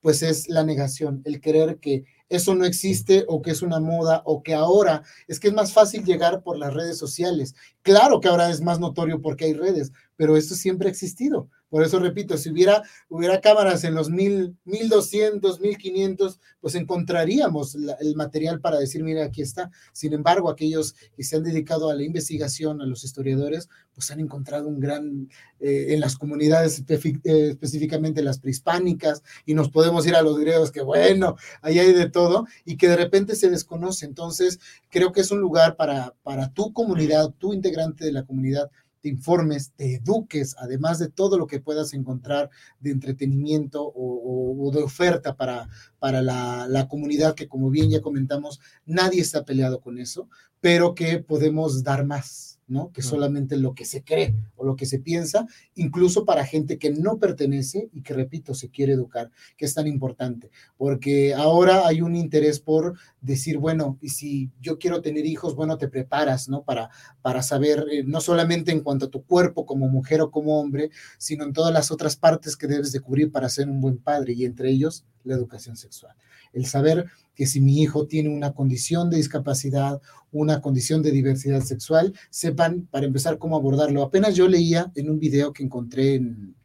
pues 0.01 0.23
es 0.23 0.47
la 0.49 0.63
negación, 0.63 1.21
el 1.25 1.41
querer 1.41 1.79
que 1.79 2.05
eso 2.29 2.55
no 2.55 2.65
existe 2.65 3.25
o 3.27 3.41
que 3.41 3.51
es 3.51 3.61
una 3.61 3.79
moda 3.79 4.21
o 4.25 4.41
que 4.41 4.53
ahora 4.53 5.03
es 5.27 5.39
que 5.39 5.49
es 5.49 5.53
más 5.53 5.73
fácil 5.73 6.03
llegar 6.03 6.41
por 6.41 6.57
las 6.57 6.73
redes 6.73 6.97
sociales. 6.97 7.55
Claro 7.81 8.19
que 8.19 8.27
ahora 8.27 8.49
es 8.49 8.61
más 8.61 8.79
notorio 8.79 9.21
porque 9.21 9.45
hay 9.45 9.53
redes, 9.53 9.91
pero 10.15 10.37
esto 10.37 10.55
siempre 10.55 10.87
ha 10.87 10.91
existido. 10.91 11.49
Por 11.75 11.83
eso 11.83 11.99
repito, 11.99 12.37
si 12.37 12.51
hubiera, 12.51 12.83
hubiera 13.09 13.41
cámaras 13.41 13.83
en 13.83 13.95
los 13.95 14.09
mil, 14.09 14.55
mil 14.63 14.87
doscientos, 14.87 15.59
mil 15.59 15.77
quinientos, 15.77 16.39
pues 16.61 16.73
encontraríamos 16.75 17.75
el 17.75 18.15
material 18.15 18.61
para 18.61 18.79
decir, 18.79 19.03
mira, 19.03 19.25
aquí 19.25 19.41
está. 19.41 19.69
Sin 19.91 20.13
embargo, 20.13 20.49
aquellos 20.49 20.95
que 21.17 21.25
se 21.25 21.35
han 21.35 21.43
dedicado 21.43 21.89
a 21.89 21.93
la 21.93 22.03
investigación, 22.03 22.81
a 22.81 22.85
los 22.85 23.03
historiadores, 23.03 23.67
pues 23.93 24.09
han 24.09 24.21
encontrado 24.21 24.69
un 24.69 24.79
gran, 24.79 25.27
eh, 25.59 25.87
en 25.89 25.99
las 25.99 26.17
comunidades 26.17 26.81
eh, 26.87 27.49
específicamente 27.49 28.23
las 28.23 28.39
prehispánicas, 28.39 29.21
y 29.45 29.53
nos 29.53 29.69
podemos 29.69 30.07
ir 30.07 30.15
a 30.15 30.21
los 30.21 30.39
griegos, 30.39 30.71
que 30.71 30.81
bueno, 30.81 31.35
ahí 31.61 31.79
hay 31.79 31.91
de 31.91 32.09
todo, 32.09 32.47
y 32.63 32.77
que 32.77 32.87
de 32.87 32.95
repente 32.95 33.35
se 33.35 33.49
desconoce. 33.49 34.05
Entonces, 34.05 34.61
creo 34.89 35.11
que 35.11 35.19
es 35.19 35.29
un 35.29 35.41
lugar 35.41 35.75
para, 35.75 36.13
para 36.23 36.53
tu 36.53 36.71
comunidad, 36.71 37.31
tu 37.37 37.51
integrante 37.51 38.05
de 38.05 38.13
la 38.13 38.23
comunidad, 38.23 38.71
te 39.05 39.09
informes, 39.09 39.71
te 39.75 39.97
eduques, 39.97 40.55
además 40.57 40.97
de 40.97 41.09
todo 41.09 41.37
lo 41.37 41.45
que 41.45 41.59
puedas 41.59 41.93
encontrar 41.93 42.49
de 42.79 42.89
entretenimiento 42.89 43.83
o, 43.83 44.65
o, 44.65 44.71
de 44.71 44.81
oferta 44.81 45.35
para, 45.35 45.69
para 45.99 46.23
la, 46.23 46.65
la, 46.67 46.87
comunidad, 46.87 47.35
que 47.35 47.47
como 47.47 47.69
bien 47.69 47.91
ya 47.91 48.01
comentamos, 48.01 48.59
nadie 48.83 49.21
está 49.21 49.45
peleado 49.45 49.79
con 49.79 49.99
eso, 49.99 50.27
pero 50.59 50.95
que 50.95 51.19
podemos 51.19 51.83
dar 51.83 52.03
más. 52.03 52.54
¿No? 52.67 52.91
Que 52.91 53.01
solamente 53.01 53.57
lo 53.57 53.75
que 53.75 53.85
se 53.85 54.03
cree 54.03 54.35
o 54.55 54.65
lo 54.65 54.75
que 54.75 54.85
se 54.85 54.99
piensa, 54.99 55.47
incluso 55.75 56.25
para 56.25 56.45
gente 56.45 56.77
que 56.77 56.89
no 56.89 57.19
pertenece 57.19 57.89
y 57.93 58.01
que, 58.01 58.13
repito, 58.13 58.53
se 58.53 58.69
quiere 58.69 58.93
educar, 58.93 59.31
que 59.57 59.65
es 59.65 59.73
tan 59.73 59.87
importante, 59.87 60.49
porque 60.77 61.33
ahora 61.33 61.87
hay 61.87 62.01
un 62.01 62.15
interés 62.15 62.59
por 62.59 62.97
decir, 63.21 63.57
bueno, 63.57 63.97
y 64.01 64.09
si 64.09 64.51
yo 64.61 64.79
quiero 64.79 65.01
tener 65.01 65.25
hijos, 65.25 65.55
bueno, 65.55 65.77
te 65.77 65.87
preparas, 65.87 66.49
¿no? 66.49 66.63
Para, 66.63 66.89
para 67.21 67.43
saber, 67.43 67.85
eh, 67.91 68.03
no 68.03 68.21
solamente 68.21 68.71
en 68.71 68.81
cuanto 68.81 69.05
a 69.05 69.11
tu 69.11 69.23
cuerpo 69.23 69.65
como 69.65 69.87
mujer 69.87 70.21
o 70.21 70.31
como 70.31 70.59
hombre, 70.59 70.89
sino 71.17 71.43
en 71.43 71.53
todas 71.53 71.73
las 71.73 71.91
otras 71.91 72.15
partes 72.15 72.55
que 72.55 72.67
debes 72.67 72.91
de 72.91 72.99
cubrir 72.99 73.31
para 73.31 73.49
ser 73.49 73.69
un 73.69 73.81
buen 73.81 73.97
padre, 73.97 74.33
y 74.33 74.45
entre 74.45 74.69
ellos 74.69 75.05
la 75.25 75.35
educación 75.35 75.75
sexual. 75.75 76.15
El 76.53 76.65
saber 76.65 77.05
que 77.35 77.45
si 77.45 77.59
mi 77.59 77.81
hijo 77.81 78.07
tiene 78.07 78.29
una 78.29 78.53
condición 78.53 79.09
de 79.09 79.17
discapacidad, 79.17 80.01
una 80.31 80.61
condición 80.61 81.01
de 81.01 81.11
diversidad 81.11 81.61
sexual, 81.61 82.13
sepan 82.29 82.87
para 82.89 83.05
empezar 83.05 83.37
cómo 83.37 83.57
abordarlo. 83.57 84.03
Apenas 84.03 84.35
yo 84.35 84.47
leía 84.47 84.91
en 84.95 85.09
un 85.09 85.19
video 85.19 85.51
que 85.51 85.63
encontré 85.63 86.15
en, 86.15 86.55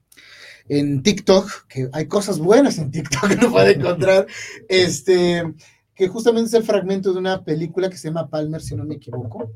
en 0.69 1.03
TikTok, 1.03 1.67
que 1.69 1.89
hay 1.93 2.07
cosas 2.07 2.39
buenas 2.39 2.79
en 2.79 2.91
TikTok 2.91 3.29
que 3.29 3.37
no 3.37 3.51
puede 3.51 3.73
encontrar, 3.77 4.27
este, 4.69 5.43
que 5.95 6.09
justamente 6.09 6.49
es 6.49 6.55
el 6.55 6.63
fragmento 6.63 7.13
de 7.13 7.19
una 7.19 7.45
película 7.45 7.91
que 7.91 7.97
se 7.97 8.09
llama 8.09 8.29
Palmer, 8.29 8.63
si 8.63 8.77
no 8.77 8.85
me 8.85 8.95
equivoco. 8.95 9.53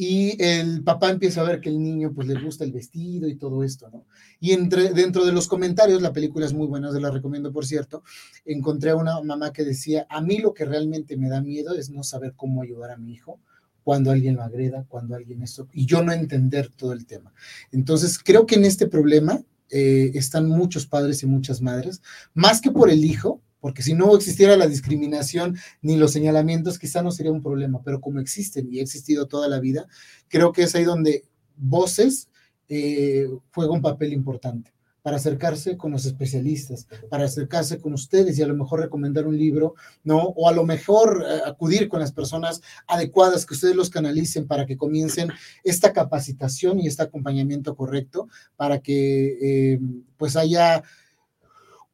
Y 0.00 0.40
el 0.40 0.84
papá 0.84 1.10
empieza 1.10 1.40
a 1.40 1.44
ver 1.44 1.60
que 1.60 1.70
el 1.70 1.82
niño 1.82 2.12
pues 2.14 2.28
le 2.28 2.40
gusta 2.40 2.62
el 2.62 2.70
vestido 2.70 3.26
y 3.26 3.34
todo 3.34 3.64
esto, 3.64 3.90
¿no? 3.90 4.06
Y 4.38 4.52
entre, 4.52 4.90
dentro 4.90 5.26
de 5.26 5.32
los 5.32 5.48
comentarios, 5.48 6.00
la 6.00 6.12
película 6.12 6.46
es 6.46 6.52
muy 6.52 6.68
buena, 6.68 6.92
se 6.92 7.00
la 7.00 7.10
recomiendo 7.10 7.50
por 7.50 7.66
cierto, 7.66 8.04
encontré 8.44 8.90
a 8.90 8.94
una 8.94 9.20
mamá 9.22 9.52
que 9.52 9.64
decía, 9.64 10.06
a 10.08 10.20
mí 10.20 10.38
lo 10.38 10.54
que 10.54 10.64
realmente 10.64 11.16
me 11.16 11.28
da 11.28 11.40
miedo 11.40 11.74
es 11.74 11.90
no 11.90 12.04
saber 12.04 12.34
cómo 12.36 12.62
ayudar 12.62 12.92
a 12.92 12.96
mi 12.96 13.12
hijo 13.12 13.40
cuando 13.82 14.12
alguien 14.12 14.36
lo 14.36 14.44
agreda, 14.44 14.84
cuando 14.86 15.16
alguien 15.16 15.42
esto, 15.42 15.66
y 15.72 15.84
yo 15.84 16.00
no 16.04 16.12
entender 16.12 16.68
todo 16.68 16.92
el 16.92 17.04
tema. 17.04 17.32
Entonces, 17.72 18.20
creo 18.20 18.46
que 18.46 18.54
en 18.54 18.66
este 18.66 18.86
problema 18.86 19.42
eh, 19.68 20.12
están 20.14 20.48
muchos 20.48 20.86
padres 20.86 21.24
y 21.24 21.26
muchas 21.26 21.60
madres, 21.60 22.02
más 22.34 22.60
que 22.60 22.70
por 22.70 22.88
el 22.88 23.04
hijo, 23.04 23.42
porque 23.60 23.82
si 23.82 23.94
no 23.94 24.14
existiera 24.14 24.56
la 24.56 24.66
discriminación 24.66 25.56
ni 25.82 25.96
los 25.96 26.12
señalamientos, 26.12 26.78
quizá 26.78 27.02
no 27.02 27.10
sería 27.10 27.32
un 27.32 27.42
problema, 27.42 27.82
pero 27.84 28.00
como 28.00 28.20
existen 28.20 28.68
y 28.72 28.78
ha 28.78 28.82
existido 28.82 29.26
toda 29.26 29.48
la 29.48 29.60
vida, 29.60 29.86
creo 30.28 30.52
que 30.52 30.62
es 30.62 30.74
ahí 30.74 30.84
donde 30.84 31.24
voces 31.56 32.28
eh, 32.68 33.26
un 33.54 33.82
papel 33.82 34.12
importante 34.12 34.72
para 35.02 35.16
acercarse 35.16 35.78
con 35.78 35.92
los 35.92 36.04
especialistas, 36.04 36.86
para 37.08 37.24
acercarse 37.24 37.80
con 37.80 37.94
ustedes 37.94 38.38
y 38.38 38.42
a 38.42 38.46
lo 38.46 38.54
mejor 38.54 38.80
recomendar 38.80 39.26
un 39.26 39.38
libro, 39.38 39.74
¿no? 40.04 40.18
O 40.18 40.48
a 40.48 40.52
lo 40.52 40.66
mejor 40.66 41.24
eh, 41.26 41.40
acudir 41.46 41.88
con 41.88 42.00
las 42.00 42.12
personas 42.12 42.60
adecuadas, 42.86 43.46
que 43.46 43.54
ustedes 43.54 43.74
los 43.74 43.88
canalicen 43.88 44.46
para 44.46 44.66
que 44.66 44.76
comiencen 44.76 45.30
esta 45.64 45.94
capacitación 45.94 46.78
y 46.78 46.88
este 46.88 47.04
acompañamiento 47.04 47.74
correcto 47.74 48.28
para 48.56 48.80
que 48.80 49.38
eh, 49.40 49.80
pues 50.18 50.36
haya 50.36 50.82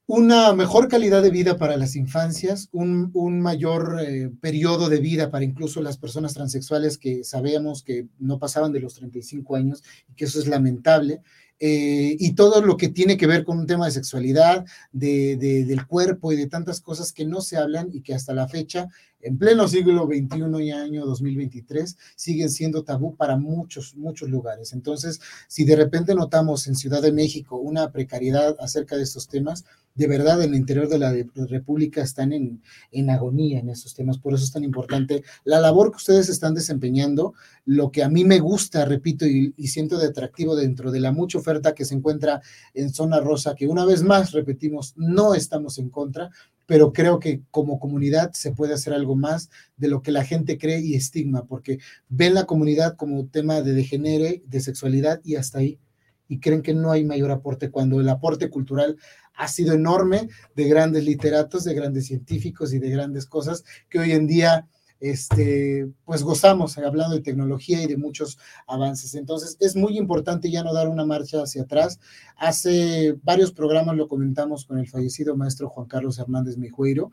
una 0.07 0.53
mejor 0.53 0.89
calidad 0.89 1.23
de 1.23 1.31
vida 1.31 1.57
para 1.57 1.77
las 1.77 1.97
infancias, 1.97 2.69
un, 2.73 3.41
mayor 3.41 4.01
eh, 4.07 4.31
periodo 4.41 4.89
de 4.91 5.01
vida 5.01 5.31
para 5.31 5.45
incluso 5.45 5.81
las 5.81 5.97
personas 5.97 6.35
transexuales 6.35 6.99
que 6.99 7.25
sabemos 7.25 7.83
que 7.83 8.09
no 8.19 8.39
pasaban 8.39 8.73
de 8.73 8.81
los 8.81 8.95
35 8.95 9.57
años 9.57 9.83
y 10.09 10.15
que 10.15 10.27
eso 10.27 10.39
es 10.39 10.47
lamentable. 10.47 11.23
Eh, 11.61 12.17
y 12.19 12.33
todo 12.35 12.61
lo 12.61 12.77
que 12.77 12.89
tiene 12.89 13.17
que 13.17 13.27
ver 13.27 13.45
con 13.45 13.59
un 13.59 13.67
tema 13.67 13.87
de 13.87 13.93
sexualidad, 13.93 14.67
de, 14.93 15.37
del 15.37 15.87
cuerpo 15.87 16.33
y 16.33 16.37
de 16.37 16.49
tantas 16.49 16.81
cosas 16.81 17.13
que 17.13 17.25
no 17.25 17.41
se 17.41 17.57
hablan 17.57 17.89
y 17.93 18.03
que 18.03 18.13
hasta 18.13 18.35
la 18.35 18.49
fecha, 18.49 18.89
en 19.25 19.39
pleno 19.39 19.67
siglo 19.67 20.07
XXI 20.07 20.63
y 20.63 20.71
año 20.71 21.07
2023, 21.07 21.97
siguen 22.15 22.51
siendo 22.51 22.85
tabú 22.85 23.17
para 23.17 23.37
muchos, 23.37 23.97
muchos 23.97 24.29
lugares. 24.29 24.73
Entonces, 24.73 25.21
si 25.49 25.65
de 25.65 25.77
repente 25.77 26.15
notamos 26.15 26.67
en 26.67 26.77
Ciudad 26.77 27.03
de 27.03 27.13
México 27.13 27.57
una 27.57 27.91
precariedad 27.91 28.57
acerca 28.61 28.97
de 28.97 29.03
estos 29.03 29.29
temas, 29.29 29.65
de 29.95 30.09
verdad 30.09 30.43
en 30.43 30.51
el 30.51 30.57
interior 30.57 30.89
de 30.89 30.99
la 30.99 31.15
República 31.49 32.03
están 32.03 32.33
en, 32.33 33.11
agonía 33.11 33.61
en 33.61 33.69
estos 33.71 33.95
temas. 33.95 34.19
Por 34.19 34.35
eso 34.35 34.45
es 34.45 34.53
tan 34.53 34.65
importante 34.65 35.23
la 35.45 35.61
labor 35.61 35.91
que 35.91 35.97
ustedes 35.97 36.29
están 36.29 36.55
desempeñando, 36.55 37.35
lo 37.65 37.91
que 37.91 38.03
a 38.03 38.09
mí 38.09 38.25
me 38.25 38.41
gusta, 38.41 38.85
repito, 38.85 39.25
y 39.25 39.53
siento 39.69 39.99
de 39.99 40.09
atractivo 40.09 40.57
dentro 40.57 40.91
de 40.91 41.01
la 41.01 41.13
mucha 41.13 41.39
oferta 41.39 41.75
que 41.75 41.85
se 41.85 41.95
encuentra 41.95 42.43
en 42.75 42.93
Zona 42.93 43.21
Rosa, 43.21 43.55
que 43.55 43.67
una 43.67 43.85
vez 43.85 44.03
más, 44.03 44.33
repetimos, 44.33 44.95
no 44.97 45.35
estamos 45.35 45.79
en 45.79 45.91
contra, 45.91 46.31
pero 46.67 46.93
creo 46.93 47.19
que 47.19 47.43
como 47.51 47.79
comunidad 47.79 48.33
se 48.33 48.53
puede 48.53 48.75
hacer 48.75 48.93
algo 48.93 49.17
más 49.17 49.51
de 49.77 49.89
lo 49.89 50.03
que 50.03 50.13
la 50.13 50.25
gente 50.25 50.59
cree 50.59 50.81
y 50.81 50.95
estigma, 50.95 51.45
porque 51.47 51.79
ven 52.09 52.35
la 52.35 52.45
comunidad 52.45 52.97
como 52.97 53.27
tema 53.27 53.61
de 53.61 53.73
degenere, 53.73 54.43
de 54.47 54.61
sexualidad 54.61 55.21
y 55.25 55.37
hasta 55.37 55.59
ahí. 55.59 55.79
Y 56.27 56.41
creen 56.41 56.63
que 56.63 56.75
no 56.75 56.91
hay 56.91 57.05
mayor 57.05 57.31
aporte 57.31 57.71
cuando 57.71 58.01
el 58.01 58.09
aporte 58.09 58.49
cultural 58.49 58.97
ha 59.35 59.49
sido 59.49 59.75
enorme 59.75 60.29
de 60.55 60.65
grandes 60.65 61.05
literatos, 61.05 61.65
de 61.65 61.75
grandes 61.75 62.07
científicos 62.07 62.73
y 62.73 62.79
de 62.79 62.91
grandes 62.91 63.27
cosas 63.27 63.65
que 63.89 63.99
hoy 63.99 64.13
en 64.13 64.27
día 64.27 64.67
este, 65.05 65.87
pues 66.07 66.23
gozamos 66.23 66.79
hablando 66.79 67.15
de 67.15 67.21
tecnología 67.21 67.83
y 67.83 67.87
de 67.87 67.99
muchos 67.99 68.39
avances. 68.67 69.15
Entonces, 69.15 69.59
es 69.61 69.77
muy 69.77 69.99
importante 69.99 70.51
ya 70.51 70.63
no 70.63 70.73
dar 70.73 70.89
una 70.89 71.05
marcha 71.05 71.43
hacia 71.43 71.63
atrás. 71.63 72.01
Hace 72.37 73.15
varios 73.23 73.53
programas 73.53 73.97
lo 73.97 74.09
comentamos 74.09 74.65
con 74.65 74.79
el 74.79 74.89
fallecido 74.89 75.37
maestro 75.37 75.69
Juan 75.69 75.89
Carlos 75.89 76.19
Hernández 76.19 76.57
Mijueiro, 76.57 77.11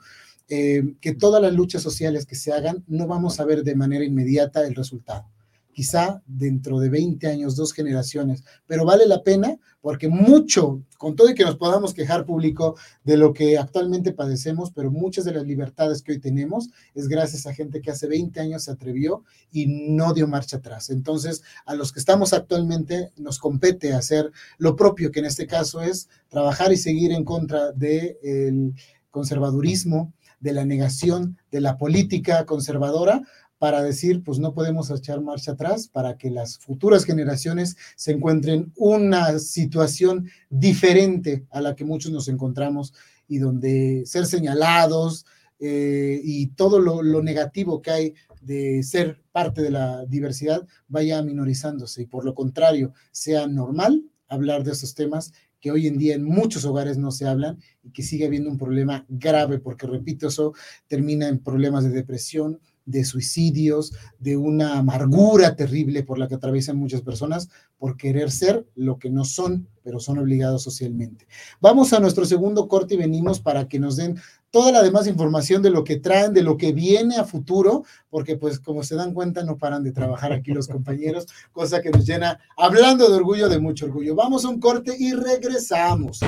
eh, 0.47 0.95
que 1.01 1.13
todas 1.13 1.41
las 1.41 1.53
luchas 1.53 1.81
sociales 1.81 2.25
que 2.25 2.35
se 2.35 2.53
hagan 2.53 2.85
no 2.87 3.07
vamos 3.07 3.41
a 3.41 3.45
ver 3.45 3.63
de 3.63 3.75
manera 3.75 4.05
inmediata 4.05 4.65
el 4.65 4.75
resultado 4.75 5.25
quizá 5.71 6.21
dentro 6.25 6.79
de 6.79 6.89
20 6.89 7.27
años, 7.27 7.55
dos 7.55 7.73
generaciones, 7.73 8.43
pero 8.67 8.85
vale 8.85 9.05
la 9.07 9.23
pena 9.23 9.57
porque 9.81 10.07
mucho, 10.07 10.83
con 10.97 11.15
todo 11.15 11.29
y 11.31 11.33
que 11.33 11.43
nos 11.43 11.57
podamos 11.57 11.93
quejar 11.93 12.25
público 12.25 12.75
de 13.03 13.17
lo 13.17 13.33
que 13.33 13.57
actualmente 13.57 14.13
padecemos, 14.13 14.71
pero 14.71 14.91
muchas 14.91 15.25
de 15.25 15.33
las 15.33 15.43
libertades 15.43 16.03
que 16.03 16.11
hoy 16.13 16.19
tenemos 16.19 16.69
es 16.93 17.07
gracias 17.07 17.47
a 17.47 17.53
gente 17.53 17.81
que 17.81 17.89
hace 17.89 18.07
20 18.07 18.39
años 18.39 18.65
se 18.65 18.71
atrevió 18.71 19.23
y 19.51 19.65
no 19.65 20.13
dio 20.13 20.27
marcha 20.27 20.57
atrás. 20.57 20.91
Entonces, 20.91 21.41
a 21.65 21.73
los 21.73 21.91
que 21.91 21.99
estamos 21.99 22.31
actualmente 22.33 23.11
nos 23.17 23.39
compete 23.39 23.93
hacer 23.93 24.31
lo 24.59 24.75
propio, 24.75 25.11
que 25.11 25.19
en 25.19 25.25
este 25.25 25.47
caso 25.47 25.81
es 25.81 26.09
trabajar 26.29 26.71
y 26.71 26.77
seguir 26.77 27.11
en 27.11 27.25
contra 27.25 27.71
del 27.71 28.75
conservadurismo, 29.09 30.13
de 30.39 30.53
la 30.53 30.65
negación, 30.65 31.37
de 31.51 31.61
la 31.61 31.77
política 31.77 32.45
conservadora, 32.45 33.21
para 33.61 33.83
decir, 33.83 34.23
pues 34.23 34.39
no 34.39 34.55
podemos 34.55 34.89
echar 34.89 35.21
marcha 35.21 35.51
atrás 35.51 35.87
para 35.87 36.17
que 36.17 36.31
las 36.31 36.57
futuras 36.57 37.05
generaciones 37.05 37.77
se 37.95 38.11
encuentren 38.11 38.73
una 38.75 39.37
situación 39.37 40.27
diferente 40.49 41.45
a 41.51 41.61
la 41.61 41.75
que 41.75 41.85
muchos 41.85 42.11
nos 42.11 42.27
encontramos 42.27 42.91
y 43.27 43.37
donde 43.37 44.01
ser 44.07 44.25
señalados 44.25 45.27
eh, 45.59 46.19
y 46.23 46.47
todo 46.47 46.79
lo, 46.79 47.03
lo 47.03 47.21
negativo 47.21 47.83
que 47.83 47.91
hay 47.91 48.13
de 48.41 48.81
ser 48.81 49.21
parte 49.31 49.61
de 49.61 49.69
la 49.69 50.07
diversidad 50.07 50.65
vaya 50.87 51.21
minorizándose 51.21 52.01
y 52.01 52.07
por 52.07 52.25
lo 52.25 52.33
contrario 52.33 52.95
sea 53.11 53.45
normal 53.45 54.03
hablar 54.27 54.63
de 54.63 54.71
esos 54.71 54.95
temas 54.95 55.33
que 55.61 55.71
hoy 55.71 55.85
en 55.85 55.97
día 55.97 56.15
en 56.15 56.23
muchos 56.23 56.65
hogares 56.65 56.97
no 56.97 57.11
se 57.11 57.27
hablan 57.27 57.59
y 57.83 57.91
que 57.91 58.01
sigue 58.01 58.25
habiendo 58.25 58.49
un 58.49 58.57
problema 58.57 59.05
grave, 59.07 59.59
porque 59.59 59.85
repito, 59.85 60.27
eso 60.27 60.53
termina 60.87 61.27
en 61.27 61.37
problemas 61.37 61.83
de 61.83 61.91
depresión, 61.91 62.59
de 62.85 63.05
suicidios, 63.05 63.93
de 64.19 64.37
una 64.37 64.77
amargura 64.77 65.55
terrible 65.55 66.03
por 66.03 66.17
la 66.17 66.27
que 66.27 66.35
atraviesan 66.35 66.77
muchas 66.77 67.01
personas 67.01 67.49
por 67.77 67.97
querer 67.97 68.31
ser 68.31 68.65
lo 68.75 68.99
que 68.99 69.09
no 69.09 69.25
son, 69.25 69.67
pero 69.83 69.99
son 69.99 70.19
obligados 70.19 70.63
socialmente. 70.63 71.27
Vamos 71.59 71.93
a 71.93 71.99
nuestro 71.99 72.25
segundo 72.25 72.67
corte 72.67 72.93
y 72.93 72.97
venimos 72.97 73.39
para 73.39 73.67
que 73.67 73.79
nos 73.79 73.95
den 73.95 74.19
toda 74.51 74.71
la 74.71 74.83
demás 74.83 75.07
información 75.07 75.61
de 75.61 75.69
lo 75.69 75.83
que 75.83 75.95
traen, 75.97 76.33
de 76.33 76.43
lo 76.43 76.57
que 76.57 76.73
viene 76.73 77.15
a 77.15 77.23
futuro, 77.23 77.83
porque 78.09 78.35
pues 78.35 78.59
como 78.59 78.83
se 78.83 78.95
dan 78.95 79.13
cuenta 79.13 79.43
no 79.43 79.57
paran 79.57 79.83
de 79.83 79.91
trabajar 79.91 80.33
aquí 80.33 80.51
los 80.51 80.67
compañeros, 80.67 81.27
cosa 81.51 81.81
que 81.81 81.89
nos 81.89 82.05
llena, 82.05 82.39
hablando 82.57 83.09
de 83.09 83.15
orgullo, 83.15 83.49
de 83.49 83.59
mucho 83.59 83.85
orgullo. 83.85 84.15
Vamos 84.15 84.45
a 84.45 84.49
un 84.49 84.59
corte 84.59 84.95
y 84.97 85.13
regresamos. 85.13 86.19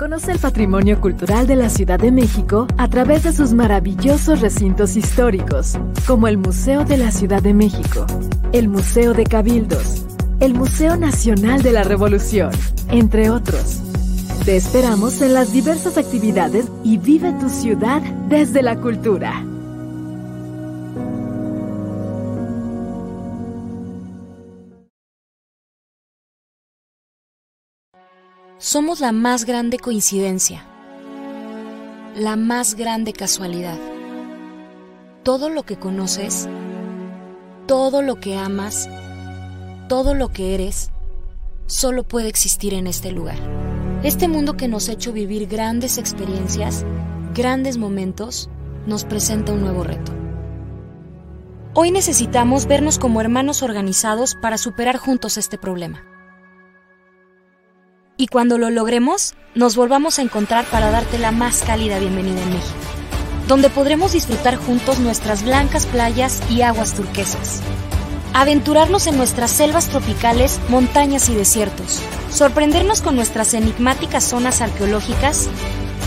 Conoce 0.00 0.32
el 0.32 0.38
patrimonio 0.38 0.98
cultural 0.98 1.46
de 1.46 1.56
la 1.56 1.68
Ciudad 1.68 1.98
de 1.98 2.10
México 2.10 2.66
a 2.78 2.88
través 2.88 3.24
de 3.24 3.34
sus 3.34 3.52
maravillosos 3.52 4.40
recintos 4.40 4.96
históricos, 4.96 5.78
como 6.06 6.26
el 6.26 6.38
Museo 6.38 6.86
de 6.86 6.96
la 6.96 7.10
Ciudad 7.10 7.42
de 7.42 7.52
México, 7.52 8.06
el 8.54 8.68
Museo 8.68 9.12
de 9.12 9.24
Cabildos, 9.24 10.06
el 10.40 10.54
Museo 10.54 10.96
Nacional 10.96 11.62
de 11.62 11.72
la 11.72 11.84
Revolución, 11.84 12.50
entre 12.88 13.28
otros. 13.28 13.82
Te 14.46 14.56
esperamos 14.56 15.20
en 15.20 15.34
las 15.34 15.52
diversas 15.52 15.98
actividades 15.98 16.64
y 16.82 16.96
vive 16.96 17.34
tu 17.34 17.50
ciudad 17.50 18.00
desde 18.30 18.62
la 18.62 18.76
cultura. 18.76 19.44
Somos 28.62 29.00
la 29.00 29.10
más 29.10 29.46
grande 29.46 29.78
coincidencia, 29.78 30.66
la 32.14 32.36
más 32.36 32.74
grande 32.74 33.14
casualidad. 33.14 33.78
Todo 35.22 35.48
lo 35.48 35.62
que 35.62 35.78
conoces, 35.78 36.46
todo 37.66 38.02
lo 38.02 38.20
que 38.20 38.36
amas, 38.36 38.86
todo 39.88 40.12
lo 40.12 40.28
que 40.28 40.54
eres, 40.54 40.90
solo 41.64 42.02
puede 42.02 42.28
existir 42.28 42.74
en 42.74 42.86
este 42.86 43.12
lugar. 43.12 43.38
Este 44.02 44.28
mundo 44.28 44.58
que 44.58 44.68
nos 44.68 44.90
ha 44.90 44.92
hecho 44.92 45.14
vivir 45.14 45.48
grandes 45.48 45.96
experiencias, 45.96 46.84
grandes 47.34 47.78
momentos, 47.78 48.50
nos 48.86 49.06
presenta 49.06 49.52
un 49.52 49.62
nuevo 49.62 49.84
reto. 49.84 50.12
Hoy 51.72 51.92
necesitamos 51.92 52.66
vernos 52.66 52.98
como 52.98 53.22
hermanos 53.22 53.62
organizados 53.62 54.34
para 54.34 54.58
superar 54.58 54.98
juntos 54.98 55.38
este 55.38 55.56
problema 55.56 56.09
y 58.20 58.26
cuando 58.26 58.58
lo 58.58 58.68
logremos, 58.68 59.32
nos 59.54 59.76
volvamos 59.76 60.18
a 60.18 60.22
encontrar 60.22 60.66
para 60.66 60.90
darte 60.90 61.18
la 61.18 61.32
más 61.32 61.62
cálida 61.62 61.98
bienvenida 61.98 62.42
en 62.42 62.50
México. 62.50 62.76
donde 63.48 63.68
podremos 63.68 64.12
disfrutar 64.12 64.54
juntos 64.54 65.00
nuestras 65.00 65.42
blancas 65.42 65.84
playas 65.86 66.40
y 66.48 66.62
aguas 66.62 66.94
turquesas. 66.94 67.60
Aventurarnos 68.32 69.08
en 69.08 69.16
nuestras 69.16 69.50
selvas 69.50 69.88
tropicales, 69.88 70.60
montañas 70.68 71.28
y 71.30 71.34
desiertos. 71.34 72.00
Sorprendernos 72.30 73.00
con 73.00 73.16
nuestras 73.16 73.54
enigmáticas 73.54 74.22
zonas 74.22 74.60
arqueológicas, 74.60 75.48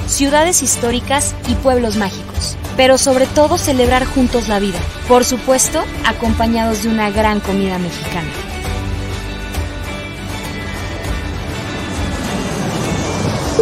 ciudades 0.08 0.64
históricas 0.64 1.36
y 1.50 1.56
pueblos 1.56 1.98
mágicos. 1.98 2.56
Pero 2.78 2.98
sobre 2.98 3.26
todo 3.26 3.58
celebrar 3.58 4.06
juntos 4.06 4.48
la 4.48 4.60
vida. 4.60 4.80
Por 5.10 5.26
supuesto, 5.26 5.84
acompañados 6.06 6.84
de 6.84 6.90
una 6.90 7.10
gran 7.10 7.42
comida 7.42 7.78
mexicana. 7.78 8.53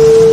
you 0.01 0.30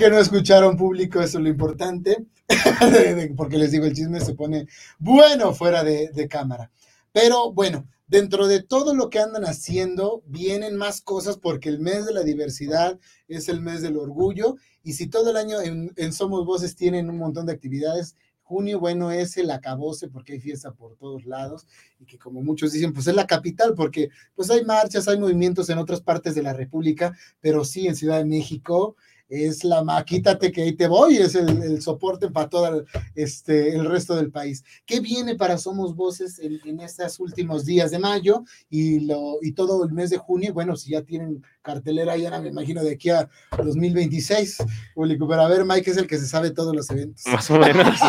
que 0.00 0.08
no 0.08 0.18
escucharon 0.18 0.78
público? 0.78 1.20
Eso 1.20 1.36
es 1.36 1.44
lo 1.44 1.50
importante, 1.50 2.24
porque 3.36 3.58
les 3.58 3.70
digo, 3.70 3.84
el 3.84 3.92
chisme 3.92 4.18
se 4.18 4.34
pone 4.34 4.66
bueno 4.98 5.52
fuera 5.52 5.84
de, 5.84 6.26
cámara. 6.26 6.70
Pero 7.12 7.52
bueno, 7.52 7.86
dentro 8.08 8.46
de 8.46 8.62
todo 8.62 8.94
lo 8.94 9.10
que 9.10 9.18
andan 9.18 9.44
haciendo, 9.44 10.22
vienen 10.24 10.76
más 10.76 11.02
cosas 11.02 11.36
porque 11.36 11.68
el 11.68 11.80
mes 11.80 12.06
de 12.06 12.14
la 12.14 12.22
diversidad 12.22 12.98
es 13.28 13.50
el 13.50 13.60
mes 13.60 13.82
del 13.82 13.98
orgullo 13.98 14.56
y 14.82 14.94
si 14.94 15.06
todo 15.06 15.32
el 15.32 15.36
año 15.36 15.60
en, 15.60 15.92
en 15.96 16.12
Somos 16.14 16.46
Voces 16.46 16.76
tienen 16.76 17.10
un 17.10 17.18
montón 17.18 17.44
de 17.44 17.52
actividades, 17.52 18.16
junio, 18.42 18.80
bueno, 18.80 19.10
es 19.10 19.36
el 19.36 19.50
acabose 19.50 20.08
porque 20.08 20.32
hay 20.32 20.40
fiesta 20.40 20.72
por 20.72 20.96
todos 20.96 21.26
lados 21.26 21.66
y 21.98 22.06
que 22.06 22.18
como 22.18 22.40
muchos 22.40 22.72
dicen, 22.72 22.94
pues 22.94 23.06
es 23.06 23.14
la 23.14 23.26
capital 23.26 23.74
porque 23.74 24.08
pues 24.34 24.50
hay 24.50 24.64
marchas, 24.64 25.08
hay 25.08 25.18
movimientos 25.18 25.68
en 25.68 25.76
otras 25.76 26.00
partes 26.00 26.34
de 26.34 26.42
la 26.42 26.54
República, 26.54 27.14
pero 27.40 27.66
sí 27.66 27.86
en 27.86 27.96
Ciudad 27.96 28.16
de 28.16 28.24
México 28.24 28.96
es 29.30 29.62
la 29.62 29.82
maquítate 29.84 30.50
que 30.50 30.62
ahí 30.62 30.72
te 30.72 30.88
voy, 30.88 31.16
es 31.16 31.36
el, 31.36 31.62
el 31.62 31.80
soporte 31.80 32.30
para 32.30 32.48
todo 32.48 32.84
este, 33.14 33.74
el 33.74 33.86
resto 33.86 34.16
del 34.16 34.30
país. 34.30 34.64
¿Qué 34.84 35.00
viene 35.00 35.36
para 35.36 35.56
Somos 35.56 35.94
Voces 35.94 36.40
en, 36.40 36.60
en 36.64 36.80
estos 36.80 37.20
últimos 37.20 37.64
días 37.64 37.92
de 37.92 38.00
mayo 38.00 38.42
y, 38.68 39.00
lo, 39.06 39.38
y 39.40 39.52
todo 39.52 39.84
el 39.84 39.92
mes 39.92 40.10
de 40.10 40.18
junio? 40.18 40.52
Bueno, 40.52 40.76
si 40.76 40.90
ya 40.90 41.02
tienen 41.02 41.42
cartelera, 41.62 42.16
ya 42.16 42.38
me 42.40 42.48
imagino 42.48 42.82
de 42.82 42.92
aquí 42.92 43.10
a 43.10 43.28
2026, 43.56 44.58
público, 44.94 45.28
pero 45.28 45.42
a 45.42 45.48
ver, 45.48 45.64
Mike 45.64 45.90
es 45.90 45.96
el 45.96 46.08
que 46.08 46.18
se 46.18 46.26
sabe 46.26 46.50
todos 46.50 46.74
los 46.74 46.90
eventos. 46.90 47.24
Más 47.28 47.48
o 47.50 47.58
menos. 47.58 48.00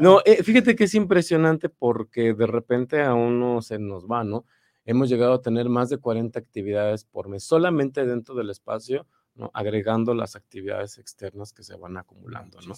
no, 0.00 0.20
eh, 0.24 0.44
fíjate 0.44 0.76
que 0.76 0.84
es 0.84 0.94
impresionante 0.94 1.68
porque 1.68 2.34
de 2.34 2.46
repente 2.46 3.02
a 3.02 3.14
uno 3.14 3.62
se 3.62 3.80
nos 3.80 4.06
va, 4.06 4.22
¿no? 4.22 4.46
Hemos 4.84 5.08
llegado 5.08 5.34
a 5.34 5.42
tener 5.42 5.68
más 5.68 5.88
de 5.90 5.98
40 5.98 6.38
actividades 6.38 7.04
por 7.04 7.28
mes, 7.28 7.44
solamente 7.44 8.04
dentro 8.04 8.34
del 8.34 8.50
espacio 8.50 9.06
¿no? 9.34 9.50
agregando 9.54 10.14
las 10.14 10.36
actividades 10.36 10.98
externas 10.98 11.52
que 11.52 11.62
se 11.62 11.76
van 11.76 11.96
acumulando, 11.96 12.60
¿no? 12.62 12.74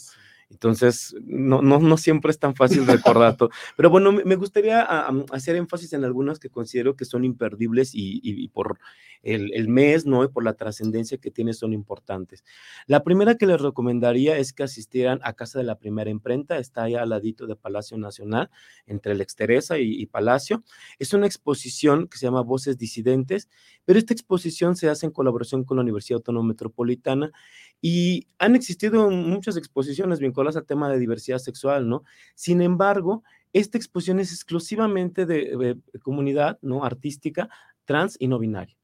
Entonces, 0.50 1.14
no, 1.22 1.62
no, 1.62 1.78
no 1.78 1.96
siempre 1.96 2.30
es 2.30 2.38
tan 2.38 2.54
fácil 2.54 2.86
recordar 2.86 3.36
todo. 3.36 3.50
Pero 3.76 3.90
bueno, 3.90 4.12
me 4.12 4.36
gustaría 4.36 4.82
a, 4.82 5.08
a 5.08 5.24
hacer 5.32 5.56
énfasis 5.56 5.92
en 5.92 6.04
algunas 6.04 6.38
que 6.38 6.50
considero 6.50 6.96
que 6.96 7.04
son 7.04 7.24
imperdibles 7.24 7.94
y, 7.94 8.20
y, 8.22 8.42
y 8.42 8.48
por 8.48 8.78
el, 9.22 9.52
el, 9.54 9.68
mes, 9.68 10.06
¿no? 10.06 10.22
Y 10.22 10.28
por 10.28 10.44
la 10.44 10.54
trascendencia 10.54 11.18
que 11.18 11.30
tiene 11.30 11.54
son 11.54 11.72
importantes. 11.72 12.44
La 12.86 13.02
primera 13.02 13.36
que 13.36 13.46
les 13.46 13.60
recomendaría 13.60 14.36
es 14.38 14.52
que 14.52 14.62
asistieran 14.62 15.20
a 15.22 15.32
Casa 15.32 15.58
de 15.58 15.64
la 15.64 15.78
Primera 15.78 16.10
Imprenta, 16.10 16.58
está 16.58 16.84
ahí 16.84 16.94
al 16.94 17.08
ladito 17.08 17.46
de 17.46 17.56
Palacio 17.56 17.96
Nacional, 17.96 18.50
entre 18.86 19.12
el 19.12 19.20
Exteresa 19.20 19.78
y, 19.78 20.00
y 20.00 20.06
Palacio. 20.06 20.62
Es 20.98 21.14
una 21.14 21.26
exposición 21.26 22.06
que 22.06 22.18
se 22.18 22.26
llama 22.26 22.42
Voces 22.42 22.76
Disidentes, 22.76 23.48
pero 23.84 23.98
esta 23.98 24.12
exposición 24.12 24.76
se 24.76 24.88
hace 24.88 25.06
en 25.06 25.12
colaboración 25.12 25.64
con 25.64 25.78
la 25.78 25.82
Universidad 25.82 26.18
Autónoma 26.18 26.48
Metropolitana 26.48 27.32
y 27.86 28.28
han 28.38 28.56
existido 28.56 29.10
muchas 29.10 29.58
exposiciones 29.58 30.18
vinculadas 30.18 30.56
al 30.56 30.64
tema 30.64 30.88
de 30.88 30.98
diversidad 30.98 31.36
sexual, 31.36 31.86
¿no? 31.86 32.02
Sin 32.34 32.62
embargo, 32.62 33.22
esta 33.52 33.76
exposición 33.76 34.20
es 34.20 34.32
exclusivamente 34.32 35.26
de, 35.26 35.76
de 35.92 35.98
comunidad, 35.98 36.58
¿no? 36.62 36.86
Artística, 36.86 37.50
trans 37.84 38.16
y 38.18 38.28
no 38.28 38.38
binaria. 38.38 38.74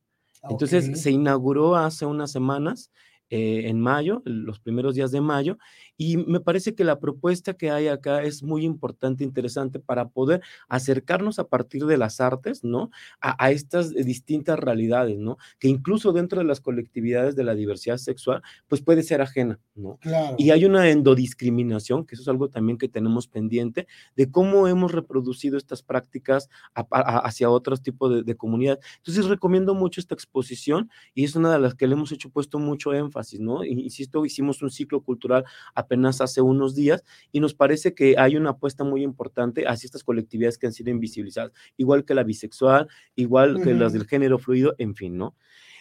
Entonces 0.50 0.84
okay. 0.84 0.96
se 0.96 1.10
inauguró 1.12 1.76
hace 1.76 2.04
unas 2.04 2.30
semanas 2.30 2.90
eh, 3.30 3.68
en 3.68 3.80
mayo, 3.80 4.22
los 4.24 4.60
primeros 4.60 4.94
días 4.94 5.12
de 5.12 5.20
mayo, 5.20 5.56
y 5.96 6.16
me 6.16 6.40
parece 6.40 6.74
que 6.74 6.82
la 6.84 6.98
propuesta 6.98 7.54
que 7.54 7.70
hay 7.70 7.88
acá 7.88 8.22
es 8.22 8.42
muy 8.42 8.64
importante, 8.64 9.22
interesante 9.22 9.78
para 9.78 10.08
poder 10.08 10.40
acercarnos 10.68 11.38
a 11.38 11.48
partir 11.48 11.86
de 11.86 11.96
las 11.96 12.20
artes, 12.20 12.64
¿no? 12.64 12.90
A, 13.20 13.44
a, 13.44 13.50
estas 13.50 13.94
distintas 13.94 14.58
realidades, 14.58 15.18
¿no? 15.18 15.36
Que 15.58 15.68
incluso 15.68 16.12
dentro 16.12 16.40
de 16.40 16.44
las 16.44 16.60
colectividades 16.60 17.36
de 17.36 17.44
la 17.44 17.54
diversidad 17.54 17.98
sexual, 17.98 18.42
pues 18.66 18.82
puede 18.82 19.02
ser 19.02 19.20
ajena, 19.20 19.60
¿no? 19.74 19.98
Claro. 20.00 20.36
Y 20.38 20.50
hay 20.50 20.64
una 20.64 20.88
endodiscriminación, 20.90 22.06
que 22.06 22.14
eso 22.16 22.22
es 22.22 22.28
algo 22.28 22.48
también 22.48 22.78
que 22.78 22.88
tenemos 22.88 23.28
pendiente, 23.28 23.86
de 24.16 24.30
cómo 24.30 24.66
hemos 24.68 24.92
reproducido 24.92 25.56
estas 25.56 25.82
prácticas 25.82 26.48
a, 26.74 26.86
a, 26.90 27.18
hacia 27.18 27.50
otros 27.50 27.82
tipos 27.82 28.12
de, 28.12 28.22
de 28.22 28.36
comunidades. 28.36 28.84
Entonces 28.96 29.26
recomiendo 29.26 29.74
mucho 29.74 30.00
esta 30.00 30.14
exposición 30.14 30.90
y 31.14 31.24
es 31.24 31.36
una 31.36 31.52
de 31.52 31.58
las 31.58 31.74
que 31.74 31.86
le 31.86 31.94
hemos 31.94 32.10
hecho 32.10 32.30
puesto 32.30 32.58
mucho 32.58 32.92
énfasis, 32.92 33.19
¿no? 33.40 33.64
Insisto, 33.64 34.24
hicimos 34.24 34.62
un 34.62 34.70
ciclo 34.70 35.02
cultural 35.02 35.44
apenas 35.74 36.20
hace 36.20 36.40
unos 36.40 36.74
días 36.74 37.04
y 37.32 37.40
nos 37.40 37.54
parece 37.54 37.94
que 37.94 38.16
hay 38.18 38.36
una 38.36 38.50
apuesta 38.50 38.84
muy 38.84 39.02
importante 39.02 39.66
hacia 39.66 39.86
estas 39.86 40.04
colectividades 40.04 40.58
que 40.58 40.66
han 40.66 40.72
sido 40.72 40.90
invisibilizadas, 40.90 41.52
igual 41.76 42.04
que 42.04 42.14
la 42.14 42.24
bisexual, 42.24 42.88
igual 43.16 43.56
uh 43.56 43.58
-huh. 43.58 43.64
que 43.64 43.74
las 43.74 43.92
del 43.92 44.06
género 44.06 44.38
fluido, 44.38 44.74
en 44.78 44.94
fin, 44.94 45.16
¿no? 45.16 45.34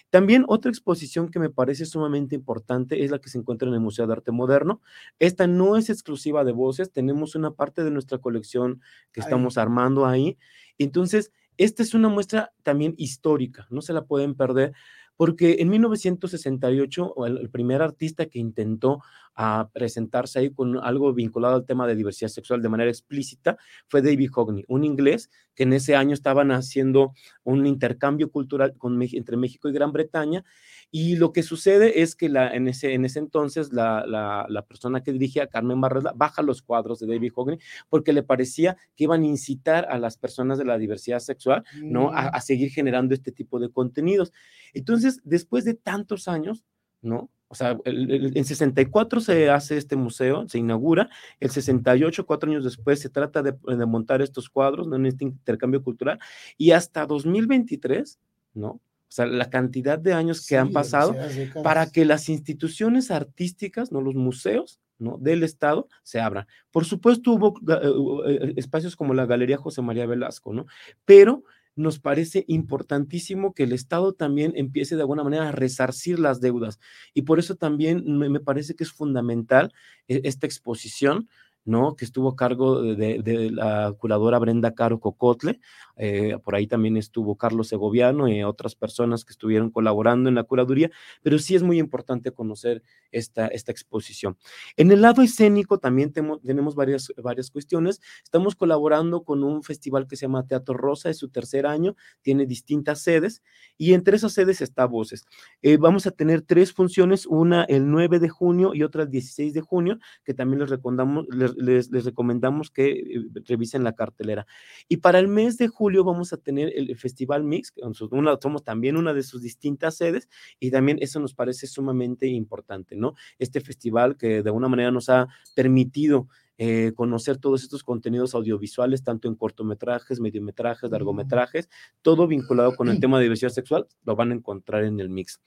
También 0.10 0.44
otra 0.48 0.72
exposición 0.72 1.30
que 1.30 1.40
me 1.40 1.52
parece 1.52 1.86
sumamente 1.86 2.34
importante 2.34 3.04
es 3.04 3.12
la 3.12 3.20
que 3.20 3.30
se 3.30 3.38
encuentra 3.38 3.68
en 3.68 3.76
el 3.76 3.80
Museo 3.80 4.08
de 4.08 4.14
Arte 4.14 4.32
Moderno. 4.32 4.82
Esta 5.20 5.46
no 5.46 5.78
es 5.78 5.90
exclusiva 5.90 6.44
de 6.44 6.52
voces, 6.52 6.92
tenemos 6.92 7.36
una 7.36 7.52
parte 7.52 7.84
de 7.84 7.92
nuestra 7.92 8.18
colección 8.18 8.82
que 9.12 9.20
estamos 9.20 9.58
armando 9.60 10.08
ahí. 10.08 10.38
Entonces, 10.80 11.32
esta 11.58 11.84
es 11.84 11.94
una 11.94 12.10
muestra 12.10 12.54
también 12.64 12.96
histórica, 12.98 13.68
no 13.70 13.82
se 13.82 13.94
la 13.94 14.06
pueden 14.06 14.34
perder 14.34 14.74
porque 15.20 15.58
en 15.60 15.68
1968 15.68 17.14
el, 17.26 17.50
primer 17.50 17.82
artista 17.82 18.28
que 18.28 18.40
intentó 18.40 19.04
a 19.36 19.70
presentarse 19.74 20.40
ahí 20.40 20.50
con 20.50 20.78
algo 20.78 21.14
vinculado 21.14 21.56
al 21.56 21.66
tema 21.66 21.86
de 21.88 21.98
diversidad 21.98 22.30
sexual 22.30 22.62
de 22.62 22.70
manera 22.70 22.90
explícita 22.90 23.58
fue 23.90 24.02
David 24.02 24.30
Hockney, 24.32 24.64
un 24.70 24.86
inglés 24.86 25.30
que 25.56 25.64
en 25.64 25.74
ese 25.74 25.98
año 25.98 26.14
estaban 26.14 26.54
haciendo 26.54 27.12
un 27.44 27.68
intercambio 27.68 28.32
cultural 28.32 28.76
entre 29.12 29.36
México 29.36 29.68
y 29.68 29.74
Gran 29.74 29.92
Bretaña 29.92 30.46
y 30.92 31.16
lo 31.16 31.34
que 31.34 31.44
sucede 31.44 32.02
es 32.02 32.16
que 32.16 32.30
la, 32.30 32.54
en, 32.54 32.68
ese, 32.68 32.94
en 32.94 33.06
ese 33.06 33.20
entonces 33.20 33.74
la, 33.74 34.06
la, 34.06 34.46
la 34.50 34.62
persona 34.64 35.02
que 35.04 35.12
dirigía, 35.12 35.48
Carmen 35.48 35.80
Barrera, 35.82 36.14
baja 36.16 36.42
los 36.42 36.62
cuadros 36.62 37.00
de 37.00 37.08
David 37.08 37.32
Hockney 37.34 37.60
porque 37.90 38.14
le 38.14 38.24
parecía 38.24 38.78
que 38.96 39.06
iban 39.06 39.24
a 39.24 39.28
incitar 39.28 39.88
a 39.90 39.98
las 40.00 40.18
personas 40.18 40.58
de 40.58 40.66
la 40.66 40.78
diversidad 40.78 41.20
sexual, 41.20 41.64
mm. 41.82 41.92
¿no? 41.92 42.12
A, 42.12 42.30
a 42.30 42.42
seguir 42.42 42.72
generando 42.72 43.14
este 43.14 43.32
tipo 43.32 43.60
de 43.60 43.70
contenidos. 43.70 44.32
Entonces, 44.74 45.22
después 45.24 45.66
de 45.66 45.76
tantos 45.76 46.28
años, 46.28 46.66
¿no? 47.02 47.30
O 47.52 47.56
sea, 47.56 47.80
el, 47.84 48.12
el, 48.12 48.38
en 48.38 48.46
64 48.46 49.22
se 49.22 49.50
hace 49.50 49.76
este 49.76 49.96
museo, 49.96 50.48
se 50.48 50.60
inaugura, 50.60 51.10
el 51.40 51.50
68, 51.50 52.26
cuatro 52.28 52.50
años 52.50 52.64
después, 52.64 53.00
se 53.00 53.10
trata 53.10 53.42
de, 53.42 53.54
de 53.54 53.86
montar 53.88 54.22
estos 54.22 54.50
cuadros, 54.50 54.88
¿no? 54.88 54.98
en 54.98 55.08
este 55.08 55.24
intercambio 55.24 55.84
cultural, 55.84 56.20
y 56.58 56.72
hasta 56.72 57.08
2023, 57.08 58.20
¿no? 58.54 58.80
O 59.10 59.12
sea, 59.12 59.26
la 59.26 59.50
cantidad 59.50 59.98
de 59.98 60.14
años 60.14 60.42
que 60.42 60.50
sí, 60.50 60.56
han 60.56 60.72
pasado 60.72 61.16
para 61.64 61.90
que 61.90 62.06
las 62.06 62.30
instituciones 62.30 63.10
artísticas, 63.10 63.92
no 63.92 64.02
los 64.02 64.14
museos, 64.14 64.80
¿no? 65.00 65.18
del 65.18 65.42
Estado 65.42 65.88
se 66.04 66.20
abran. 66.20 66.46
Por 66.70 66.86
supuesto, 66.86 67.32
hubo 67.32 67.54
uh, 67.60 68.24
espacios 68.56 68.96
como 68.96 69.16
la 69.16 69.26
Galería 69.26 69.58
José 69.58 69.82
María 69.82 70.06
Velasco, 70.06 70.54
¿no? 70.54 70.68
Pero 71.06 71.44
nos 71.76 71.98
parece 71.98 72.46
importantísimo 72.48 73.54
que 73.54 73.64
el 73.64 73.74
Estado 73.74 74.14
también 74.14 74.54
empiece 74.56 74.96
de 74.96 75.02
alguna 75.02 75.24
manera 75.24 75.50
a 75.50 75.54
resarcir 75.54 76.20
las 76.20 76.40
deudas. 76.42 76.80
Y 77.14 77.24
por 77.24 77.40
eso 77.40 77.56
también 77.56 78.04
me, 78.18 78.30
me 78.30 78.40
parece 78.40 78.76
que 78.76 78.84
es 78.84 78.92
fundamental 78.92 79.74
esta 80.08 80.46
exposición, 80.46 81.30
¿no? 81.66 81.96
Que 81.96 82.06
estuvo 82.06 82.30
a 82.30 82.36
cargo 82.36 82.82
de, 82.82 83.52
la 83.52 83.94
curadora 83.98 84.40
Brenda 84.40 84.74
Caro 84.74 85.00
Cocotle. 85.00 85.60
Eh, 86.02 86.38
por 86.44 86.56
ahí 86.56 86.66
también 86.66 86.96
estuvo 86.96 87.36
Carlos 87.36 87.68
Segoviano 87.68 88.30
y 88.30 88.42
otras 88.44 88.74
personas 88.74 89.26
que 89.26 89.34
estuvieron 89.34 89.70
colaborando 89.70 90.30
en 90.30 90.36
la 90.36 90.44
curaduría, 90.44 90.90
pero 91.22 91.38
sí 91.38 91.56
es 91.56 91.62
muy 91.62 91.78
importante 91.78 92.32
conocer 92.32 92.82
esta, 93.12 93.48
esta 93.48 93.72
exposición. 93.72 94.38
En 94.78 94.92
el 94.92 95.02
lado 95.02 95.22
escénico 95.22 95.78
también 95.78 96.14
tenemos 96.14 96.76
varias, 96.76 97.12
varias 97.22 97.52
cuestiones. 97.52 98.00
Estamos 98.24 98.56
colaborando 98.56 99.24
con 99.24 99.44
un 99.44 99.62
festival 99.62 100.08
que 100.08 100.16
se 100.16 100.22
llama 100.22 100.48
Teatro 100.48 100.76
Rosa, 100.76 101.10
es 101.10 101.18
su 101.18 101.30
tercer 101.30 101.68
año, 101.68 101.98
tiene 102.22 102.46
distintas 102.46 103.02
sedes 103.02 103.44
y 103.78 103.94
entre 103.94 104.16
esas 104.16 104.34
sedes 104.34 104.62
está 104.62 104.86
Voces. 104.86 105.26
Eh, 105.62 105.78
vamos 105.78 106.08
a 106.08 106.12
tener 106.12 106.42
tres 106.42 106.74
funciones, 106.74 107.26
una 107.26 107.64
el 107.66 107.92
9 107.92 108.20
de 108.20 108.30
junio 108.30 108.74
y 108.74 108.84
otra 108.84 109.04
el 109.04 109.10
16 109.10 109.54
de 109.54 109.62
junio, 109.62 110.00
que 110.24 110.34
también 110.34 110.62
les 110.62 110.70
recomendamos, 110.70 111.28
les, 111.30 111.90
recomendamos 112.06 112.72
que 112.72 112.90
eh, 112.92 113.26
revisen 113.46 113.84
la 113.84 113.94
cartelera. 113.94 114.48
Y 114.88 114.98
para 114.98 115.20
el 115.20 115.28
mes 115.28 115.58
de 115.58 115.68
julio 115.68 115.89
vamos 116.04 116.34
a 116.34 116.38
tener 116.38 116.72
el 116.76 116.96
Festival 116.96 117.44
Mix, 117.44 117.74
una, 118.12 118.38
somos 118.42 118.64
también 118.64 118.98
una 118.98 119.14
de 119.14 119.24
sus 119.24 119.42
distintas 119.42 119.98
sedes 119.98 120.30
y 120.60 120.72
también 120.72 120.98
eso 121.02 121.20
nos 121.20 121.34
parece 121.34 121.68
sumamente 121.68 122.28
importante, 122.28 122.96
¿no? 122.96 123.16
Este 123.38 123.62
festival 123.62 124.18
que 124.18 124.42
de 124.44 124.50
alguna 124.50 124.70
manera 124.70 124.92
nos 124.92 125.10
ha 125.10 125.28
permitido 125.56 126.28
eh, 126.62 126.92
conocer 126.94 127.38
todos 127.38 127.64
estos 127.64 127.84
contenidos 127.84 128.36
audiovisuales, 128.36 129.02
tanto 129.02 129.30
en 129.30 129.36
cortometrajes, 129.36 130.20
mediometrajes, 130.20 130.92
largometrajes, 130.92 131.70
todo 132.02 132.28
vinculado 132.28 132.76
con 132.76 132.90
el 132.90 133.00
tema 133.00 133.18
de 133.18 133.24
diversidad 133.24 133.52
sexual, 133.52 133.88
lo 134.04 134.18
van 134.18 134.32
a 134.32 134.36
encontrar 134.36 134.84
en 134.84 135.00
el 135.00 135.10
mix. 135.10 135.40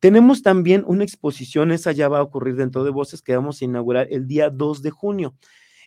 Tenemos 0.00 0.42
también 0.42 0.82
una 0.86 1.04
exposición, 1.04 1.70
esa 1.70 1.92
ya 1.92 2.08
va 2.08 2.18
a 2.18 2.22
ocurrir 2.22 2.56
dentro 2.56 2.82
de 2.82 2.90
Voces, 2.90 3.22
que 3.22 3.36
vamos 3.36 3.60
a 3.60 3.64
inaugurar 3.66 4.08
el 4.10 4.26
día 4.26 4.50
2 4.50 4.82
de 4.82 4.90
junio. 4.90 5.34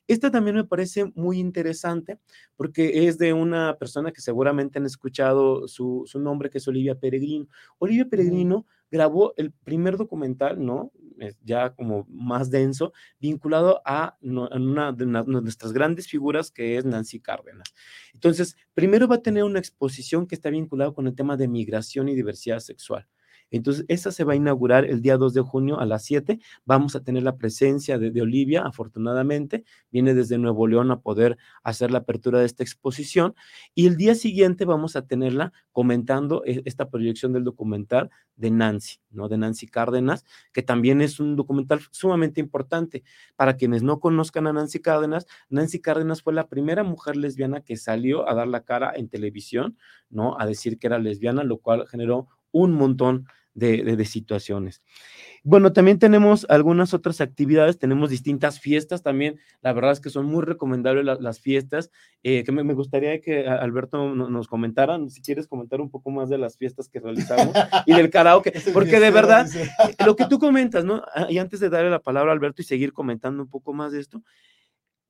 Esta 0.07 0.31
también 0.31 0.55
me 0.55 0.65
parece 0.65 1.11
muy 1.15 1.39
interesante 1.39 2.19
porque 2.55 3.07
es 3.07 3.17
de 3.17 3.33
una 3.33 3.77
persona 3.77 4.11
que 4.11 4.21
seguramente 4.21 4.79
han 4.79 4.85
escuchado 4.85 5.67
su, 5.67 6.03
su 6.05 6.19
nombre, 6.19 6.49
que 6.49 6.57
es 6.57 6.67
Olivia 6.67 6.95
Peregrino. 6.95 7.47
Olivia 7.79 8.07
Peregrino 8.09 8.65
grabó 8.93 9.33
el 9.37 9.51
primer 9.51 9.97
documental, 9.97 10.63
¿no? 10.63 10.91
Ya 11.43 11.73
como 11.73 12.05
más 12.09 12.51
denso, 12.51 12.93
vinculado 13.19 13.81
a 13.85 14.17
una 14.21 14.91
de, 14.91 15.05
nuestras 15.05 15.73
grandes 15.73 16.07
figuras 16.07 16.51
que 16.51 16.77
es 16.77 16.85
Nancy 16.85 17.19
Cárdenas. 17.19 17.73
Entonces, 18.13 18.55
primero 18.73 19.07
va 19.07 19.15
a 19.15 19.21
tener 19.21 19.43
una 19.43 19.59
exposición 19.59 20.27
que 20.27 20.35
está 20.35 20.51
vinculada 20.51 20.93
con 20.93 21.07
el 21.07 21.15
tema 21.15 21.37
de 21.37 21.47
migración 21.47 22.07
y 22.07 22.15
diversidad 22.15 22.59
sexual. 22.59 23.07
Entonces, 23.53 23.85
esa 23.87 24.11
se 24.11 24.23
va 24.23 24.33
a 24.33 24.35
inaugurar 24.35 24.83
el 24.83 25.03
día 25.03 25.15
2 25.15 25.35
de 25.35 25.41
junio 25.41 25.79
a 25.79 25.85
las 25.85 26.03
7. 26.05 26.39
Vamos 26.65 26.95
a 26.95 27.03
tener 27.03 27.21
la 27.21 27.37
presencia 27.37 27.99
de, 27.99 28.19
Olivia, 28.19 28.63
afortunadamente. 28.65 29.63
Viene 29.91 30.15
desde 30.15 30.39
Nuevo 30.39 30.65
León 30.65 30.89
a 30.89 31.01
poder 31.01 31.37
hacer 31.61 31.91
la 31.91 31.99
apertura 31.99 32.39
de 32.39 32.45
esta 32.45 32.63
exposición. 32.63 33.35
Y 33.75 33.85
el 33.85 33.95
día 33.95 34.15
siguiente 34.15 34.65
vamos 34.65 34.95
a 34.95 35.05
tenerla 35.05 35.53
comentando 35.71 36.43
e, 36.45 36.63
esta 36.65 36.89
proyección 36.89 37.31
del 37.31 37.43
documental 37.43 38.09
de 38.35 38.49
Nancy, 38.49 38.97
¿no? 39.11 39.29
De 39.29 39.37
Nancy 39.37 39.67
Cárdenas, 39.67 40.25
que 40.51 40.63
también 40.63 41.01
es 41.01 41.19
un 41.19 41.35
documental 41.35 41.79
sumamente 41.91 42.41
importante. 42.41 43.03
Para 43.35 43.55
quienes 43.55 43.83
no 43.83 43.99
conozcan 43.99 44.47
a 44.47 44.53
Nancy 44.53 44.79
Cárdenas, 44.79 45.27
Nancy 45.49 45.79
Cárdenas 45.79 46.23
fue 46.23 46.33
la 46.33 46.47
primera 46.47 46.83
mujer 46.83 47.17
lesbiana 47.17 47.61
que 47.61 47.77
salió 47.77 48.27
a 48.27 48.33
dar 48.33 48.47
la 48.47 48.63
cara 48.63 48.93
en 48.95 49.09
televisión, 49.09 49.77
¿no? 50.09 50.39
A 50.39 50.47
decir 50.47 50.79
que 50.79 50.87
era 50.87 50.97
lesbiana, 50.97 51.43
lo 51.43 51.59
cual 51.59 51.85
generó 51.87 52.29
un 52.51 52.73
montón 52.73 53.27
de, 53.53 54.05
situaciones. 54.05 54.81
Bueno, 55.43 55.73
también 55.73 55.99
tenemos 55.99 56.45
algunas 56.49 56.93
otras 56.93 57.21
actividades, 57.21 57.77
tenemos 57.77 58.09
distintas 58.09 58.59
fiestas 58.59 59.03
también, 59.03 59.39
la 59.61 59.73
verdad 59.73 59.91
es 59.91 59.99
que 59.99 60.09
son 60.09 60.25
muy 60.25 60.43
recomendables 60.43 61.05
las 61.19 61.39
fiestas, 61.39 61.91
eh, 62.23 62.43
que 62.43 62.51
me, 62.51 62.73
gustaría 62.73 63.19
que 63.19 63.45
Alberto 63.47 64.15
nos 64.15 64.47
comentara, 64.47 64.97
si 65.09 65.21
quieres 65.21 65.47
comentar 65.47 65.81
un 65.81 65.89
poco 65.89 66.11
más 66.11 66.29
de 66.29 66.37
las 66.37 66.57
fiestas 66.57 66.87
que 66.87 66.99
realizamos 66.99 67.53
y 67.85 67.93
del 67.93 68.09
karaoke, 68.09 68.53
porque 68.73 68.99
de 68.99 69.11
verdad, 69.11 69.47
lo 70.05 70.15
que 70.15 70.25
tú 70.25 70.39
comentas, 70.39 70.85
¿no? 70.85 71.03
Ah, 71.13 71.27
y 71.29 71.37
antes 71.37 71.59
de 71.59 71.69
darle 71.69 71.89
la 71.89 71.99
palabra 71.99 72.31
a 72.31 72.35
Alberto 72.35 72.61
y 72.61 72.65
seguir 72.65 72.93
comentando 72.93 73.43
un 73.43 73.49
poco 73.49 73.73
más 73.73 73.91
de 73.91 73.99
esto, 73.99 74.23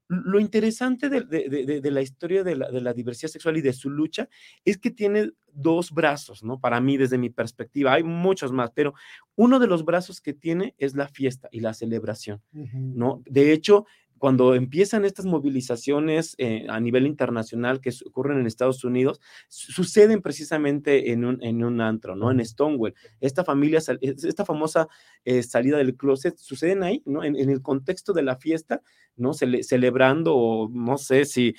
lo 0.07 0.39
interesante 0.39 1.09
de, 1.09 1.91
la 1.91 2.01
historia 2.01 2.43
de 2.43 2.55
la, 2.55 2.93
diversidad 2.93 3.31
sexual 3.31 3.57
y 3.57 3.61
de 3.61 3.73
su 3.73 3.89
lucha 3.89 4.29
es 4.65 4.77
que 4.77 4.91
tiene 4.91 5.31
dos 5.53 5.91
brazos, 5.91 6.43
¿no? 6.43 6.59
Para 6.59 6.79
mí, 6.81 6.97
desde 6.97 7.17
mi 7.17 7.29
perspectiva, 7.29 7.93
hay 7.93 8.03
muchos 8.03 8.51
más, 8.51 8.71
pero 8.71 8.93
uno 9.35 9.59
de 9.59 9.67
los 9.67 9.85
brazos 9.85 10.21
que 10.21 10.33
tiene 10.33 10.75
es 10.77 10.95
la 10.95 11.07
fiesta 11.07 11.47
y 11.51 11.61
la 11.61 11.73
celebración, 11.73 12.41
¿no? 12.51 13.21
De 13.25 13.53
hecho, 13.53 13.85
cuando 14.23 14.55
empiezan 14.55 15.03
estas 15.03 15.25
movilizaciones 15.25 16.35
eh, 16.37 16.65
a 16.69 16.79
nivel 16.79 17.07
internacional 17.07 17.81
que 17.81 17.91
ocurren 18.05 18.39
en 18.39 18.47
Estados 18.47 18.85
Unidos, 18.85 19.19
suceden 19.49 20.21
precisamente 20.21 21.11
en 21.11 21.25
un, 21.25 21.43
en 21.43 21.61
un 21.61 21.81
antro, 21.81 22.15
¿no? 22.15 22.31
En 22.31 22.39
Stonewall. 22.45 22.95
Esta 23.19 23.43
familia, 23.43 23.81
esta 23.99 24.45
famosa 24.45 24.87
eh, 25.25 25.43
salida 25.43 25.75
del 25.75 25.97
closet, 25.97 26.37
suceden 26.37 26.83
ahí, 26.83 27.03
¿no? 27.05 27.25
En, 27.25 27.35
el 27.35 27.61
contexto 27.61 28.13
de 28.13 28.23
la 28.23 28.37
fiesta, 28.37 28.81
¿no? 29.17 29.33
celebrando, 29.33 30.33
o 30.35 30.69
no 30.69 30.97
sé 30.97 31.25
si, 31.25 31.53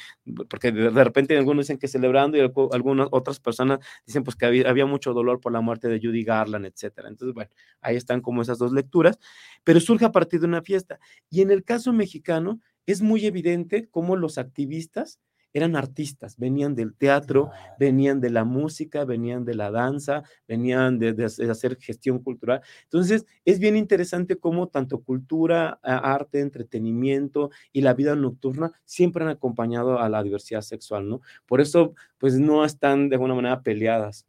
porque 0.48 0.72
de, 0.72 1.04
repente 1.04 1.36
algunos 1.36 1.66
dicen 1.66 1.78
que 1.78 1.86
celebrando 1.86 2.38
y 2.38 2.40
algunas 2.72 3.08
otras 3.10 3.40
personas 3.40 3.80
dicen 4.06 4.24
pues 4.24 4.36
que 4.36 4.46
había, 4.46 4.70
había 4.70 4.86
mucho 4.86 5.12
dolor 5.12 5.38
por 5.38 5.52
la 5.52 5.60
muerte 5.60 5.88
de 5.88 6.00
Judy 6.02 6.24
Garland, 6.24 6.64
etcétera. 6.64 7.08
Entonces, 7.08 7.34
bueno, 7.34 7.50
ahí 7.82 7.96
están 7.96 8.22
como 8.22 8.40
esas 8.40 8.56
dos 8.56 8.72
lecturas, 8.72 9.18
pero 9.64 9.80
surge 9.80 10.06
a 10.06 10.12
partir 10.12 10.40
de 10.40 10.46
una 10.46 10.62
fiesta. 10.62 10.98
Y 11.28 11.42
en 11.42 11.50
el 11.50 11.62
caso 11.62 11.92
mexicano, 11.92 12.53
es 12.86 13.02
muy 13.02 13.26
evidente 13.26 13.88
cómo 13.90 14.16
los 14.16 14.38
activistas 14.38 15.20
eran 15.54 15.76
artistas, 15.76 16.36
venían 16.36 16.74
del 16.74 16.96
teatro, 16.96 17.50
venían 17.78 18.20
de 18.20 18.30
la 18.30 18.44
música, 18.44 19.04
venían 19.04 19.44
de 19.44 19.54
la 19.54 19.70
danza, 19.70 20.24
venían 20.48 20.98
de, 20.98 21.24
hacer 21.24 21.76
gestión 21.76 22.18
cultural. 22.18 22.60
Entonces, 22.82 23.24
es 23.44 23.60
bien 23.60 23.76
interesante 23.76 24.36
cómo 24.36 24.66
tanto 24.66 25.02
cultura, 25.02 25.78
arte, 25.82 26.40
entretenimiento 26.40 27.50
y 27.72 27.82
la 27.82 27.94
vida 27.94 28.16
nocturna 28.16 28.72
siempre 28.84 29.22
han 29.24 29.30
acompañado 29.30 30.00
a 30.00 30.08
la 30.08 30.24
diversidad 30.24 30.62
sexual, 30.62 31.08
¿no? 31.08 31.20
Por 31.46 31.60
eso, 31.60 31.94
pues 32.18 32.34
no 32.38 32.64
están 32.64 33.08
de 33.08 33.14
alguna 33.14 33.34
manera 33.36 33.62
peleadas. 33.62 34.26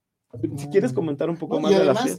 Si 0.57 0.67
quieres 0.69 0.93
comentar 0.93 1.29
un 1.29 1.37
poco 1.37 1.59
más 1.59 1.71
y 1.71 1.75
además, 1.75 2.17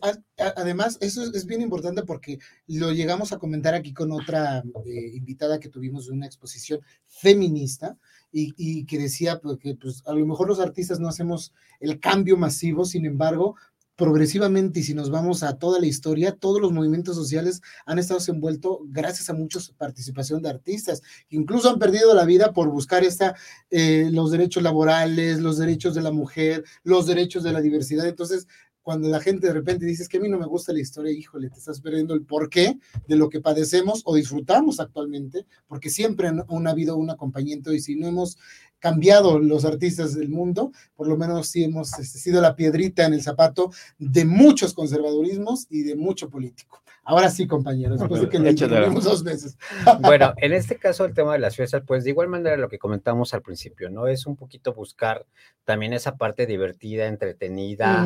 además, 0.56 0.98
eso 1.00 1.22
es, 1.22 1.46
bien 1.46 1.62
importante 1.62 2.02
porque 2.02 2.38
lo 2.66 2.92
llegamos 2.92 3.32
a 3.32 3.38
comentar 3.38 3.74
aquí 3.74 3.92
con 3.92 4.12
otra 4.12 4.62
eh, 4.84 5.10
invitada 5.14 5.60
que 5.60 5.68
tuvimos 5.68 6.06
de 6.06 6.12
una 6.12 6.26
exposición 6.26 6.80
feminista 7.06 7.96
y, 8.32 8.54
y 8.56 8.84
que 8.86 8.98
decía 8.98 9.40
pues, 9.40 9.58
que 9.58 9.74
pues, 9.74 10.02
a 10.06 10.12
lo 10.12 10.26
mejor 10.26 10.48
los 10.48 10.60
artistas 10.60 11.00
no 11.00 11.08
hacemos 11.08 11.52
el 11.80 12.00
cambio 12.00 12.36
masivo, 12.36 12.84
sin 12.84 13.06
embargo, 13.06 13.56
progresivamente, 13.96 14.80
y 14.80 14.82
si 14.82 14.94
nos 14.94 15.10
vamos 15.10 15.42
a 15.42 15.58
toda 15.58 15.80
la 15.80 15.86
historia, 15.86 16.36
todos 16.36 16.60
los 16.60 16.72
movimientos 16.72 17.16
sociales 17.16 17.62
han 17.86 17.98
estado 17.98 18.20
envueltos 18.28 18.78
gracias 18.86 19.30
a 19.30 19.34
mucha 19.34 19.58
participación 19.78 20.42
de 20.42 20.50
artistas, 20.50 21.00
que 21.28 21.36
incluso 21.36 21.70
han 21.70 21.78
perdido 21.78 22.14
la 22.14 22.24
vida 22.24 22.52
por 22.52 22.68
buscar 22.68 23.04
esta, 23.04 23.34
eh, 23.70 24.08
los 24.12 24.30
derechos 24.30 24.62
laborales, 24.62 25.40
los 25.40 25.58
derechos 25.58 25.94
de 25.94 26.02
la 26.02 26.12
mujer, 26.12 26.64
los 26.82 27.06
derechos 27.06 27.42
de 27.42 27.52
la 27.52 27.60
diversidad. 27.60 28.06
Entonces, 28.06 28.46
cuando 28.86 29.08
la 29.08 29.18
gente 29.18 29.48
de 29.48 29.52
repente 29.52 29.84
dice 29.84 30.06
que 30.06 30.18
a 30.18 30.20
mí 30.20 30.28
no 30.28 30.38
me 30.38 30.46
gusta 30.46 30.72
la 30.72 30.78
historia, 30.78 31.10
híjole, 31.10 31.50
te 31.50 31.58
estás 31.58 31.80
perdiendo 31.80 32.14
el 32.14 32.22
porqué 32.22 32.78
de 33.08 33.16
lo 33.16 33.28
que 33.28 33.40
padecemos 33.40 34.02
o 34.04 34.14
disfrutamos 34.14 34.78
actualmente, 34.78 35.44
porque 35.66 35.90
siempre 35.90 36.28
han, 36.28 36.44
ha 36.48 36.70
habido 36.70 36.96
un 36.96 37.10
acompañamiento 37.10 37.72
y 37.72 37.80
si 37.80 37.96
no 37.96 38.06
hemos 38.06 38.38
cambiado 38.78 39.40
los 39.40 39.64
artistas 39.64 40.14
del 40.14 40.28
mundo, 40.28 40.70
por 40.94 41.08
lo 41.08 41.16
menos 41.16 41.48
sí 41.48 41.64
hemos 41.64 41.98
este, 41.98 42.20
sido 42.20 42.40
la 42.40 42.54
piedrita 42.54 43.04
en 43.04 43.14
el 43.14 43.22
zapato 43.22 43.72
de 43.98 44.24
muchos 44.24 44.72
conservadurismos 44.72 45.66
y 45.68 45.82
de 45.82 45.96
mucho 45.96 46.30
político. 46.30 46.80
Ahora 47.08 47.30
sí, 47.30 47.46
compañeros, 47.46 48.00
después 48.00 48.20
de 48.20 48.28
que 48.28 48.38
lo 48.40 48.90
dos 49.00 49.22
veces. 49.22 49.56
Bueno, 50.00 50.34
en 50.38 50.52
este 50.52 50.76
caso 50.76 51.04
el 51.04 51.14
tema 51.14 51.34
de 51.34 51.38
las 51.38 51.54
fiestas, 51.54 51.84
pues 51.86 52.02
de 52.02 52.10
igual 52.10 52.26
manera 52.28 52.56
lo 52.56 52.68
que 52.68 52.80
comentamos 52.80 53.32
al 53.32 53.42
principio, 53.42 53.90
¿no? 53.90 54.08
Es 54.08 54.26
un 54.26 54.34
poquito 54.34 54.74
buscar 54.74 55.24
también 55.64 55.92
esa 55.92 56.16
parte 56.16 56.46
divertida, 56.46 57.06
entretenida, 57.06 58.04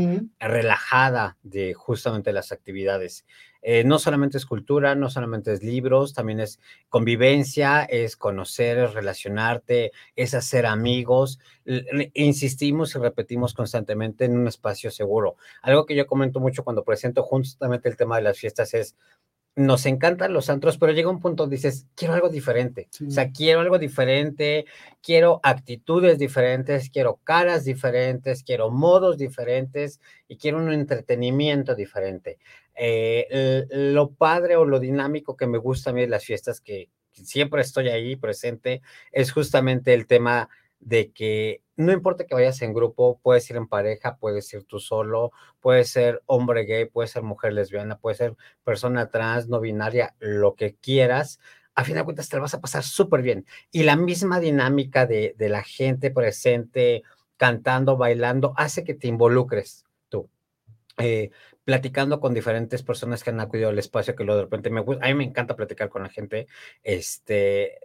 relajada 0.70 1.36
de 1.42 1.74
justamente 1.74 2.32
las 2.32 2.52
actividades. 2.52 3.24
Eh, 3.62 3.82
no 3.84 3.98
solamente 3.98 4.38
es 4.38 4.46
cultura, 4.46 4.94
no 4.94 5.10
solamente 5.10 5.52
es 5.52 5.62
libros, 5.62 6.14
también 6.14 6.38
es 6.40 6.60
convivencia, 6.88 7.82
es 7.82 8.16
conocer, 8.16 8.78
es 8.78 8.94
relacionarte, 8.94 9.90
es 10.14 10.34
hacer 10.34 10.66
amigos. 10.66 11.40
insistimos 12.14 12.94
y 12.94 12.98
repetimos 13.00 13.52
constantemente 13.52 14.24
en 14.26 14.38
un 14.38 14.46
espacio 14.46 14.90
seguro. 14.92 15.36
Algo 15.60 15.86
que 15.86 15.96
yo 15.96 16.06
comento 16.06 16.38
mucho 16.38 16.62
cuando 16.62 16.84
presento 16.84 17.22
justamente 17.24 17.88
el 17.88 17.96
tema 17.96 18.16
de 18.16 18.22
las 18.22 18.38
fiestas 18.38 18.72
es, 18.74 18.96
nos 19.56 19.84
encantan 19.86 20.32
los 20.32 20.48
antros, 20.48 20.78
pero 20.78 20.92
llega 20.92 21.10
un 21.10 21.20
punto 21.20 21.42
donde 21.42 21.56
dices, 21.56 21.86
quiero 21.94 22.14
algo 22.14 22.28
diferente. 22.28 22.88
O 23.06 23.10
sea, 23.10 23.30
quiero 23.30 23.60
algo 23.60 23.78
diferente, 23.78 24.64
quiero 25.02 25.40
actitudes 25.42 26.18
diferentes, 26.18 26.88
quiero 26.90 27.16
caras 27.24 27.64
diferentes, 27.64 28.42
quiero 28.42 28.70
modos 28.70 29.18
diferentes 29.18 30.00
y 30.28 30.36
quiero 30.36 30.58
un 30.58 30.72
entretenimiento 30.72 31.74
diferente. 31.74 32.38
Eh, 32.74 33.66
lo 33.70 34.10
padre 34.10 34.56
o 34.56 34.64
lo 34.64 34.78
dinámico 34.78 35.36
que 35.36 35.46
me 35.46 35.58
gusta 35.58 35.90
a 35.90 35.92
mí 35.92 36.00
de 36.00 36.08
las 36.08 36.24
fiestas 36.24 36.60
que 36.60 36.88
siempre 37.12 37.62
estoy 37.62 37.88
ahí 37.88 38.16
presente, 38.16 38.82
es 39.12 39.32
justamente 39.32 39.92
el 39.94 40.06
tema 40.06 40.48
de 40.80 41.12
que 41.12 41.62
no 41.76 41.92
importa 41.92 42.26
que 42.26 42.34
vayas 42.34 42.60
en 42.62 42.74
grupo, 42.74 43.20
puedes 43.22 43.48
ir 43.50 43.56
en 43.56 43.66
pareja, 43.66 44.16
puedes 44.16 44.52
ir 44.52 44.64
tú 44.64 44.80
solo, 44.80 45.32
puedes 45.60 45.90
ser 45.90 46.22
hombre 46.26 46.64
gay, 46.64 46.86
puedes 46.86 47.10
ser 47.10 47.22
mujer 47.22 47.52
lesbiana, 47.52 47.98
puedes 47.98 48.18
ser 48.18 48.36
persona 48.64 49.10
trans, 49.10 49.48
no 49.48 49.60
binaria, 49.60 50.14
lo 50.18 50.54
que 50.56 50.76
quieras. 50.76 51.40
A 51.74 51.84
fin 51.84 51.94
de 51.94 52.04
cuentas 52.04 52.28
te 52.28 52.36
lo 52.36 52.42
vas 52.42 52.54
a 52.54 52.60
pasar 52.60 52.82
súper 52.82 53.22
bien. 53.22 53.46
Y 53.70 53.84
la 53.84 53.96
misma 53.96 54.40
dinámica 54.40 55.06
de, 55.06 55.34
de 55.38 55.48
la 55.48 55.62
gente 55.62 56.10
presente, 56.10 57.02
cantando, 57.36 57.96
bailando, 57.96 58.52
hace 58.56 58.84
que 58.84 58.94
te 58.94 59.08
involucres 59.08 59.86
tú. 60.08 60.28
Eh, 60.98 61.30
platicando 61.64 62.20
con 62.20 62.34
diferentes 62.34 62.82
personas 62.82 63.22
que 63.22 63.30
han 63.30 63.40
acudido 63.40 63.68
al 63.68 63.78
espacio, 63.78 64.16
que 64.16 64.24
lo 64.24 64.34
de 64.34 64.42
repente 64.42 64.70
me 64.70 64.80
gusta, 64.80 65.04
a 65.04 65.08
mí 65.08 65.14
me 65.14 65.24
encanta 65.24 65.56
platicar 65.56 65.88
con 65.88 66.02
la 66.02 66.08
gente, 66.08 66.46
este, 66.82 67.78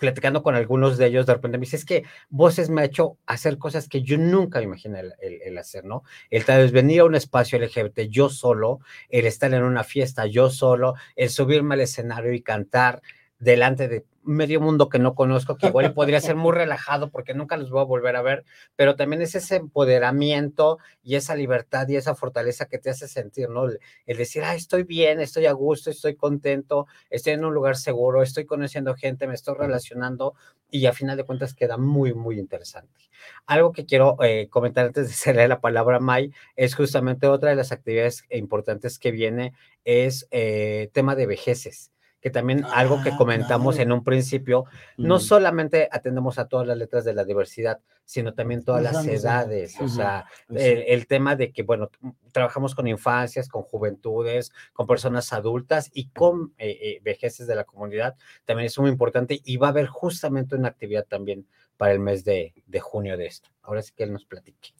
platicando 0.00 0.42
con 0.42 0.56
algunos 0.56 0.98
de 0.98 1.06
ellos, 1.06 1.26
de 1.26 1.34
repente 1.34 1.58
me 1.58 1.66
dice, 1.66 1.76
es 1.76 1.84
que 1.84 2.04
Voces 2.30 2.70
me 2.70 2.80
ha 2.80 2.86
hecho 2.86 3.18
hacer 3.26 3.58
cosas 3.58 3.86
que 3.86 4.02
yo 4.02 4.18
nunca 4.18 4.58
me 4.58 4.64
imaginé 4.64 5.02
el, 5.20 5.58
hacer, 5.58 5.84
¿no? 5.84 6.02
El 6.30 6.44
tal 6.44 6.62
vez 6.62 6.72
venir 6.72 7.00
a 7.00 7.04
un 7.04 7.14
espacio 7.14 7.58
LGBT 7.58 8.00
yo 8.08 8.30
solo, 8.30 8.80
el 9.10 9.26
estar 9.26 9.52
en 9.52 9.62
una 9.62 9.84
fiesta 9.84 10.26
yo 10.26 10.50
solo, 10.50 10.94
el 11.14 11.28
subirme 11.28 11.74
al 11.74 11.82
escenario 11.82 12.32
y 12.32 12.40
cantar 12.40 13.02
delante 13.38 13.88
de 13.88 14.06
medio 14.22 14.60
mundo 14.60 14.88
que 14.88 14.98
no 14.98 15.14
conozco, 15.14 15.56
que 15.56 15.68
igual 15.68 15.92
podría 15.94 16.20
ser 16.20 16.36
muy 16.36 16.52
relajado 16.52 17.10
porque 17.10 17.34
nunca 17.34 17.56
los 17.56 17.70
voy 17.70 17.80
a 17.80 17.84
volver 17.84 18.16
a 18.16 18.22
ver, 18.22 18.44
pero 18.76 18.96
también 18.96 19.22
es 19.22 19.34
ese 19.34 19.56
empoderamiento 19.56 20.78
y 21.02 21.14
esa 21.14 21.34
libertad 21.34 21.88
y 21.88 21.96
esa 21.96 22.14
fortaleza 22.14 22.66
que 22.66 22.78
te 22.78 22.90
hace 22.90 23.08
sentir, 23.08 23.48
¿no? 23.48 23.66
El, 23.66 24.16
decir, 24.16 24.42
ah, 24.44 24.54
estoy 24.54 24.82
bien, 24.82 25.20
estoy 25.20 25.46
a 25.46 25.52
gusto, 25.52 25.90
estoy 25.90 26.16
contento, 26.16 26.86
estoy 27.08 27.34
en 27.34 27.44
un 27.44 27.54
lugar 27.54 27.76
seguro, 27.76 28.22
estoy 28.22 28.44
conociendo 28.44 28.94
gente, 28.94 29.26
me 29.26 29.34
estoy 29.34 29.54
relacionando 29.56 30.34
y 30.70 30.86
a 30.86 30.92
final 30.92 31.16
de 31.16 31.24
cuentas 31.24 31.54
queda 31.54 31.76
muy, 31.78 32.14
muy 32.14 32.38
interesante. 32.38 33.10
Algo 33.46 33.72
que 33.72 33.86
quiero 33.86 34.16
eh, 34.22 34.48
comentar 34.50 34.86
antes 34.86 35.08
de 35.08 35.12
hacerle 35.12 35.48
la 35.48 35.60
palabra 35.60 35.96
a 35.96 36.00
May 36.00 36.32
es 36.56 36.74
justamente 36.74 37.26
otra 37.26 37.50
de 37.50 37.56
las 37.56 37.72
actividades 37.72 38.24
importantes 38.30 38.98
que 38.98 39.10
viene 39.10 39.54
es 39.84 40.28
eh, 40.30 40.90
tema 40.92 41.14
de 41.16 41.26
vejeces 41.26 41.90
que 42.20 42.30
también 42.30 42.64
algo 42.64 43.02
que 43.02 43.10
ah, 43.10 43.16
comentamos 43.16 43.78
en 43.78 43.92
un 43.92 44.04
principio, 44.04 44.64
no 44.96 45.18
solamente 45.18 45.88
atendemos 45.90 46.38
a 46.38 46.48
todas 46.48 46.66
las 46.66 46.76
letras 46.76 47.04
de 47.04 47.14
la 47.14 47.24
diversidad, 47.24 47.80
sino 48.04 48.34
también 48.34 48.62
todas 48.64 48.82
las 48.82 49.06
edades, 49.06 49.80
o 49.80 49.88
sea, 49.88 50.26
el, 50.48 51.06
tema 51.06 51.36
de 51.36 51.52
que, 51.52 51.62
bueno, 51.62 51.90
trabajamos 52.32 52.74
con 52.74 52.88
infancias, 52.88 53.48
con 53.48 53.62
juventudes, 53.62 54.52
con 54.72 54.86
personas 54.86 55.32
adultas 55.32 55.90
y 55.94 56.08
con 56.08 56.52
eh, 56.58 56.76
eh, 56.82 57.00
vejeces 57.02 57.46
de 57.46 57.54
la 57.54 57.64
comunidad, 57.64 58.16
también 58.44 58.66
es 58.66 58.78
muy 58.78 58.90
importante 58.90 59.40
y 59.44 59.56
va 59.56 59.68
a 59.68 59.70
haber 59.70 59.86
justamente 59.86 60.56
una 60.56 60.68
actividad 60.68 61.06
también 61.06 61.46
para 61.76 61.92
el 61.92 62.00
mes 62.00 62.24
de, 62.24 62.52
junio 62.80 63.16
de 63.16 63.26
esto. 63.26 63.48
Ahora 63.62 63.80
sí 63.80 63.92
que 63.96 64.04
él 64.04 64.12
nos 64.12 64.26
platique. 64.26 64.70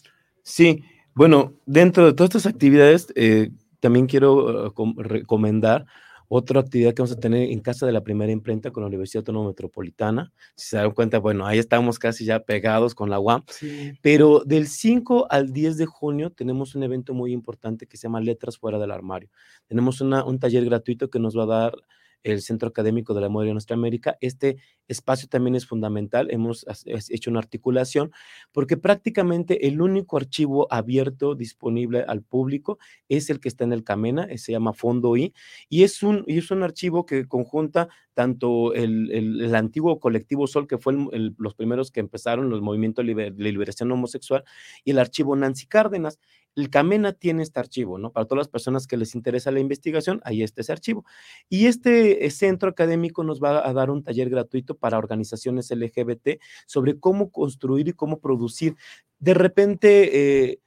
Sí, 0.43 0.84
bueno, 1.14 1.55
dentro 1.64 2.07
de 2.07 2.12
todas 2.12 2.34
estas 2.34 2.53
actividades, 2.53 3.12
eh, 3.14 3.51
también 3.78 4.07
quiero 4.07 4.74
recomendar 4.99 5.86
otra 6.32 6.60
actividad 6.60 6.94
que 6.94 7.02
vamos 7.02 7.16
a 7.16 7.18
tener 7.18 7.50
en 7.50 7.58
casa 7.58 7.86
de 7.86 7.92
la 7.92 8.04
primera 8.04 8.30
imprenta 8.30 8.70
con 8.70 8.84
la 8.84 8.86
Universidad 8.86 9.22
Autónoma 9.22 9.48
Metropolitana. 9.48 10.32
Si 10.54 10.68
se 10.68 10.76
dan 10.76 10.92
cuenta, 10.92 11.18
bueno, 11.18 11.44
ahí 11.44 11.58
estamos 11.58 11.98
casi 11.98 12.24
ya 12.24 12.38
pegados 12.38 12.94
con 12.94 13.10
la 13.10 13.18
UAM. 13.18 13.42
Pero 14.00 14.44
del 14.46 14.68
5 14.68 15.26
al 15.28 15.52
10 15.52 15.76
de 15.76 15.86
junio 15.86 16.30
tenemos 16.30 16.76
un 16.76 16.84
evento 16.84 17.14
muy 17.14 17.32
importante 17.32 17.86
que 17.86 17.96
se 17.96 18.04
llama 18.04 18.20
Letras 18.20 18.58
Fuera 18.58 18.78
del 18.78 18.92
Armario. 18.92 19.28
Tenemos 19.66 20.00
un 20.00 20.38
taller 20.38 20.64
gratuito 20.66 21.10
que 21.10 21.18
nos 21.18 21.36
va 21.36 21.42
a 21.42 21.46
dar 21.46 21.72
el 22.22 22.42
Centro 22.42 22.68
Académico 22.68 23.14
de 23.14 23.20
la 23.20 23.28
Mujer 23.28 23.48
de 23.48 23.52
Nuestra 23.52 23.74
América. 23.74 24.16
Este 24.20 24.58
espacio 24.88 25.28
también 25.28 25.54
es 25.54 25.66
fundamental. 25.66 26.28
Hemos 26.30 26.66
hecho 26.84 27.30
una 27.30 27.40
articulación 27.40 28.12
porque 28.52 28.76
prácticamente 28.76 29.66
el 29.68 29.80
único 29.80 30.16
archivo 30.16 30.66
abierto 30.70 31.34
disponible 31.34 32.04
al 32.06 32.22
público 32.22 32.78
es 33.08 33.30
el 33.30 33.40
que 33.40 33.48
está 33.48 33.64
en 33.64 33.72
el 33.72 33.84
Camena, 33.84 34.28
se 34.36 34.52
llama 34.52 34.72
Fondo 34.72 35.16
I, 35.16 35.32
y 35.68 35.82
es 35.82 36.02
un, 36.02 36.24
y 36.26 36.38
es 36.38 36.50
un 36.50 36.62
archivo 36.62 37.06
que 37.06 37.26
conjunta 37.26 37.88
tanto 38.14 38.74
el, 38.74 39.10
el, 39.12 39.54
antiguo 39.54 39.98
colectivo 39.98 40.46
Sol, 40.46 40.66
que 40.66 40.78
fue 40.78 40.94
los 41.38 41.54
primeros 41.54 41.90
que 41.90 42.00
empezaron 42.00 42.50
los 42.50 42.60
movimientos 42.60 43.06
de 43.06 43.30
liberación 43.38 43.90
homosexual, 43.92 44.44
y 44.84 44.90
el 44.90 44.98
archivo 44.98 45.36
Nancy 45.36 45.66
Cárdenas. 45.66 46.18
El 46.57 46.70
Camena 46.70 47.12
tiene 47.12 47.42
este 47.42 47.61
archivo, 47.61 47.98
¿no? 47.98 48.12
Para 48.12 48.26
todas 48.26 48.40
las 48.40 48.48
personas 48.48 48.86
que 48.86 48.96
les 48.96 49.14
interesa 49.14 49.51
la 49.51 49.61
investigación, 49.61 50.20
ahí 50.24 50.42
está 50.42 50.61
ese 50.61 50.72
archivo. 50.72 51.05
Y 51.48 51.66
este 51.66 52.26
eh, 52.26 52.30
centro 52.30 52.70
académico 52.70 53.24
nos 53.24 53.42
va 53.42 53.66
a 53.66 53.72
dar 53.72 53.90
un 53.90 54.03
taller 54.03 54.30
gratuito 54.30 54.76
para 54.76 54.98
organizaciones 54.98 55.70
LGBT 55.70 56.40
sobre 56.66 56.98
cómo 56.98 57.30
construir 57.30 57.88
y 57.88 57.92
cómo 57.92 58.20
producir. 58.20 58.76
De 59.18 59.34
repente, 59.34 60.51
eh, 60.51 60.61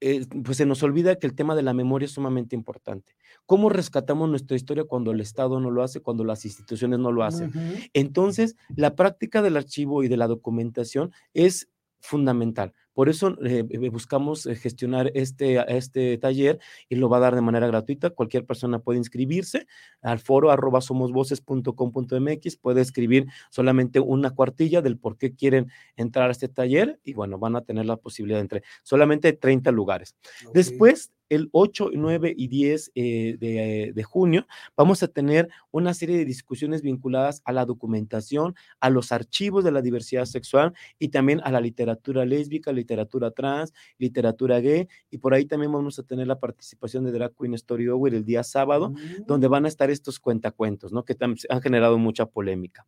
eh, 0.00 0.24
pues 0.44 0.56
se 0.56 0.66
nos 0.66 0.82
olvida 0.82 1.16
que 1.16 1.26
el 1.26 1.34
tema 1.34 1.56
de 1.56 1.62
la 1.62 1.74
memoria 1.74 2.06
es 2.06 2.12
sumamente 2.12 2.54
importante. 2.54 3.16
¿Cómo 3.46 3.68
rescatamos 3.68 4.28
nuestra 4.28 4.56
historia 4.56 4.84
cuando 4.84 5.10
el 5.10 5.20
Estado 5.20 5.58
no 5.58 5.70
lo 5.70 5.82
hace, 5.82 6.00
cuando 6.00 6.24
las 6.24 6.44
instituciones 6.44 7.00
no 7.00 7.10
lo 7.10 7.24
hacen? 7.24 7.52
Entonces, 7.94 8.56
la 8.76 8.94
práctica 8.94 9.42
del 9.42 9.56
archivo 9.56 10.04
y 10.04 10.08
de 10.08 10.16
la 10.16 10.28
documentación 10.28 11.12
es 11.34 11.68
fundamental. 12.00 12.74
Por 12.98 13.08
eso 13.08 13.36
eh, 13.44 13.64
eh, 13.70 13.88
buscamos 13.90 14.44
eh, 14.46 14.56
gestionar 14.56 15.12
este, 15.14 15.64
este 15.68 16.18
taller 16.18 16.58
y 16.88 16.96
lo 16.96 17.08
va 17.08 17.18
a 17.18 17.20
dar 17.20 17.36
de 17.36 17.40
manera 17.40 17.68
gratuita. 17.68 18.10
Cualquier 18.10 18.44
persona 18.44 18.80
puede 18.80 18.98
inscribirse 18.98 19.68
al 20.02 20.18
foro 20.18 20.50
arroba 20.50 20.80
somosvoces.com.mx, 20.80 22.56
puede 22.56 22.80
escribir 22.80 23.26
solamente 23.50 24.00
una 24.00 24.30
cuartilla 24.30 24.82
del 24.82 24.98
por 24.98 25.16
qué 25.16 25.32
quieren 25.32 25.70
entrar 25.94 26.28
a 26.28 26.32
este 26.32 26.48
taller 26.48 26.98
y 27.04 27.14
bueno, 27.14 27.38
van 27.38 27.54
a 27.54 27.60
tener 27.60 27.86
la 27.86 27.98
posibilidad 27.98 28.38
de 28.38 28.42
entrar. 28.42 28.62
Solamente 28.82 29.32
30 29.32 29.70
lugares. 29.70 30.16
Después 30.52 31.12
el 31.28 31.48
8, 31.52 31.90
9 31.94 32.34
y 32.36 32.48
10 32.48 32.92
eh, 32.94 33.92
de, 33.94 34.02
junio, 34.02 34.46
vamos 34.76 35.02
a 35.02 35.08
tener 35.08 35.48
una 35.70 35.94
serie 35.94 36.16
de 36.16 36.24
discusiones 36.24 36.82
vinculadas 36.82 37.42
a 37.44 37.52
la 37.52 37.64
documentación, 37.64 38.54
a 38.80 38.90
los 38.90 39.12
archivos 39.12 39.64
de 39.64 39.72
la 39.72 39.82
diversidad 39.82 40.24
sexual 40.24 40.72
y 40.98 41.08
también 41.08 41.40
a 41.44 41.50
la 41.50 41.60
literatura 41.60 42.24
lésbica, 42.24 42.72
literatura 42.88 43.30
trans, 43.30 43.74
literatura 43.98 44.60
gay. 44.60 44.88
Y 45.10 45.18
por 45.18 45.34
ahí 45.34 45.44
también 45.44 45.72
vamos 45.72 45.98
a 45.98 46.02
tener 46.02 46.26
la 46.26 46.38
participación 46.38 47.04
de 47.04 47.12
Drag 47.12 47.34
Queen 47.34 47.54
Story 47.54 47.88
Hour 47.88 48.14
el 48.14 48.24
día 48.24 48.42
sábado, 48.42 48.92
donde 49.26 49.48
mm. 49.48 49.50
van 49.50 49.64
a 49.66 49.68
estar 49.68 49.90
estos 49.90 50.18
cuentacuentos, 50.18 50.92
¿no? 50.92 51.04
Que 51.04 51.16
han 51.20 51.62
generado 51.62 51.98
mucha 51.98 52.26
polémica. 52.26 52.86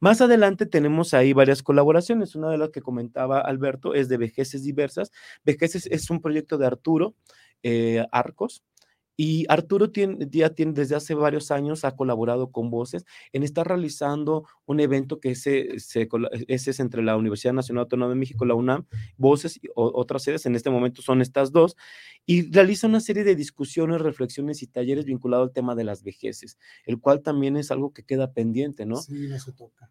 Más 0.00 0.20
adelante 0.20 0.66
tenemos 0.66 1.14
ahí 1.14 1.32
varias 1.32 1.62
colaboraciones. 1.62 2.34
Una 2.34 2.50
de 2.50 2.58
las 2.58 2.70
que 2.70 2.82
comentaba 2.82 3.40
Alberto 3.40 3.94
es 3.94 4.08
de 4.08 4.18
Vejeces 4.18 4.62
Diversas. 4.62 5.10
Vejeces 5.44 5.86
es 5.86 6.10
un 6.10 6.20
proyecto 6.20 6.58
de 6.58 6.66
Arturo. 6.66 7.14
Eh, 7.62 8.06
arcos. 8.12 8.62
Y 9.20 9.46
Arturo 9.48 9.90
tiene, 9.90 10.28
ya 10.30 10.50
tiene, 10.50 10.74
desde 10.74 10.94
hace 10.94 11.12
varios 11.12 11.50
años 11.50 11.84
ha 11.84 11.96
colaborado 11.96 12.52
con 12.52 12.70
Voces 12.70 13.04
en 13.32 13.42
estar 13.42 13.66
realizando 13.66 14.46
un 14.64 14.78
evento 14.78 15.18
que 15.18 15.32
ese, 15.32 15.80
se, 15.80 16.08
ese 16.46 16.70
es 16.70 16.78
entre 16.78 17.02
la 17.02 17.16
Universidad 17.16 17.52
Nacional 17.52 17.82
Autónoma 17.82 18.10
de 18.10 18.14
México, 18.14 18.44
la 18.44 18.54
UNAM, 18.54 18.86
Voces 19.16 19.56
y 19.56 19.68
otras 19.74 20.22
sedes, 20.22 20.46
en 20.46 20.54
este 20.54 20.70
momento 20.70 21.02
son 21.02 21.20
estas 21.20 21.50
dos, 21.50 21.76
y 22.26 22.48
realiza 22.52 22.86
una 22.86 23.00
serie 23.00 23.24
de 23.24 23.34
discusiones, 23.34 24.00
reflexiones 24.02 24.62
y 24.62 24.68
talleres 24.68 25.04
vinculados 25.04 25.48
al 25.48 25.52
tema 25.52 25.74
de 25.74 25.82
las 25.82 26.04
vejeces, 26.04 26.56
el 26.84 27.00
cual 27.00 27.20
también 27.20 27.56
es 27.56 27.72
algo 27.72 27.92
que 27.92 28.04
queda 28.04 28.32
pendiente, 28.32 28.86
¿no? 28.86 28.98
Sí, 28.98 29.26
no 29.28 29.36
toca. 29.52 29.90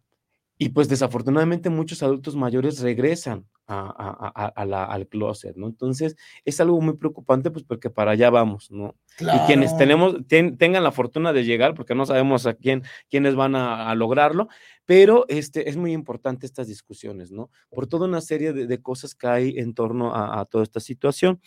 Y 0.60 0.70
pues 0.70 0.88
desafortunadamente 0.88 1.70
muchos 1.70 2.02
adultos 2.02 2.34
mayores 2.34 2.80
regresan 2.80 3.46
a, 3.68 4.92
al 4.92 5.06
closet, 5.06 5.54
¿no? 5.56 5.68
Entonces 5.68 6.16
es 6.44 6.60
algo 6.60 6.80
muy 6.80 6.96
preocupante, 6.96 7.50
pues 7.50 7.64
porque 7.64 7.90
para 7.90 8.12
allá 8.12 8.28
vamos, 8.30 8.70
¿no? 8.70 8.96
Y 9.20 9.46
quienes 9.46 9.76
tenemos, 9.76 10.16
tengan 10.26 10.82
la 10.82 10.90
fortuna 10.90 11.32
de 11.32 11.44
llegar, 11.44 11.74
porque 11.74 11.94
no 11.94 12.06
sabemos 12.06 12.46
a 12.46 12.54
quién, 12.54 12.82
quiénes 13.08 13.36
van 13.36 13.54
a, 13.54 13.94
lograrlo, 13.94 14.48
pero 14.84 15.26
este, 15.28 15.68
es 15.68 15.76
muy 15.76 15.92
importante 15.92 16.46
estas 16.46 16.66
discusiones, 16.66 17.30
¿no? 17.30 17.50
Por 17.70 17.86
toda 17.86 18.06
una 18.06 18.20
serie 18.20 18.52
de, 18.52 18.82
cosas 18.82 19.14
que 19.14 19.26
hay 19.26 19.58
en 19.58 19.74
torno 19.74 20.14
a, 20.14 20.44
toda 20.46 20.64
esta 20.64 20.80
situación. 20.80 21.40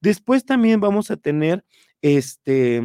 Después 0.00 0.46
también 0.46 0.80
vamos 0.80 1.10
a 1.10 1.16
tener, 1.16 1.64
este, 2.00 2.82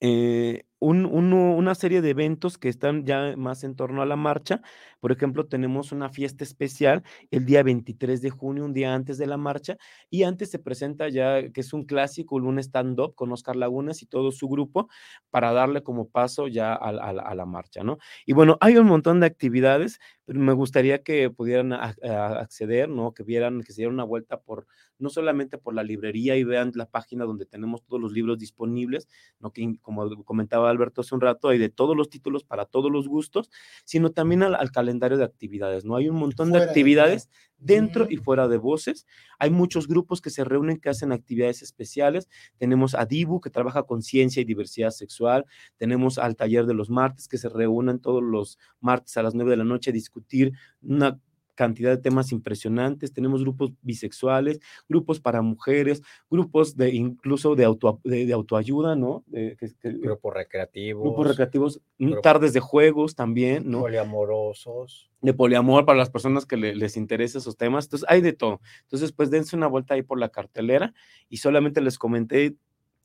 eh, 0.00 0.64
una 0.80 1.74
serie 1.74 2.02
de 2.02 2.10
eventos 2.10 2.58
que 2.58 2.68
están 2.68 3.04
ya 3.06 3.34
más 3.36 3.64
en 3.64 3.74
torno 3.74 4.02
a 4.02 4.06
la 4.06 4.16
marcha. 4.16 4.60
Por 5.00 5.12
ejemplo, 5.12 5.46
tenemos 5.46 5.92
una 5.92 6.10
fiesta 6.10 6.44
especial 6.44 7.02
el 7.30 7.44
día 7.46 7.62
23 7.62 8.20
de 8.20 8.30
junio, 8.30 8.64
un 8.64 8.74
día 8.74 8.94
antes 8.94 9.18
de 9.18 9.26
la 9.26 9.36
marcha, 9.36 9.76
y 10.10 10.24
antes 10.24 10.50
se 10.50 10.58
presenta 10.58 11.08
ya, 11.08 11.50
que 11.50 11.60
es 11.60 11.72
un 11.72 11.84
clásico, 11.84 12.36
un 12.36 12.58
stand-up 12.58 13.14
con 13.14 13.32
Oscar 13.32 13.56
Lagunas 13.56 14.02
y 14.02 14.06
todo 14.06 14.32
su 14.32 14.48
grupo, 14.48 14.88
para 15.30 15.52
darle 15.52 15.82
como 15.82 16.08
paso 16.08 16.48
ya 16.48 16.74
a, 16.74 16.92
la 17.12 17.46
marcha, 17.46 17.82
¿no? 17.82 17.98
Y 18.26 18.32
bueno, 18.32 18.56
hay 18.60 18.76
un 18.76 18.86
montón 18.86 19.20
de 19.20 19.26
actividades, 19.26 20.00
pero 20.24 20.40
me 20.40 20.52
gustaría 20.52 21.02
que 21.02 21.30
pudieran 21.30 21.72
acceder, 21.72 22.88
¿no? 22.88 23.12
Que 23.12 23.22
vieran, 23.22 23.62
que 23.62 23.72
se 23.72 23.82
dieran 23.82 23.94
una 23.94 24.04
vuelta 24.04 24.40
por, 24.40 24.66
no 24.98 25.10
solamente 25.10 25.58
por 25.58 25.74
la 25.74 25.82
librería 25.82 26.36
y 26.36 26.44
vean 26.44 26.72
la 26.74 26.86
página 26.86 27.24
donde 27.24 27.46
tenemos 27.46 27.82
todos 27.84 28.00
los 28.00 28.12
libros 28.12 28.38
disponibles, 28.38 29.08
¿no? 29.38 29.52
Que 29.52 29.78
como 29.82 30.24
comentaba 30.24 30.63
comentaba 30.64 30.70
Alberto 30.70 31.00
hace 31.00 31.14
un 31.14 31.20
rato, 31.20 31.48
hay 31.48 31.58
de 31.58 31.68
todos 31.68 31.96
los 31.96 32.08
títulos 32.08 32.44
para 32.44 32.64
todos 32.64 32.90
los 32.90 33.08
gustos, 33.08 33.50
sino 33.84 34.10
también 34.10 34.42
al, 34.42 34.54
al 34.54 34.70
calendario 34.70 35.18
de 35.18 35.24
actividades, 35.24 35.84
¿no? 35.84 35.96
Hay 35.96 36.08
un 36.08 36.16
montón 36.16 36.52
de 36.52 36.58
actividades 36.58 37.28
dentro 37.58 38.06
y 38.08 38.16
fuera 38.16 38.48
de 38.48 38.56
voces. 38.56 39.06
Hay 39.38 39.50
muchos 39.50 39.86
grupos 39.86 40.20
que 40.20 40.30
se 40.30 40.44
reúnen, 40.44 40.78
que 40.78 40.90
hacen 40.90 41.12
actividades 41.12 41.62
especiales. 41.62 42.28
Tenemos 42.58 42.94
a 42.94 43.06
DIBU, 43.06 43.40
que 43.40 43.50
trabaja 43.50 43.84
con 43.84 44.02
ciencia 44.02 44.40
y 44.40 44.44
diversidad 44.44 44.90
sexual. 44.90 45.44
Tenemos 45.76 46.18
al 46.18 46.36
taller 46.36 46.66
de 46.66 46.74
los 46.74 46.90
martes, 46.90 47.28
que 47.28 47.38
se 47.38 47.48
reúnen 47.48 48.00
todos 48.00 48.22
los 48.22 48.58
martes 48.80 49.16
a 49.16 49.22
las 49.22 49.34
9 49.34 49.50
de 49.50 49.56
la 49.56 49.64
noche 49.64 49.90
a 49.90 49.92
discutir 49.92 50.52
una 50.82 51.18
cantidad 51.54 51.90
de 51.90 51.98
temas 52.02 52.32
impresionantes. 52.32 53.12
Tenemos 53.12 53.42
grupos 53.42 53.72
bisexuales, 53.82 54.60
grupos 54.88 55.20
para 55.20 55.42
mujeres, 55.42 56.02
grupos 56.30 56.76
de 56.76 56.90
incluso 56.94 57.54
de, 57.54 57.64
auto, 57.64 58.00
de, 58.04 58.26
de 58.26 58.32
autoayuda, 58.32 58.96
¿no? 58.96 59.22
De- 59.26 59.56
que- 59.58 59.74
que- 59.80 59.92
Grupos 59.92 60.34
recreativos. 60.34 61.02
grupos 61.02 61.28
recreativos, 61.28 61.80
mm, 61.98 62.14
tardes 62.22 62.52
de 62.52 62.60
juegos 62.60 63.14
también, 63.14 63.70
¿no? 63.70 63.80
poliamorosos. 63.80 65.10
de 65.20 65.32
poliamor 65.32 65.86
para 65.86 65.96
las 65.96 66.10
personas 66.10 66.44
que 66.44 66.56
le- 66.58 66.74
les 66.74 66.98
interesa 66.98 67.38
esos 67.38 67.56
temas. 67.56 67.86
Entonces, 67.86 68.06
hay 68.10 68.20
de 68.20 68.34
todo. 68.34 68.60
Entonces, 68.82 69.10
pues 69.12 69.30
dense 69.30 69.56
una 69.56 69.66
vuelta 69.68 69.94
ahí 69.94 70.02
por 70.02 70.20
la 70.20 70.28
cartelera 70.28 70.92
y 71.30 71.38
solamente 71.38 71.80
les 71.80 71.96
comenté 71.96 72.56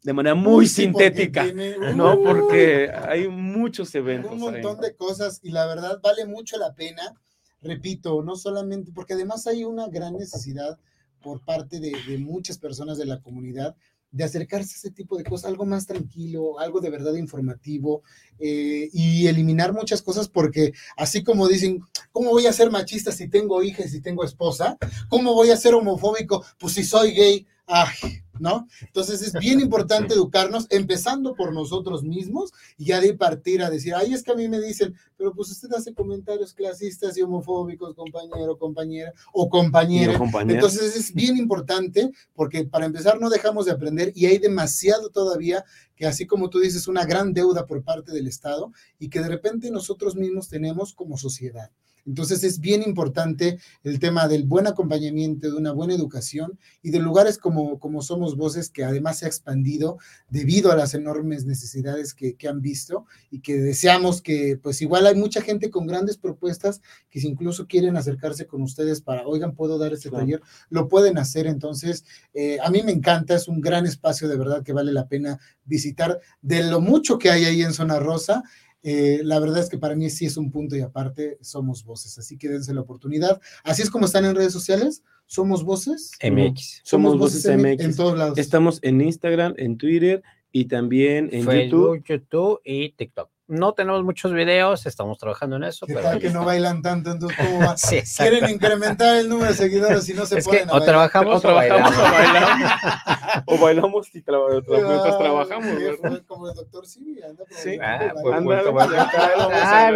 de 0.04 0.14
manera 0.14 0.36
muy 0.36 0.60
Uy, 0.64 0.68
sí, 0.68 0.88
porque 0.88 1.06
sintética, 1.06 1.44
tiene- 1.46 1.76
¿no? 1.96 2.22
Porque 2.22 2.90
hay 2.90 3.28
muchos 3.30 3.94
eventos. 3.96 4.32
un 4.34 4.38
ahí. 4.54 4.62
montón 4.62 4.82
de 4.82 4.96
cosas 4.96 5.40
y 5.44 5.52
la 5.52 5.66
verdad 5.68 6.00
vale 6.04 6.26
mucho 6.26 6.58
la 6.58 6.74
pena, 6.74 7.14
repito, 7.62 8.22
no 8.24 8.36
solamente, 8.36 8.92
porque 8.94 9.14
además 9.14 9.48
hay 9.48 9.64
una 9.64 9.88
gran 9.88 10.18
necesidad 10.18 10.80
por 11.22 11.44
parte 11.44 11.80
de, 11.80 12.18
muchas 12.18 12.58
personas 12.58 12.98
de 12.98 13.06
la 13.06 13.22
comunidad 13.22 13.76
de 14.12 14.24
acercarse 14.24 14.74
a 14.74 14.78
ese 14.78 14.92
tipo 14.92 15.18
de 15.18 15.24
cosas, 15.24 15.52
algo 15.52 15.66
más 15.66 15.86
tranquilo, 15.86 16.60
algo 16.60 16.80
de 16.80 16.90
verdad 16.90 17.14
informativo 17.14 18.02
eh, 18.40 18.90
y 18.92 19.28
eliminar 19.28 19.72
muchas 19.72 20.02
cosas 20.02 20.28
porque 20.28 20.74
así 20.98 21.24
como 21.24 21.48
dicen, 21.48 21.82
¿cómo 22.12 22.32
voy 22.32 22.48
a 22.48 22.54
ser 22.54 22.72
machista 22.72 23.12
si 23.12 23.28
tengo 23.30 23.62
hija 23.62 23.84
y 23.86 23.90
si 23.90 24.02
tengo 24.02 24.24
esposa? 24.24 24.78
¿Cómo 25.10 25.36
voy 25.36 25.52
a 25.52 25.58
ser 25.58 25.76
homofóbico? 25.76 26.44
Pues 26.58 26.74
si 26.74 26.84
soy 26.84 27.12
gay, 27.12 27.46
ay, 27.68 28.24
¿no? 28.40 28.68
Entonces 28.82 29.22
es 29.22 29.34
bien 29.34 29.60
importante 29.62 30.14
educarnos, 30.14 30.68
empezando 30.70 31.36
por 31.36 31.54
nosotros 31.54 32.04
mismos 32.04 32.52
y 32.78 32.86
ya 32.86 33.00
de 33.00 33.14
partir 33.14 33.62
a 33.62 33.70
decir, 33.70 33.94
ay, 33.96 34.14
es 34.14 34.24
que 34.24 34.32
a 34.32 34.36
mí 34.36 34.48
me 34.48 34.60
dicen, 34.60 34.96
pero 35.18 35.34
pues 35.34 35.50
usted 35.50 35.72
hace 35.74 35.94
comentarios 35.94 36.54
clasistas 36.54 37.18
y 37.18 37.22
homofóbicos, 37.22 37.96
compañero, 37.96 38.58
compañera 38.58 39.14
o 39.34 39.46
Y 39.46 39.50
compañera. 39.50 40.14
no, 40.14 40.20
compañera. 40.20 40.60
Entonces 40.60 40.96
es 40.96 41.14
bien 41.14 41.38
importante 41.38 42.12
porque 42.34 42.66
para 42.66 42.86
empezar 42.86 43.20
no 43.20 43.30
dejamos 43.30 43.66
de 43.66 43.72
aprender 43.72 44.12
y 44.16 44.26
hay 44.26 44.38
demasiado 44.38 45.10
todavía 45.10 45.66
que 45.96 46.08
así 46.08 46.26
como 46.26 46.50
tú 46.50 46.60
dices, 46.60 46.88
una 46.88 47.06
gran 47.06 47.34
deuda 47.34 47.66
por 47.66 47.84
parte 47.84 48.14
del 48.14 48.28
Estado 48.28 48.72
y 49.00 49.10
que 49.10 49.20
de 49.20 49.28
repente 49.28 49.70
nosotros 49.70 50.16
mismos 50.16 50.48
tenemos 50.48 50.94
como 50.94 51.18
sociedad. 51.18 51.72
Entonces 52.06 52.44
es 52.44 52.60
bien 52.60 52.84
importante 52.84 53.60
el 53.84 54.00
tema 54.00 54.28
del 54.28 54.44
buen 54.44 54.68
acompañamiento, 54.68 55.50
de 55.50 55.58
una 55.58 55.72
buena 55.72 55.94
educación 55.94 56.58
y 56.82 56.92
de 56.92 57.00
lugares 57.00 57.38
como, 57.38 57.80
como 57.80 58.02
Somos 58.02 58.36
Voces, 58.36 58.70
que 58.70 58.84
además 58.84 59.20
se 59.20 59.26
ha 59.26 59.28
expandido 59.28 59.98
debido 60.30 60.72
a 60.72 60.76
las 60.76 60.94
enormes 60.94 61.46
necesidades 61.46 62.14
que, 62.14 62.36
que 62.36 62.48
han 62.48 62.62
visto 62.62 63.06
y 63.32 63.40
que 63.42 63.58
deseamos 63.58 64.22
que, 64.22 64.60
pues 64.62 64.82
igual 64.82 65.06
hay 65.08 65.16
mucha 65.16 65.42
gente 65.42 65.70
con 65.70 65.88
grandes 65.88 66.18
propuestas 66.18 66.82
que 67.10 67.20
si 67.20 67.28
incluso 67.28 67.68
quieren 67.68 67.98
acercarse 67.98 68.48
con 68.48 68.62
ustedes 68.62 69.02
para, 69.02 69.26
oigan, 69.28 69.54
puedo 69.56 69.78
dar 69.78 69.94
este 69.94 70.10
Claro. 70.10 70.26
taller, 70.26 70.42
lo 70.70 70.88
pueden 70.88 71.18
hacer. 71.18 71.46
Entonces, 71.48 72.04
eh, 72.34 72.58
a 72.64 72.70
mí 72.70 72.82
me 72.84 72.92
encanta, 72.92 73.36
es 73.36 73.48
un 73.48 73.62
gran 73.62 73.86
espacio 73.86 74.28
de 74.28 74.38
verdad 74.38 74.64
que 74.64 74.74
vale 74.74 74.92
la 74.92 75.08
pena 75.08 75.40
visitar. 75.66 76.20
De 76.42 76.64
lo 76.64 76.82
mucho 76.82 77.18
que 77.18 77.30
hay 77.30 77.46
ahí 77.46 77.62
en 77.62 77.74
Zona 77.74 78.00
Rosa, 78.00 78.44
eh, 78.82 79.22
la 79.24 79.40
verdad 79.40 79.60
es 79.60 79.70
que 79.70 79.78
para 79.78 79.96
mí 79.96 80.10
sí 80.10 80.26
es 80.26 80.38
un 80.38 80.52
punto 80.52 80.76
y 80.76 80.82
aparte 80.82 81.38
somos 81.42 81.84
voces, 81.84 82.18
así 82.18 82.38
que 82.38 82.50
dense 82.50 82.74
la 82.74 82.82
oportunidad. 82.82 83.42
Así 83.64 83.82
es 83.82 83.90
como 83.90 84.06
están 84.06 84.26
en 84.26 84.36
redes 84.36 84.54
sociales, 84.54 85.04
somos 85.26 85.64
voces. 85.64 86.12
MX. 86.24 86.82
Somos 86.84 87.18
Voces 87.18 87.46
MX. 87.46 87.84
En 87.84 87.96
todos 87.96 88.18
lados. 88.18 88.38
Estamos 88.38 88.80
en 88.82 89.02
Instagram, 89.02 89.54
en 89.58 89.78
Twitter 89.78 90.24
y 90.52 90.66
también 90.66 91.30
en 91.32 91.46
Facebook, 91.46 91.98
YouTube. 91.98 92.04
YouTube 92.08 92.62
y 92.64 92.92
TikTok. 92.94 93.30
No 93.50 93.74
tenemos 93.74 94.04
muchos 94.04 94.32
videos, 94.32 94.86
estamos 94.86 95.18
trabajando 95.18 95.56
en 95.56 95.64
eso, 95.64 95.88
¿Qué 95.88 95.96
pero 95.96 96.20
que 96.20 96.30
no 96.30 96.46
bailan 96.46 96.84
tanto? 96.84 97.10
Entonces, 97.12 97.36
¿cómo? 97.38 97.74
Sí. 97.78 98.02
Quieren 98.18 98.48
incrementar 98.48 99.16
el 99.18 99.28
número 99.28 99.50
de 99.50 99.58
seguidores 99.58 100.08
y 100.08 100.14
no 100.14 100.28
se 100.28 100.38
Es 100.38 100.46
que 100.48 100.60
ponen 100.60 100.70
a 100.70 100.74
o 100.74 100.82
trabajamos 100.82 101.34
O 101.34 101.38
o, 101.38 101.42
trabajamos 101.42 101.98
o 101.98 102.02
bailamos. 102.02 102.12
bailamos. 102.12 102.72
o 103.48 103.58
bailamos 103.58 104.16
y 104.16 104.22
tra- 104.24 104.64
tra- 104.64 104.88
mientras 104.88 105.18
trabajamos, 105.18 105.66
sí, 105.80 105.84
¿verdad? 105.84 106.22
Como 106.28 106.48
el 106.48 106.54
doctor 106.56 106.86
Simi, 106.86 107.22
anda 107.24 107.44
por 107.44 107.58
Sí. 107.58 107.70
ahí, 107.70 107.80
Ah, 107.82 108.14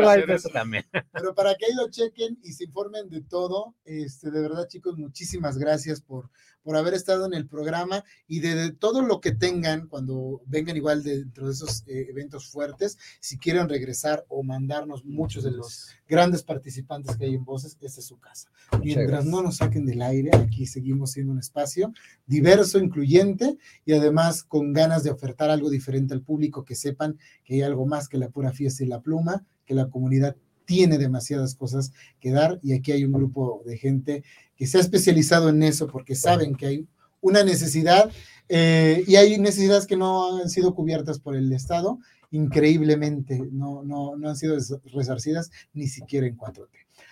pues, 0.04 0.30
eso 0.30 0.49
también. 0.49 0.86
Pero 1.12 1.36
para 1.36 1.56
que 1.56 1.66
ahí 1.68 1.74
lo 1.76 1.89
chequen 1.89 2.39
y 2.43 2.54
se 2.54 2.64
informen 2.66 3.08
de 3.10 3.22
todo, 3.22 3.76
este, 3.86 4.32
de 4.32 4.41
verdad, 4.41 4.68
chicos, 4.68 4.97
muchísimas 4.97 5.58
gracias 5.60 6.01
por, 6.01 6.30
por 6.64 6.78
haber 6.78 6.93
estado 6.93 7.26
en 7.26 7.34
el 7.34 7.47
programa 7.47 8.03
y 8.28 8.39
de, 8.39 8.55
de 8.55 8.72
todo 8.72 9.01
lo 9.01 9.22
que 9.22 9.34
tengan 9.34 9.88
cuando 9.88 10.41
vengan 10.45 10.78
igual 10.78 11.03
dentro 11.03 11.47
de 11.47 11.53
esos 11.53 11.84
eh, 11.88 12.07
eventos 12.09 12.49
fuertes, 12.49 12.97
si 13.20 13.38
quieren 13.38 13.70
regresar 13.70 14.26
o 14.30 14.43
mandarnos 14.43 15.05
muchos 15.05 15.43
de 15.43 15.51
los 15.51 15.89
grandes 16.07 16.43
participantes 16.43 17.18
que 17.18 17.26
hay 17.26 17.36
en 17.36 17.43
Voces, 17.43 17.78
esta 17.82 17.99
es 17.99 18.05
su 18.05 18.20
casa. 18.20 18.49
Mientras 18.82 19.26
no 19.26 19.41
nos 19.41 19.57
saquen 19.57 19.86
del 19.86 20.01
aire, 20.01 20.32
aquí 20.36 20.66
seguimos 20.66 21.11
siendo 21.11 21.34
un 21.34 21.39
espacio 21.39 21.93
diverso, 22.26 22.80
incluyente 22.80 23.57
y 23.86 23.93
además 23.93 24.43
con 24.43 24.74
ganas 24.74 25.03
de 25.03 25.11
ofertar 25.11 25.49
algo 25.49 25.70
diferente 25.70 26.14
al 26.14 26.22
público, 26.22 26.64
que 26.64 26.76
sepan 26.76 27.18
que 27.43 27.55
hay 27.55 27.61
algo 27.61 27.86
más 27.86 28.07
que 28.07 28.18
la 28.18 28.30
pura 28.30 28.51
fiesta 28.51 28.84
y 28.84 28.88
la 28.88 29.01
pluma, 29.01 29.45
que 29.66 29.74
la 29.74 29.89
comunidad 29.89 30.36
tiene 30.66 30.97
demasiadas 30.97 31.55
cosas 31.55 31.91
que 32.20 32.32
dar 32.32 32.59
y 32.61 32.74
aquí 32.74 32.91
hay 32.91 33.05
un 33.05 33.11
grupo 33.11 33.64
de 33.66 33.78
gente 33.78 34.24
que 34.55 34.68
se 34.68 34.78
ha 34.78 34.82
especializado 34.82 35.49
en 35.49 35.64
eso 35.64 35.88
porque 35.88 36.16
saben 36.16 36.55
que 36.55 36.66
hay 36.66 36.88
una 37.22 37.43
necesidad 37.43 38.11
eh, 38.49 39.03
y 39.07 39.16
hay 39.16 39.39
necesidades 39.39 39.88
que 39.88 39.97
no 39.97 40.38
han 40.38 40.49
sido 40.49 40.76
cubiertas 40.76 41.20
por 41.20 41.36
el 41.36 41.51
Estado, 41.53 41.99
increíblemente, 42.32 43.41
no, 43.51 43.84
no, 43.84 44.16
no 44.18 44.30
han 44.30 44.36
sido 44.36 44.57
resarcidas 44.93 45.49
ni 45.74 45.88
siquiera 45.88 46.28
en 46.28 46.38
4T. 46.38 46.68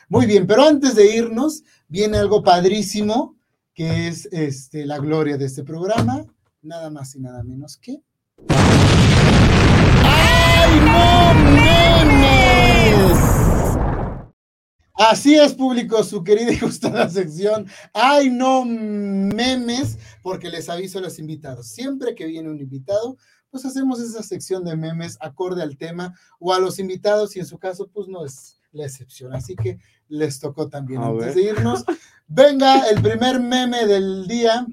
Muy 0.10 0.26
bien, 0.26 0.46
pero 0.46 0.64
antes 0.64 0.96
de 0.96 1.16
irnos, 1.16 1.64
viene 1.88 2.18
algo 2.18 2.44
padrísimo, 2.44 3.36
que 3.74 4.10
es 4.10 4.28
este, 4.32 4.86
la 4.86 4.98
gloria 4.98 5.38
de 5.38 5.46
este 5.46 5.64
programa, 5.64 6.26
nada 6.62 6.90
más 6.90 7.16
y 7.16 7.22
nada 7.22 7.44
menos 7.44 7.78
que... 7.78 8.02
¡Ay, 10.04 10.80
no 10.82 11.34
memes! 11.52 12.41
Así 15.10 15.34
es, 15.34 15.56
público, 15.56 16.04
su 16.04 16.24
querida 16.24 16.52
y 16.52 16.60
gustada 16.60 17.10
sección. 17.10 17.66
¡Ay, 17.92 18.30
no 18.30 18.64
memes! 18.64 19.98
Porque 20.22 20.48
les 20.48 20.70
aviso 20.70 21.00
a 21.00 21.02
los 21.02 21.18
invitados. 21.18 21.70
Siempre 21.70 22.14
que 22.14 22.28
viene 22.28 22.52
un 22.52 22.60
invitado, 22.60 23.18
pues 23.50 23.66
hacemos 23.66 24.00
esa 24.00 24.22
sección 24.22 24.64
de 24.64 24.76
memes 24.76 25.18
acorde 25.20 25.64
al 25.64 25.76
tema 25.76 26.14
o 26.40 26.54
a 26.54 26.60
los 26.60 26.78
invitados 26.78 27.36
y 27.36 27.40
en 27.40 27.48
su 27.48 27.58
caso, 27.58 27.90
pues 27.92 28.08
no 28.10 28.24
es 28.24 28.60
la 28.74 28.86
excepción. 28.86 29.34
Así 29.34 29.56
que 29.56 29.80
les 30.08 30.40
tocó 30.40 30.70
también. 30.70 31.02
A 31.02 31.08
Antes 31.08 31.34
ver. 31.34 31.36
de 31.36 31.42
irnos, 31.50 31.84
venga 32.28 32.88
el 32.88 33.02
primer 33.02 33.40
meme 33.40 33.88
del 33.88 34.28
día. 34.28 34.68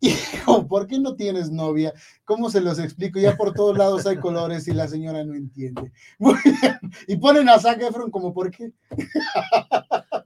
Hijo, 0.00 0.66
¿por 0.68 0.86
qué 0.86 0.98
no 0.98 1.14
tienes 1.14 1.50
novia? 1.50 1.94
¿Cómo 2.24 2.50
se 2.50 2.60
los 2.60 2.78
explico? 2.78 3.18
Ya 3.18 3.36
por 3.36 3.54
todos 3.54 3.76
lados 3.78 4.06
hay 4.06 4.16
colores 4.16 4.68
y 4.68 4.72
la 4.72 4.86
señora 4.86 5.24
no 5.24 5.34
entiende. 5.34 5.92
Muy 6.18 6.34
bien. 6.44 6.78
Y 7.08 7.16
ponen 7.16 7.48
a 7.48 7.58
Zac 7.58 7.80
Efron 7.80 8.10
como, 8.10 8.34
¿por 8.34 8.50
qué? 8.50 8.70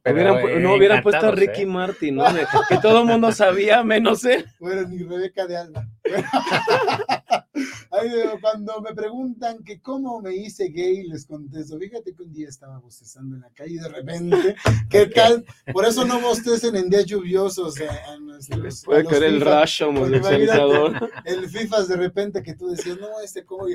Pero, 0.03 0.39
eh, 0.49 0.59
no 0.61 0.75
hubieran 0.75 1.03
puesto 1.03 1.19
a 1.19 1.29
encantados, 1.31 1.39
Ricky 1.39 1.63
¿eh? 1.63 1.67
Martin, 1.67 2.15
¿no? 2.17 2.33
De- 2.33 2.47
que 2.69 2.79
todo 2.79 3.01
el 3.03 3.07
mundo 3.07 3.31
sabía, 3.31 3.85
menos 3.85 4.25
él. 4.25 4.47
Bueno, 4.59 4.89
ni 4.89 4.99
Rebeca 5.03 5.47
de 5.47 5.57
Alba. 5.59 5.87
Ay, 7.91 8.11
cuando 8.41 8.81
me 8.81 8.95
preguntan 8.95 9.63
que 9.65 9.81
cómo 9.81 10.21
me 10.21 10.35
hice 10.35 10.69
gay, 10.69 11.05
les 11.05 11.25
contesto, 11.27 11.79
fíjate 11.79 12.15
que 12.15 12.23
un 12.23 12.33
día 12.33 12.49
estaba 12.49 12.79
bostezando 12.79 13.35
en 13.37 13.43
la 13.43 13.51
calle 13.51 13.75
y 13.75 13.79
de 13.79 13.89
repente, 13.89 14.57
¿qué 14.91 15.07
tal? 15.07 15.45
Por 15.73 15.85
eso 15.87 16.05
no 16.05 16.21
bostecen 16.21 16.77
en 16.77 16.91
días 16.91 17.07
lluviosos 17.07 17.81
a, 17.81 18.13
a 18.13 18.19
nuestros- 18.19 18.61
Les 18.63 18.85
puede 18.85 19.05
caer 19.05 19.23
el 19.25 19.41
rash 19.41 19.83
homosexualizador. 19.83 21.11
el 21.25 21.49
FIFAs 21.49 21.89
de 21.89 21.97
repente 21.97 22.43
que 22.43 22.55
tú 22.55 22.69
decías, 22.69 22.99
no, 22.99 23.21
este 23.25 23.45
cómo. 23.45 23.67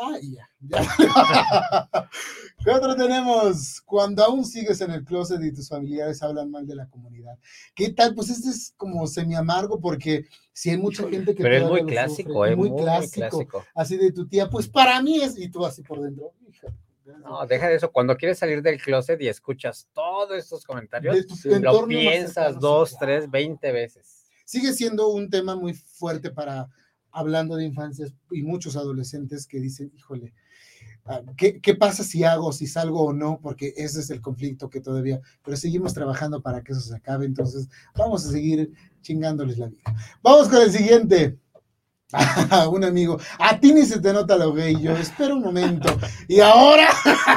Ah, 0.00 0.16
ya, 0.22 0.48
ya. 0.60 0.78
¿Qué 2.64 2.70
otro 2.70 2.94
tenemos? 2.94 3.80
Cuando 3.80 4.22
aún 4.22 4.44
sigues 4.44 4.80
en 4.80 4.92
el 4.92 5.04
closet 5.04 5.42
y 5.42 5.52
tus 5.52 5.68
familiares 5.68 6.22
hablan 6.22 6.50
mal 6.50 6.66
de 6.66 6.76
la 6.76 6.88
comunidad. 6.88 7.36
¿Qué 7.74 7.92
tal? 7.92 8.14
Pues 8.14 8.30
este 8.30 8.50
es 8.50 8.74
como 8.76 9.06
semi 9.08 9.34
amargo 9.34 9.80
porque 9.80 10.26
si 10.52 10.70
hay 10.70 10.76
mucha 10.76 11.08
gente 11.08 11.34
que. 11.34 11.42
Pero 11.42 11.56
es 11.56 11.62
todavía 11.62 11.82
muy 11.82 11.92
clásico, 11.92 12.46
es 12.46 12.56
muy, 12.56 12.76
clásico. 12.76 13.64
Así 13.74 13.96
de 13.96 14.12
tu 14.12 14.28
tía, 14.28 14.48
pues 14.48 14.68
para 14.68 15.02
mí 15.02 15.20
es. 15.20 15.36
Y 15.36 15.48
tú 15.48 15.66
así 15.66 15.82
por 15.82 16.00
dentro. 16.00 16.32
hija, 16.48 16.68
No, 17.24 17.44
deja 17.46 17.68
de 17.68 17.76
eso. 17.76 17.90
Cuando 17.90 18.16
quieres 18.16 18.38
salir 18.38 18.62
del 18.62 18.80
closet 18.80 19.20
y 19.20 19.26
escuchas 19.26 19.88
todos 19.92 20.36
estos 20.36 20.64
comentarios, 20.64 21.26
tu 21.26 21.34
lo 21.60 21.86
piensas 21.88 22.34
cercano, 22.34 22.60
dos, 22.60 22.90
claro. 22.90 23.06
tres, 23.06 23.30
veinte 23.30 23.72
veces. 23.72 24.26
sigue 24.44 24.72
siendo 24.72 25.08
un 25.08 25.28
tema 25.28 25.56
muy 25.56 25.74
fuerte 25.74 26.30
para, 26.30 26.68
hablando 27.12 27.56
de 27.56 27.64
infancias 27.64 28.12
y 28.30 28.42
muchos 28.42 28.76
adolescentes 28.76 29.46
que 29.46 29.60
dicen, 29.60 29.92
híjole, 29.96 30.34
ah, 31.06 31.22
¿qué, 31.36 31.60
¿qué, 31.60 31.74
pasa 31.74 32.04
si 32.04 32.24
hago, 32.24 32.52
si 32.52 32.66
salgo 32.66 33.02
o 33.04 33.12
no? 33.12 33.40
Porque 33.40 33.74
ese 33.76 34.00
es 34.00 34.10
el 34.10 34.20
conflicto 34.20 34.68
que 34.68 34.80
todavía, 34.80 35.20
pero 35.44 35.56
seguimos 35.56 35.94
trabajando 35.94 36.42
para 36.42 36.62
que 36.62 36.72
eso 36.72 36.80
se 36.80 36.96
acabe, 36.96 37.26
entonces 37.26 37.68
vamos 37.96 38.26
a 38.26 38.30
seguir 38.30 38.72
chingándoles 39.00 39.58
la 39.58 39.68
vida. 39.68 39.82
Vamos 40.22 40.48
con 40.48 40.62
el 40.62 40.70
siguiente. 40.70 41.38
un 42.72 42.84
amigo, 42.84 43.18
a 43.38 43.60
ti 43.60 43.74
ni 43.74 43.84
se 43.84 44.00
te 44.00 44.14
nota 44.14 44.36
lo 44.36 44.54
gay, 44.54 44.80
yo 44.80 44.96
espero 44.96 45.36
un 45.36 45.42
momento. 45.42 45.94
Y 46.26 46.40
ahora, 46.40 46.88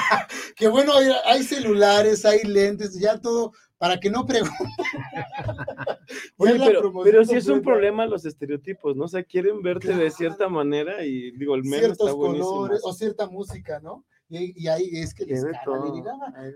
que 0.56 0.70
bueno, 0.70 0.94
hay 1.26 1.44
celulares, 1.44 2.24
hay 2.24 2.44
lentes, 2.44 2.98
ya 2.98 3.18
todo 3.20 3.52
para 3.82 4.00
que 4.00 4.12
no 4.12 4.28
pregunten. 4.28 4.58
Oye, 6.38 6.62
pero, 6.64 6.94
pero 7.04 7.26
sí 7.26 7.34
es 7.34 7.48
un 7.48 7.64
problema 7.64 8.06
los 8.06 8.26
estereotipos, 8.26 8.96
¿no? 8.96 9.06
O 9.06 9.08
sea, 9.08 9.24
quieren 9.24 9.64
verte 9.64 9.88
claro. 9.88 10.04
de 10.04 10.12
cierta 10.12 10.48
manera 10.48 11.04
y 11.04 11.32
digo, 11.32 11.56
el 11.56 11.64
meme 11.64 11.80
Ciertos 11.80 12.10
está 12.10 12.14
buenísimo. 12.14 12.48
colores 12.48 12.82
o 12.84 12.94
cierta 12.94 13.26
música, 13.26 13.80
¿no? 13.80 14.06
Y, 14.30 14.62
y 14.62 14.68
ahí 14.68 14.88
es 14.94 15.16
que 15.16 15.26
les 15.26 15.44
Gaga. 15.44 15.60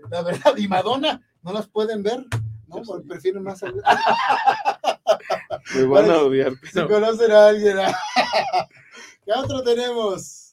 La 0.08 0.22
verdad, 0.22 0.56
y 0.56 0.68
Madonna, 0.68 1.20
no 1.42 1.52
las 1.52 1.66
pueden 1.66 2.04
ver, 2.04 2.24
¿no? 2.68 2.82
Porque 2.86 3.08
prefieren 3.08 3.42
más. 3.42 3.60
A... 3.64 3.72
Me 5.74 5.82
van 5.82 6.08
a 6.08 6.18
odiar. 6.18 6.52
Pero... 6.60 6.86
Si 6.86 6.94
conocen 6.94 7.32
a 7.32 7.48
alguien. 7.48 7.76
¿Qué 9.24 9.32
otro 9.32 9.64
tenemos? 9.64 10.45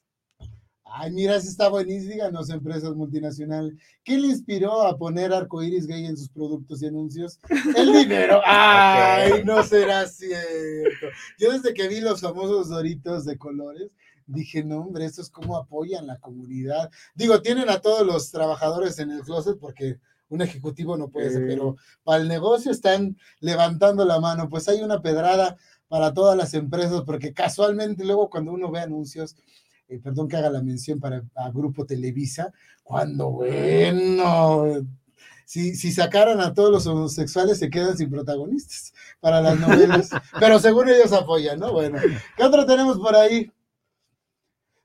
Ay, 0.95 1.11
mira, 1.11 1.41
si 1.41 1.47
está 1.47 1.69
buenísimo, 1.69 2.13
díganos, 2.13 2.51
empresas 2.51 2.93
multinacionales. 2.93 3.73
¿Qué 4.03 4.15
le 4.15 4.27
inspiró 4.27 4.83
a 4.83 4.95
poner 4.95 5.33
arcoíris 5.33 5.87
gay 5.87 6.05
en 6.05 6.15
sus 6.15 6.29
productos 6.29 6.83
y 6.83 6.85
anuncios? 6.85 7.39
El 7.75 7.91
dinero. 7.93 8.41
Ay, 8.45 9.43
no 9.43 9.63
será 9.63 10.07
cierto. 10.07 11.07
Yo 11.39 11.51
desde 11.51 11.73
que 11.73 11.87
vi 11.87 11.99
los 11.99 12.21
famosos 12.21 12.69
doritos 12.69 13.25
de 13.25 13.39
colores, 13.39 13.89
dije, 14.27 14.63
no, 14.63 14.81
hombre, 14.81 15.05
esto 15.05 15.23
es 15.23 15.31
como 15.31 15.57
apoyan 15.57 16.05
la 16.05 16.19
comunidad. 16.19 16.91
Digo, 17.15 17.41
tienen 17.41 17.71
a 17.71 17.81
todos 17.81 18.05
los 18.05 18.29
trabajadores 18.29 18.99
en 18.99 19.09
el 19.09 19.21
closet 19.21 19.57
porque 19.59 19.97
un 20.29 20.43
ejecutivo 20.43 20.95
no 20.95 21.09
puede 21.09 21.31
ser, 21.31 21.47
pero 21.47 21.75
para 22.03 22.21
el 22.21 22.27
negocio 22.27 22.71
están 22.71 23.17
levantando 23.39 24.05
la 24.05 24.19
mano. 24.19 24.47
Pues 24.47 24.67
hay 24.69 24.81
una 24.81 25.01
pedrada 25.01 25.57
para 25.87 26.13
todas 26.13 26.37
las 26.37 26.53
empresas, 26.53 27.01
porque 27.05 27.33
casualmente 27.33 28.03
luego 28.03 28.29
cuando 28.29 28.51
uno 28.51 28.71
ve 28.71 28.79
anuncios, 28.79 29.35
eh, 29.88 29.99
perdón 29.99 30.27
que 30.27 30.38
haga 30.38 30.49
la 30.49 30.61
mención 30.61 30.99
para 30.99 31.23
a 31.36 31.49
Grupo 31.51 31.86
Televisa, 31.86 32.51
cuando, 32.84 33.29
bueno, 33.31 34.86
si, 35.45 35.75
si, 35.75 35.91
sacaran 35.91 36.39
a 36.41 36.53
todos 36.53 36.71
los 36.71 36.88
homosexuales 36.88 37.59
se 37.59 37.69
quedan 37.69 37.97
sin 37.97 38.09
protagonistas 38.09 38.93
para 39.19 39.41
las 39.41 39.59
novelas, 39.59 40.09
pero 40.39 40.59
según 40.59 40.89
ellos 40.89 41.11
apoyan, 41.13 41.59
¿no? 41.59 41.71
Bueno, 41.71 41.99
¿qué 42.36 42.43
otro 42.43 42.65
tenemos 42.65 42.97
por 42.97 43.15
ahí? 43.15 43.51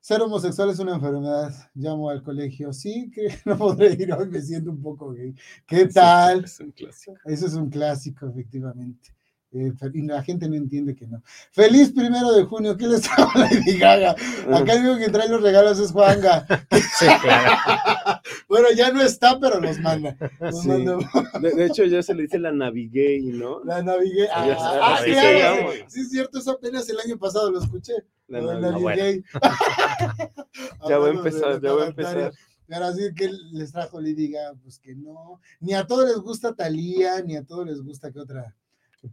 Ser 0.08 0.22
homosexual 0.22 0.70
es 0.70 0.78
una 0.78 0.94
enfermedad. 0.94 1.52
Llamo 1.74 2.08
al 2.08 2.22
colegio. 2.22 2.72
Sí, 2.72 3.10
que 3.14 3.28
no 3.44 3.58
podré 3.58 3.92
ir 3.92 4.10
hoy, 4.14 4.26
me 4.28 4.40
siento 4.40 4.70
un 4.70 4.80
poco 4.80 5.12
gay. 5.12 5.34
¿Qué 5.66 5.86
tal? 5.86 6.44
Eso 6.44 6.46
es 6.46 6.60
un 6.60 6.72
clásico. 6.72 7.16
Eso 7.26 7.46
es 7.46 7.52
un 7.52 7.68
clásico, 7.68 8.26
efectivamente. 8.26 9.10
Eh, 9.50 9.72
y 9.94 10.02
la 10.02 10.22
gente 10.22 10.46
no 10.46 10.56
entiende 10.56 10.94
que 10.94 11.06
no. 11.06 11.22
Feliz 11.52 11.90
primero 11.92 12.32
de 12.32 12.44
junio, 12.44 12.76
¿qué 12.76 12.86
les 12.86 13.00
trajo 13.16 13.38
Lady 13.38 13.78
Gaga? 13.78 14.10
Acá 14.52 14.74
el 14.74 14.80
único 14.86 14.98
que 14.98 15.10
trae 15.10 15.28
los 15.28 15.42
regalos 15.42 15.78
es 15.78 15.90
Juanga. 15.92 16.46
Sí, 16.98 17.06
claro. 17.22 18.20
bueno, 18.48 18.68
ya 18.76 18.90
no 18.92 19.00
está, 19.00 19.38
pero 19.38 19.60
los 19.60 19.78
manda. 19.78 20.16
Los 20.40 20.62
Sí. 20.62 20.68
manda. 20.68 20.96
De, 21.40 21.50
de 21.52 21.66
hecho, 21.66 21.84
ya 21.84 22.02
se 22.02 22.12
le 22.12 22.22
dice 22.22 22.38
la 22.40 22.50
Navigay, 22.50 23.22
¿no? 23.22 23.62
La 23.64 23.82
navigué. 23.82 24.26
Ah, 24.32 24.56
ah, 24.58 25.00
claro, 25.04 25.70
sí, 25.86 26.00
es 26.00 26.10
cierto, 26.10 26.38
eso 26.40 26.50
apenas 26.52 26.88
el 26.88 26.98
año 26.98 27.16
pasado 27.18 27.50
lo 27.52 27.62
escuché. 27.62 27.92
La 28.26 28.40
Navigay. 28.40 29.22
navigué. 29.22 29.24
Ya 30.88 30.98
voy 30.98 31.10
a 31.10 31.12
empezar, 31.14 31.60
ya 31.60 31.72
voy 31.72 31.82
a 31.82 31.86
empezar. 31.86 32.32
Ahora 32.70 32.92
sí 32.92 33.02
que 33.14 33.30
les 33.52 33.72
trajo 33.72 34.00
Lady 34.00 34.30
Gaga, 34.32 34.54
pues 34.62 34.78
que 34.78 34.94
no. 34.94 35.40
Ni 35.60 35.74
a 35.74 35.86
todos 35.86 36.06
les 36.08 36.18
gusta 36.18 36.54
Talía, 36.54 37.22
ni 37.22 37.36
a 37.36 37.44
todos 37.44 37.66
les 37.66 37.80
gusta 37.82 38.10
que 38.10 38.18
otra. 38.18 38.54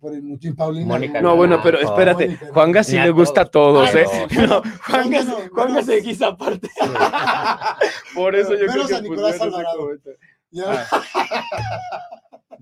Mucho. 0.01 0.47
Y 0.47 0.53
Paulina. 0.53 0.85
Mónica 0.85 1.21
No, 1.21 1.35
bueno, 1.35 1.59
pero 1.63 1.79
espérate, 1.79 2.27
Mónica, 2.27 2.47
Juanga 2.53 2.83
sí 2.83 2.97
le 2.97 3.09
gusta 3.11 3.41
a 3.41 3.45
todos, 3.45 3.93
¿eh? 3.95 4.05
no. 4.35 4.47
No, 4.47 4.61
Juanga, 4.85 5.23
No, 5.23 5.37
Juanga 5.51 5.81
se 5.83 6.01
guisa 6.01 6.27
aparte. 6.27 6.69
Por 8.13 8.35
eso 8.35 8.53
yo 8.55 8.65
creo 8.67 8.83
a 8.83 8.87
que 8.87 8.95
Alvarado. 9.43 9.89
Ya. 10.51 10.87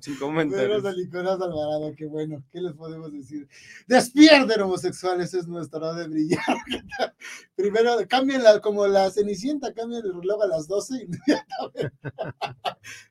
Sin 0.03 0.15
Menos 0.15 0.27
comentarios. 0.27 0.84
a 0.86 0.91
Nicolás 0.91 1.39
Alvarado, 1.39 1.93
qué 1.95 2.05
bueno, 2.07 2.43
¿qué 2.51 2.59
les 2.59 2.73
podemos 2.73 3.13
decir? 3.13 3.47
Despierten 3.88 4.59
homosexuales, 4.61 5.34
es 5.34 5.47
nuestra 5.47 5.79
hora 5.79 5.93
de 5.93 6.09
brillar. 6.09 6.41
Primero, 7.55 7.95
cámbienla 8.09 8.59
como 8.59 8.86
la 8.86 9.09
cenicienta, 9.11 9.73
cambien 9.73 10.03
el 10.05 10.13
reloj 10.13 10.43
a 10.43 10.47
las 10.47 10.67
12 10.67 11.03
inmediatamente. 11.03 11.91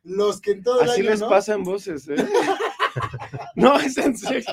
Los 0.02 0.42
que 0.42 0.50
en 0.50 0.62
todo 0.62 0.82
el 0.82 0.90
Así 0.90 1.00
año, 1.00 1.10
les 1.12 1.20
¿no? 1.20 1.30
pasa 1.30 1.54
en 1.54 1.64
voces, 1.64 2.06
¿eh? 2.10 2.16
No, 3.57 3.78
es 3.78 3.97
en 3.99 4.16
serio. 4.16 4.45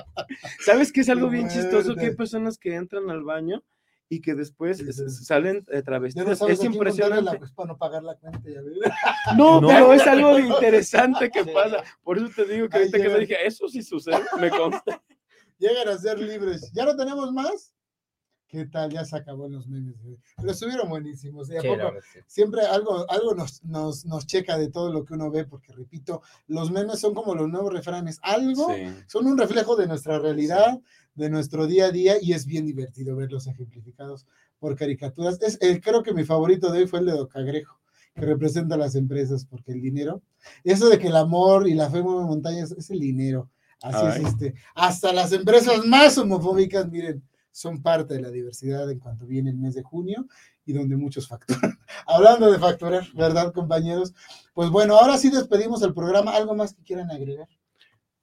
¿Sabes 0.65 0.91
qué 0.91 1.01
es 1.01 1.09
algo 1.09 1.29
bien 1.29 1.47
chistoso? 1.49 1.95
Que 1.95 2.07
hay 2.07 2.15
personas 2.15 2.57
que 2.57 2.75
entran 2.75 3.09
al 3.09 3.23
baño 3.23 3.63
y 4.11 4.21
que 4.21 4.33
después 4.33 4.77
Sí, 4.79 4.85
s- 4.89 5.09
sí. 5.09 5.23
salen 5.25 5.65
eh, 5.71 5.81
travestidas. 5.83 6.39
sabes 6.39 6.59
Es 6.59 6.65
impresionante. 6.65 7.31
la- 7.33 7.37
pues, 7.39 7.51
para 7.51 7.67
no 7.67 7.77
pagar 7.77 8.03
la 8.03 8.15
cuenta, 8.15 8.41
ya 8.49 8.61
ves. 8.61 8.77
No, 9.37 9.61
No. 9.61 9.67
pero 9.67 9.93
es 9.93 10.05
algo 10.07 10.39
interesante 10.39 11.29
que 11.29 11.43
Sí. 11.43 11.51
pasa. 11.53 11.83
Por 12.03 12.17
eso 12.17 12.27
te 12.35 12.45
digo 12.45 12.67
que 12.69 12.77
ahorita 12.77 12.97
que 12.97 13.09
te 13.09 13.19
dije, 13.19 13.37
eso 13.45 13.67
sí 13.67 13.81
sucede, 13.83 14.19
me 14.39 14.49
consta. 14.49 15.01
Llegan 15.59 15.89
a 15.89 15.97
ser 15.97 16.17
libres. 16.19 16.71
¿Ya 16.73 16.85
no 16.85 16.95
tenemos 16.95 17.31
más? 17.33 17.73
¿Qué 18.49 18.65
tal? 18.65 18.89
Ya 18.91 19.05
se 19.05 19.15
acabó 19.15 19.47
los 19.47 19.67
memes. 19.67 19.95
Pero 20.37 20.51
estuvieron 20.51 20.89
buenísimos. 20.89 21.49
¿y 21.51 21.57
a 21.57 21.61
Sí, 21.61 21.67
poco? 21.67 21.77
la 21.77 21.83
verdad, 21.85 22.01
sí. 22.11 22.19
siempre 22.25 22.61
algo, 22.65 23.05
algo 23.09 23.35
nos, 23.35 23.63
nos, 23.63 24.05
nos 24.05 24.25
checa 24.25 24.57
de 24.57 24.69
todo 24.71 24.91
lo 24.91 25.05
que 25.05 25.13
uno 25.13 25.29
ve, 25.29 25.45
porque 25.45 25.71
repito, 25.71 26.23
los 26.47 26.71
memes 26.71 26.99
son 26.99 27.13
como 27.13 27.35
los 27.35 27.47
nuevos 27.47 27.71
refranes, 27.71 28.17
algo, 28.23 28.73
Sí. 28.73 28.87
son 29.07 29.27
un 29.27 29.37
reflejo 29.37 29.75
de 29.75 29.85
nuestra 29.85 30.17
realidad, 30.17 30.79
de 31.13 31.29
nuestro 31.29 31.67
día 31.67 31.85
a 31.85 31.91
día, 31.91 32.15
y 32.19 32.33
es 32.33 32.47
bien 32.47 32.65
divertido 32.65 33.15
verlos 33.15 33.45
ejemplificados 33.45 34.25
por 34.57 34.75
caricaturas. 34.75 35.39
Es, 35.41 35.59
eh, 35.61 35.79
creo 35.79 36.01
que 36.01 36.13
mi 36.15 36.23
favorito 36.23 36.71
de 36.71 36.79
hoy 36.79 36.87
fue 36.87 36.99
el 36.99 37.05
de 37.05 37.11
Docagrejo, 37.11 37.79
que 38.15 38.21
representa 38.25 38.73
a 38.75 38.79
las 38.79 38.95
empresas, 38.95 39.45
porque 39.45 39.73
el 39.73 39.81
dinero, 39.81 40.23
eso 40.63 40.89
de 40.89 40.97
que 40.97 41.07
el 41.09 41.15
amor 41.17 41.67
y 41.67 41.75
la 41.75 41.89
fe 41.91 42.01
mueven 42.01 42.25
montañas, 42.25 42.71
es 42.71 42.89
el 42.89 42.99
dinero. 42.99 43.47
Así 43.81 44.23
este. 44.25 44.55
Hasta 44.75 45.13
las 45.13 45.31
empresas 45.31 45.85
más 45.85 46.17
homofóbicas, 46.17 46.89
miren, 46.89 47.23
son 47.51 47.81
parte 47.81 48.13
de 48.13 48.21
la 48.21 48.31
diversidad 48.31 48.89
en 48.89 48.99
cuanto 48.99 49.25
viene 49.25 49.49
el 49.49 49.57
mes 49.57 49.75
de 49.75 49.83
junio 49.83 50.25
y 50.65 50.73
donde 50.73 50.95
muchos 50.97 51.27
facturan. 51.27 51.77
Hablando 52.07 52.51
de 52.51 52.59
facturar, 52.59 53.05
¿verdad, 53.13 53.51
compañeros? 53.53 54.13
Pues 54.53 54.69
bueno, 54.69 54.95
ahora 54.97 55.17
sí 55.17 55.29
despedimos 55.29 55.81
el 55.83 55.93
programa. 55.93 56.35
¿Algo 56.35 56.55
más 56.55 56.73
que 56.73 56.83
quieran 56.83 57.11
agregar? 57.11 57.47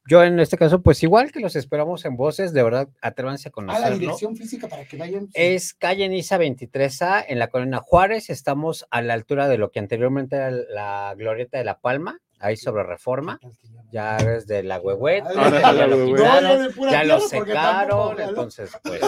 Yo 0.09 0.23
en 0.23 0.39
este 0.39 0.57
caso, 0.57 0.83
pues 0.83 1.03
igual 1.03 1.33
que 1.33 1.41
los 1.41 1.57
esperamos 1.57 2.05
en 2.05 2.17
voces, 2.17 2.53
de 2.53 2.63
verdad, 2.63 2.89
atrévanse 3.03 3.49
a 3.49 3.51
A 3.51 3.51
la 3.51 3.55
conocerlo. 3.55 3.99
dirección 3.99 4.37
física 4.37 4.69
para 4.69 4.85
que 4.85 4.97
vayan. 4.97 5.29
Es 5.35 5.75
calle 5.75 6.09
Niza 6.09 6.39
23A 6.39 7.25
en 7.27 7.41
la 7.41 7.49
colonia 7.49 7.81
Juárez. 7.81 8.31
Estamos 8.31 8.87
a 8.91 9.03
la 9.03 9.15
altura 9.15 9.49
de 9.49 9.59
lo 9.59 9.73
que 9.73 9.81
anteriormente 9.81 10.37
era 10.37 10.53
la 10.53 11.13
Glorieta 11.17 11.59
de 11.59 11.65
la 11.65 11.81
Palma, 11.81 12.21
ahí 12.39 12.57
sobre 12.57 12.83
Reforma. 12.83 13.39
Ya 13.91 14.17
desde 14.17 14.63
la 14.63 14.81
Huehuet, 14.81 15.25
ya, 15.35 15.73
la 15.73 15.87
lo 15.87 16.05
quitaron, 16.07 16.75
No, 16.77 16.91
ya 16.91 17.21
secaron, 17.21 18.21
entonces 18.21 18.71
pues 18.83 19.01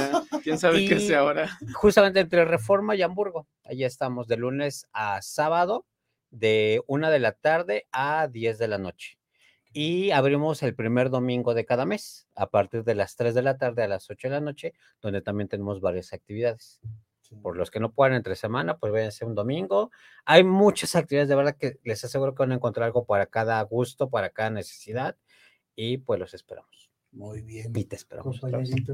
¿Quién 0.43 0.59
sabe 0.59 0.87
qué 0.87 1.01
sea 1.01 1.21
ahora? 1.21 1.59
justamente 1.75 2.21
entre 2.21 2.45
Reforma 2.45 2.95
y 2.95 3.03
Hamburgo. 3.03 3.47
Allí 3.65 3.85
estamos 3.85 4.29
de 4.29 4.37
lunes 4.37 4.87
a 4.93 5.21
sábado, 5.21 5.85
de 6.31 6.83
una 6.87 7.11
de 7.11 7.19
la 7.19 7.33
tarde 7.33 7.87
a 7.93 8.29
10 8.29 8.59
de 8.59 8.69
la 8.69 8.79
noche. 8.79 9.19
Y 9.73 10.11
abrimos 10.13 10.63
el 10.63 10.75
primer 10.75 11.11
domingo 11.11 11.55
de 11.55 11.67
cada 11.67 11.85
mes, 11.85 12.27
a 12.35 12.49
partir 12.49 12.85
de 12.85 12.95
las 12.95 13.17
3 13.17 13.35
de 13.35 13.43
la 13.43 13.59
tarde 13.59 13.83
a 13.83 13.89
las 13.89 14.09
8 14.09 14.29
de 14.29 14.35
la 14.35 14.41
noche, 14.41 14.73
donde 15.03 15.21
también 15.21 15.49
tenemos 15.49 15.81
varias 15.81 16.13
actividades. 16.13 16.81
Por 17.43 17.57
los 17.57 17.71
que 17.71 17.79
no 17.81 17.93
puedan 17.93 18.15
entre 18.15 18.37
semana, 18.37 18.79
pues 18.79 18.93
váyanse 18.93 19.25
un 19.25 19.35
domingo. 19.35 19.91
Hay 20.25 20.45
muchas 20.45 20.97
actividades, 20.97 21.29
de 21.29 21.35
verdad 21.37 21.57
que 21.57 21.79
les 21.85 22.03
aseguro 22.05 22.35
que 22.35 22.43
van 22.43 22.53
a 22.53 22.57
encontrar 22.57 22.87
algo 22.87 23.05
para 23.05 23.27
cada 23.27 23.61
gusto, 23.63 24.09
para 24.09 24.31
cada 24.31 24.51
necesidad. 24.51 25.17
Y 25.77 25.99
pues 25.99 26.19
los 26.19 26.33
esperamos. 26.35 26.91
Muy 27.13 27.43
bien. 27.43 27.73
Y 27.77 27.85
te 27.85 27.97
esperamos. 27.97 28.41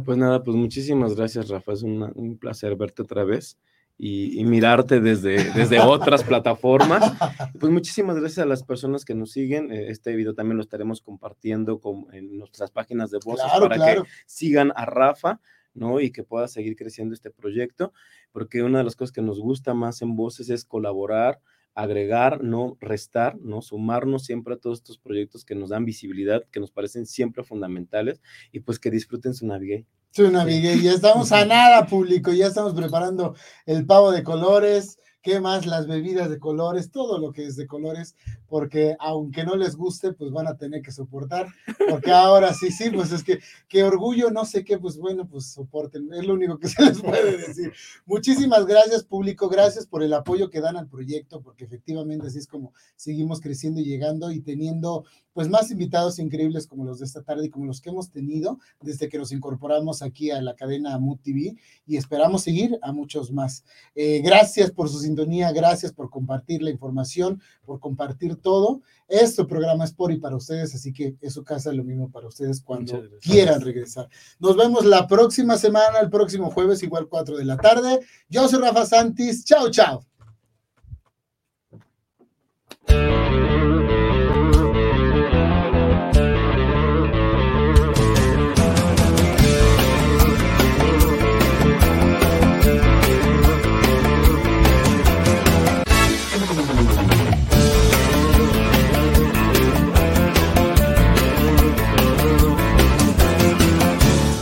Pues 0.05 0.19
nada, 0.19 0.43
pues 0.43 0.57
muchísimas 0.57 1.15
gracias, 1.17 1.49
Rafa. 1.49 1.73
Es 1.73 1.83
una- 1.83 2.13
un 2.15 2.37
placer 2.39 2.77
verte 2.77 3.03
otra 3.03 3.25
vez 3.25 3.59
y, 3.97 4.41
y 4.41 4.45
mirarte 4.45 5.01
desde, 5.01 5.53
desde 5.53 5.81
otras 5.81 6.23
plataformas. 6.25 7.13
Pues 7.59 7.73
muchísimas 7.73 8.17
gracias 8.19 8.39
a 8.45 8.47
las 8.49 8.63
personas 8.65 9.05
que 9.05 9.15
nos 9.15 9.31
siguen. 9.33 9.71
Eh, 9.73 9.89
Este 9.91 10.15
video 10.17 10.35
también 10.35 10.57
lo 10.57 10.63
estaremos 10.63 11.01
compartiendo 11.01 11.79
con- 11.81 12.07
en 12.13 12.37
nuestras 12.39 12.71
páginas 12.71 13.11
de 13.11 13.19
voces 13.25 13.47
Claro, 13.47 13.63
para 13.69 13.77
claro. 13.77 14.03
que 14.05 14.11
sigan 14.27 14.73
a 14.77 14.85
Rafa, 14.85 15.41
¿no? 15.75 16.01
Y 16.01 16.11
que 16.11 16.25
pueda 16.25 16.49
seguir 16.49 16.77
creciendo 16.77 17.15
este 17.15 17.31
proyecto, 17.31 17.93
porque 18.33 18.63
una 18.63 18.79
de 18.79 18.85
las 18.85 18.97
cosas 18.97 19.13
que 19.13 19.23
nos 19.23 19.41
gusta 19.41 19.75
más 19.75 20.03
en 20.03 20.17
voces 20.17 20.51
es 20.51 20.65
colaborar, 20.65 21.41
agregar, 21.75 22.43
no 22.43 22.77
restar, 22.81 23.37
no 23.41 23.61
sumarnos 23.61 24.25
siempre 24.25 24.55
a 24.55 24.59
todos 24.59 24.79
estos 24.79 24.99
proyectos 24.99 25.45
que 25.45 25.55
nos 25.55 25.71
dan 25.71 25.85
visibilidad, 25.85 26.45
que 26.51 26.61
nos 26.61 26.71
parecen 26.71 27.07
siempre 27.07 27.43
fundamentales 27.43 28.21
y 28.53 28.61
pues 28.61 28.79
que 28.79 28.91
disfruten 28.91 29.35
su 29.35 29.47
Navigate. 29.47 29.87
Tuna 30.13 30.45
Miguel, 30.45 30.81
ya 30.81 30.93
estamos 30.93 31.33
a 31.33 31.45
nada, 31.45 31.87
público, 31.87 32.33
ya 32.33 32.47
estamos 32.47 32.73
preparando 32.73 33.35
el 33.67 33.85
pavo 33.85 34.13
de 34.13 34.23
colores, 34.23 34.99
¿Qué 35.25 35.41
más? 35.41 35.65
Las 35.65 35.87
bebidas 35.87 36.29
de 36.29 36.39
colores, 36.39 36.91
todo 36.91 37.19
lo 37.19 37.33
que 37.33 37.47
es 37.47 37.57
de 37.57 37.67
colores, 37.67 38.15
porque 38.55 38.95
aunque 39.01 39.43
no 39.43 39.57
les 39.57 39.75
guste, 39.75 40.13
pues 40.13 40.31
van 40.31 40.47
a 40.47 40.57
tener 40.57 40.81
que 40.81 40.93
soportar, 40.93 41.49
porque 41.91 42.13
ahora 42.13 42.55
sí, 42.55 42.71
sí, 42.71 42.89
pues 42.89 43.11
es 43.11 43.25
que, 43.25 43.41
qué 43.67 43.83
orgullo, 43.83 44.31
no 44.31 44.45
sé 44.45 44.63
qué, 44.63 44.79
pues 44.79 44.97
bueno, 44.97 45.27
pues 45.27 45.47
soporten, 45.47 46.09
es 46.13 46.25
lo 46.25 46.35
único 46.35 46.57
que 46.61 46.69
se 46.69 46.81
les 46.85 47.03
puede 47.03 47.37
decir. 47.37 47.73
Muchísimas 48.07 48.65
gracias, 48.65 49.03
público, 49.03 49.49
gracias 49.49 49.89
por 49.89 50.05
el 50.05 50.15
apoyo 50.15 50.51
que 50.51 50.61
dan 50.61 50.77
al 50.77 50.87
proyecto, 50.87 51.43
porque 51.43 51.65
efectivamente 51.65 52.29
así 52.29 52.39
es 52.39 52.47
como 52.47 52.73
seguimos 52.95 53.41
creciendo 53.41 53.81
y 53.81 53.87
llegando 53.87 54.31
y 54.31 54.39
teniendo 54.39 55.05
pues 55.35 55.49
más 55.49 55.71
invitados 55.73 56.21
increíbles 56.21 56.69
como 56.69 56.85
los 56.85 57.01
de 57.01 57.07
esta 57.07 57.23
tarde 57.23 57.47
y 57.47 57.51
como 57.51 57.67
los 57.67 57.81
que 57.81 57.91
hemos 57.91 58.09
tenido 58.09 58.61
desde 58.81 59.09
que 59.09 59.19
nos 59.19 59.33
incorporamos 59.33 60.01
aquí 60.01 60.31
a 60.31 60.41
la 60.41 60.55
cadena 60.55 60.97
Mood 60.99 61.19
TV 61.19 61.57
y 61.87 61.97
esperamos 61.97 62.43
seguir 62.45 62.79
a 62.83 62.93
muchos 62.93 63.33
más. 63.33 63.65
Eh, 63.97 64.23
gracias 64.23 64.71
por 64.71 64.89
su 64.89 65.01
sintonía, 65.01 65.51
gracias 65.51 65.93
por 65.93 66.09
compartir 66.09 66.63
la 66.63 66.71
información, 66.71 67.43
por 67.67 67.81
compartir 67.81 68.37
todo. 68.45 68.83
Este 69.09 69.45
programa 69.45 69.85
es 69.85 69.93
por 69.93 70.13
y 70.13 70.19
para 70.19 70.37
ustedes, 70.37 70.75
así 70.75 70.93
que 70.93 71.17
es 71.21 71.35
su 71.35 71.43
casa 71.43 71.73
lo 71.73 71.83
mismo 71.83 72.11
para 72.11 72.29
ustedes 72.29 72.63
cuando 72.63 73.03
quieran 73.21 73.61
regresar. 73.61 74.09
Nos 74.39 74.57
vemos 74.57 74.85
la 74.85 75.09
próxima 75.09 75.59
semana, 75.59 75.99
el 76.01 76.11
próximo 76.11 76.51
jueves, 76.51 76.83
igual 76.83 77.09
4 77.09 77.37
de 77.37 77.45
la 77.45 77.57
tarde. 77.57 78.01
Yo 78.29 78.47
soy 78.49 78.61
Rafa 78.61 78.87
Santis. 78.87 79.45
Chao, 79.45 79.71
chao. 79.71 80.07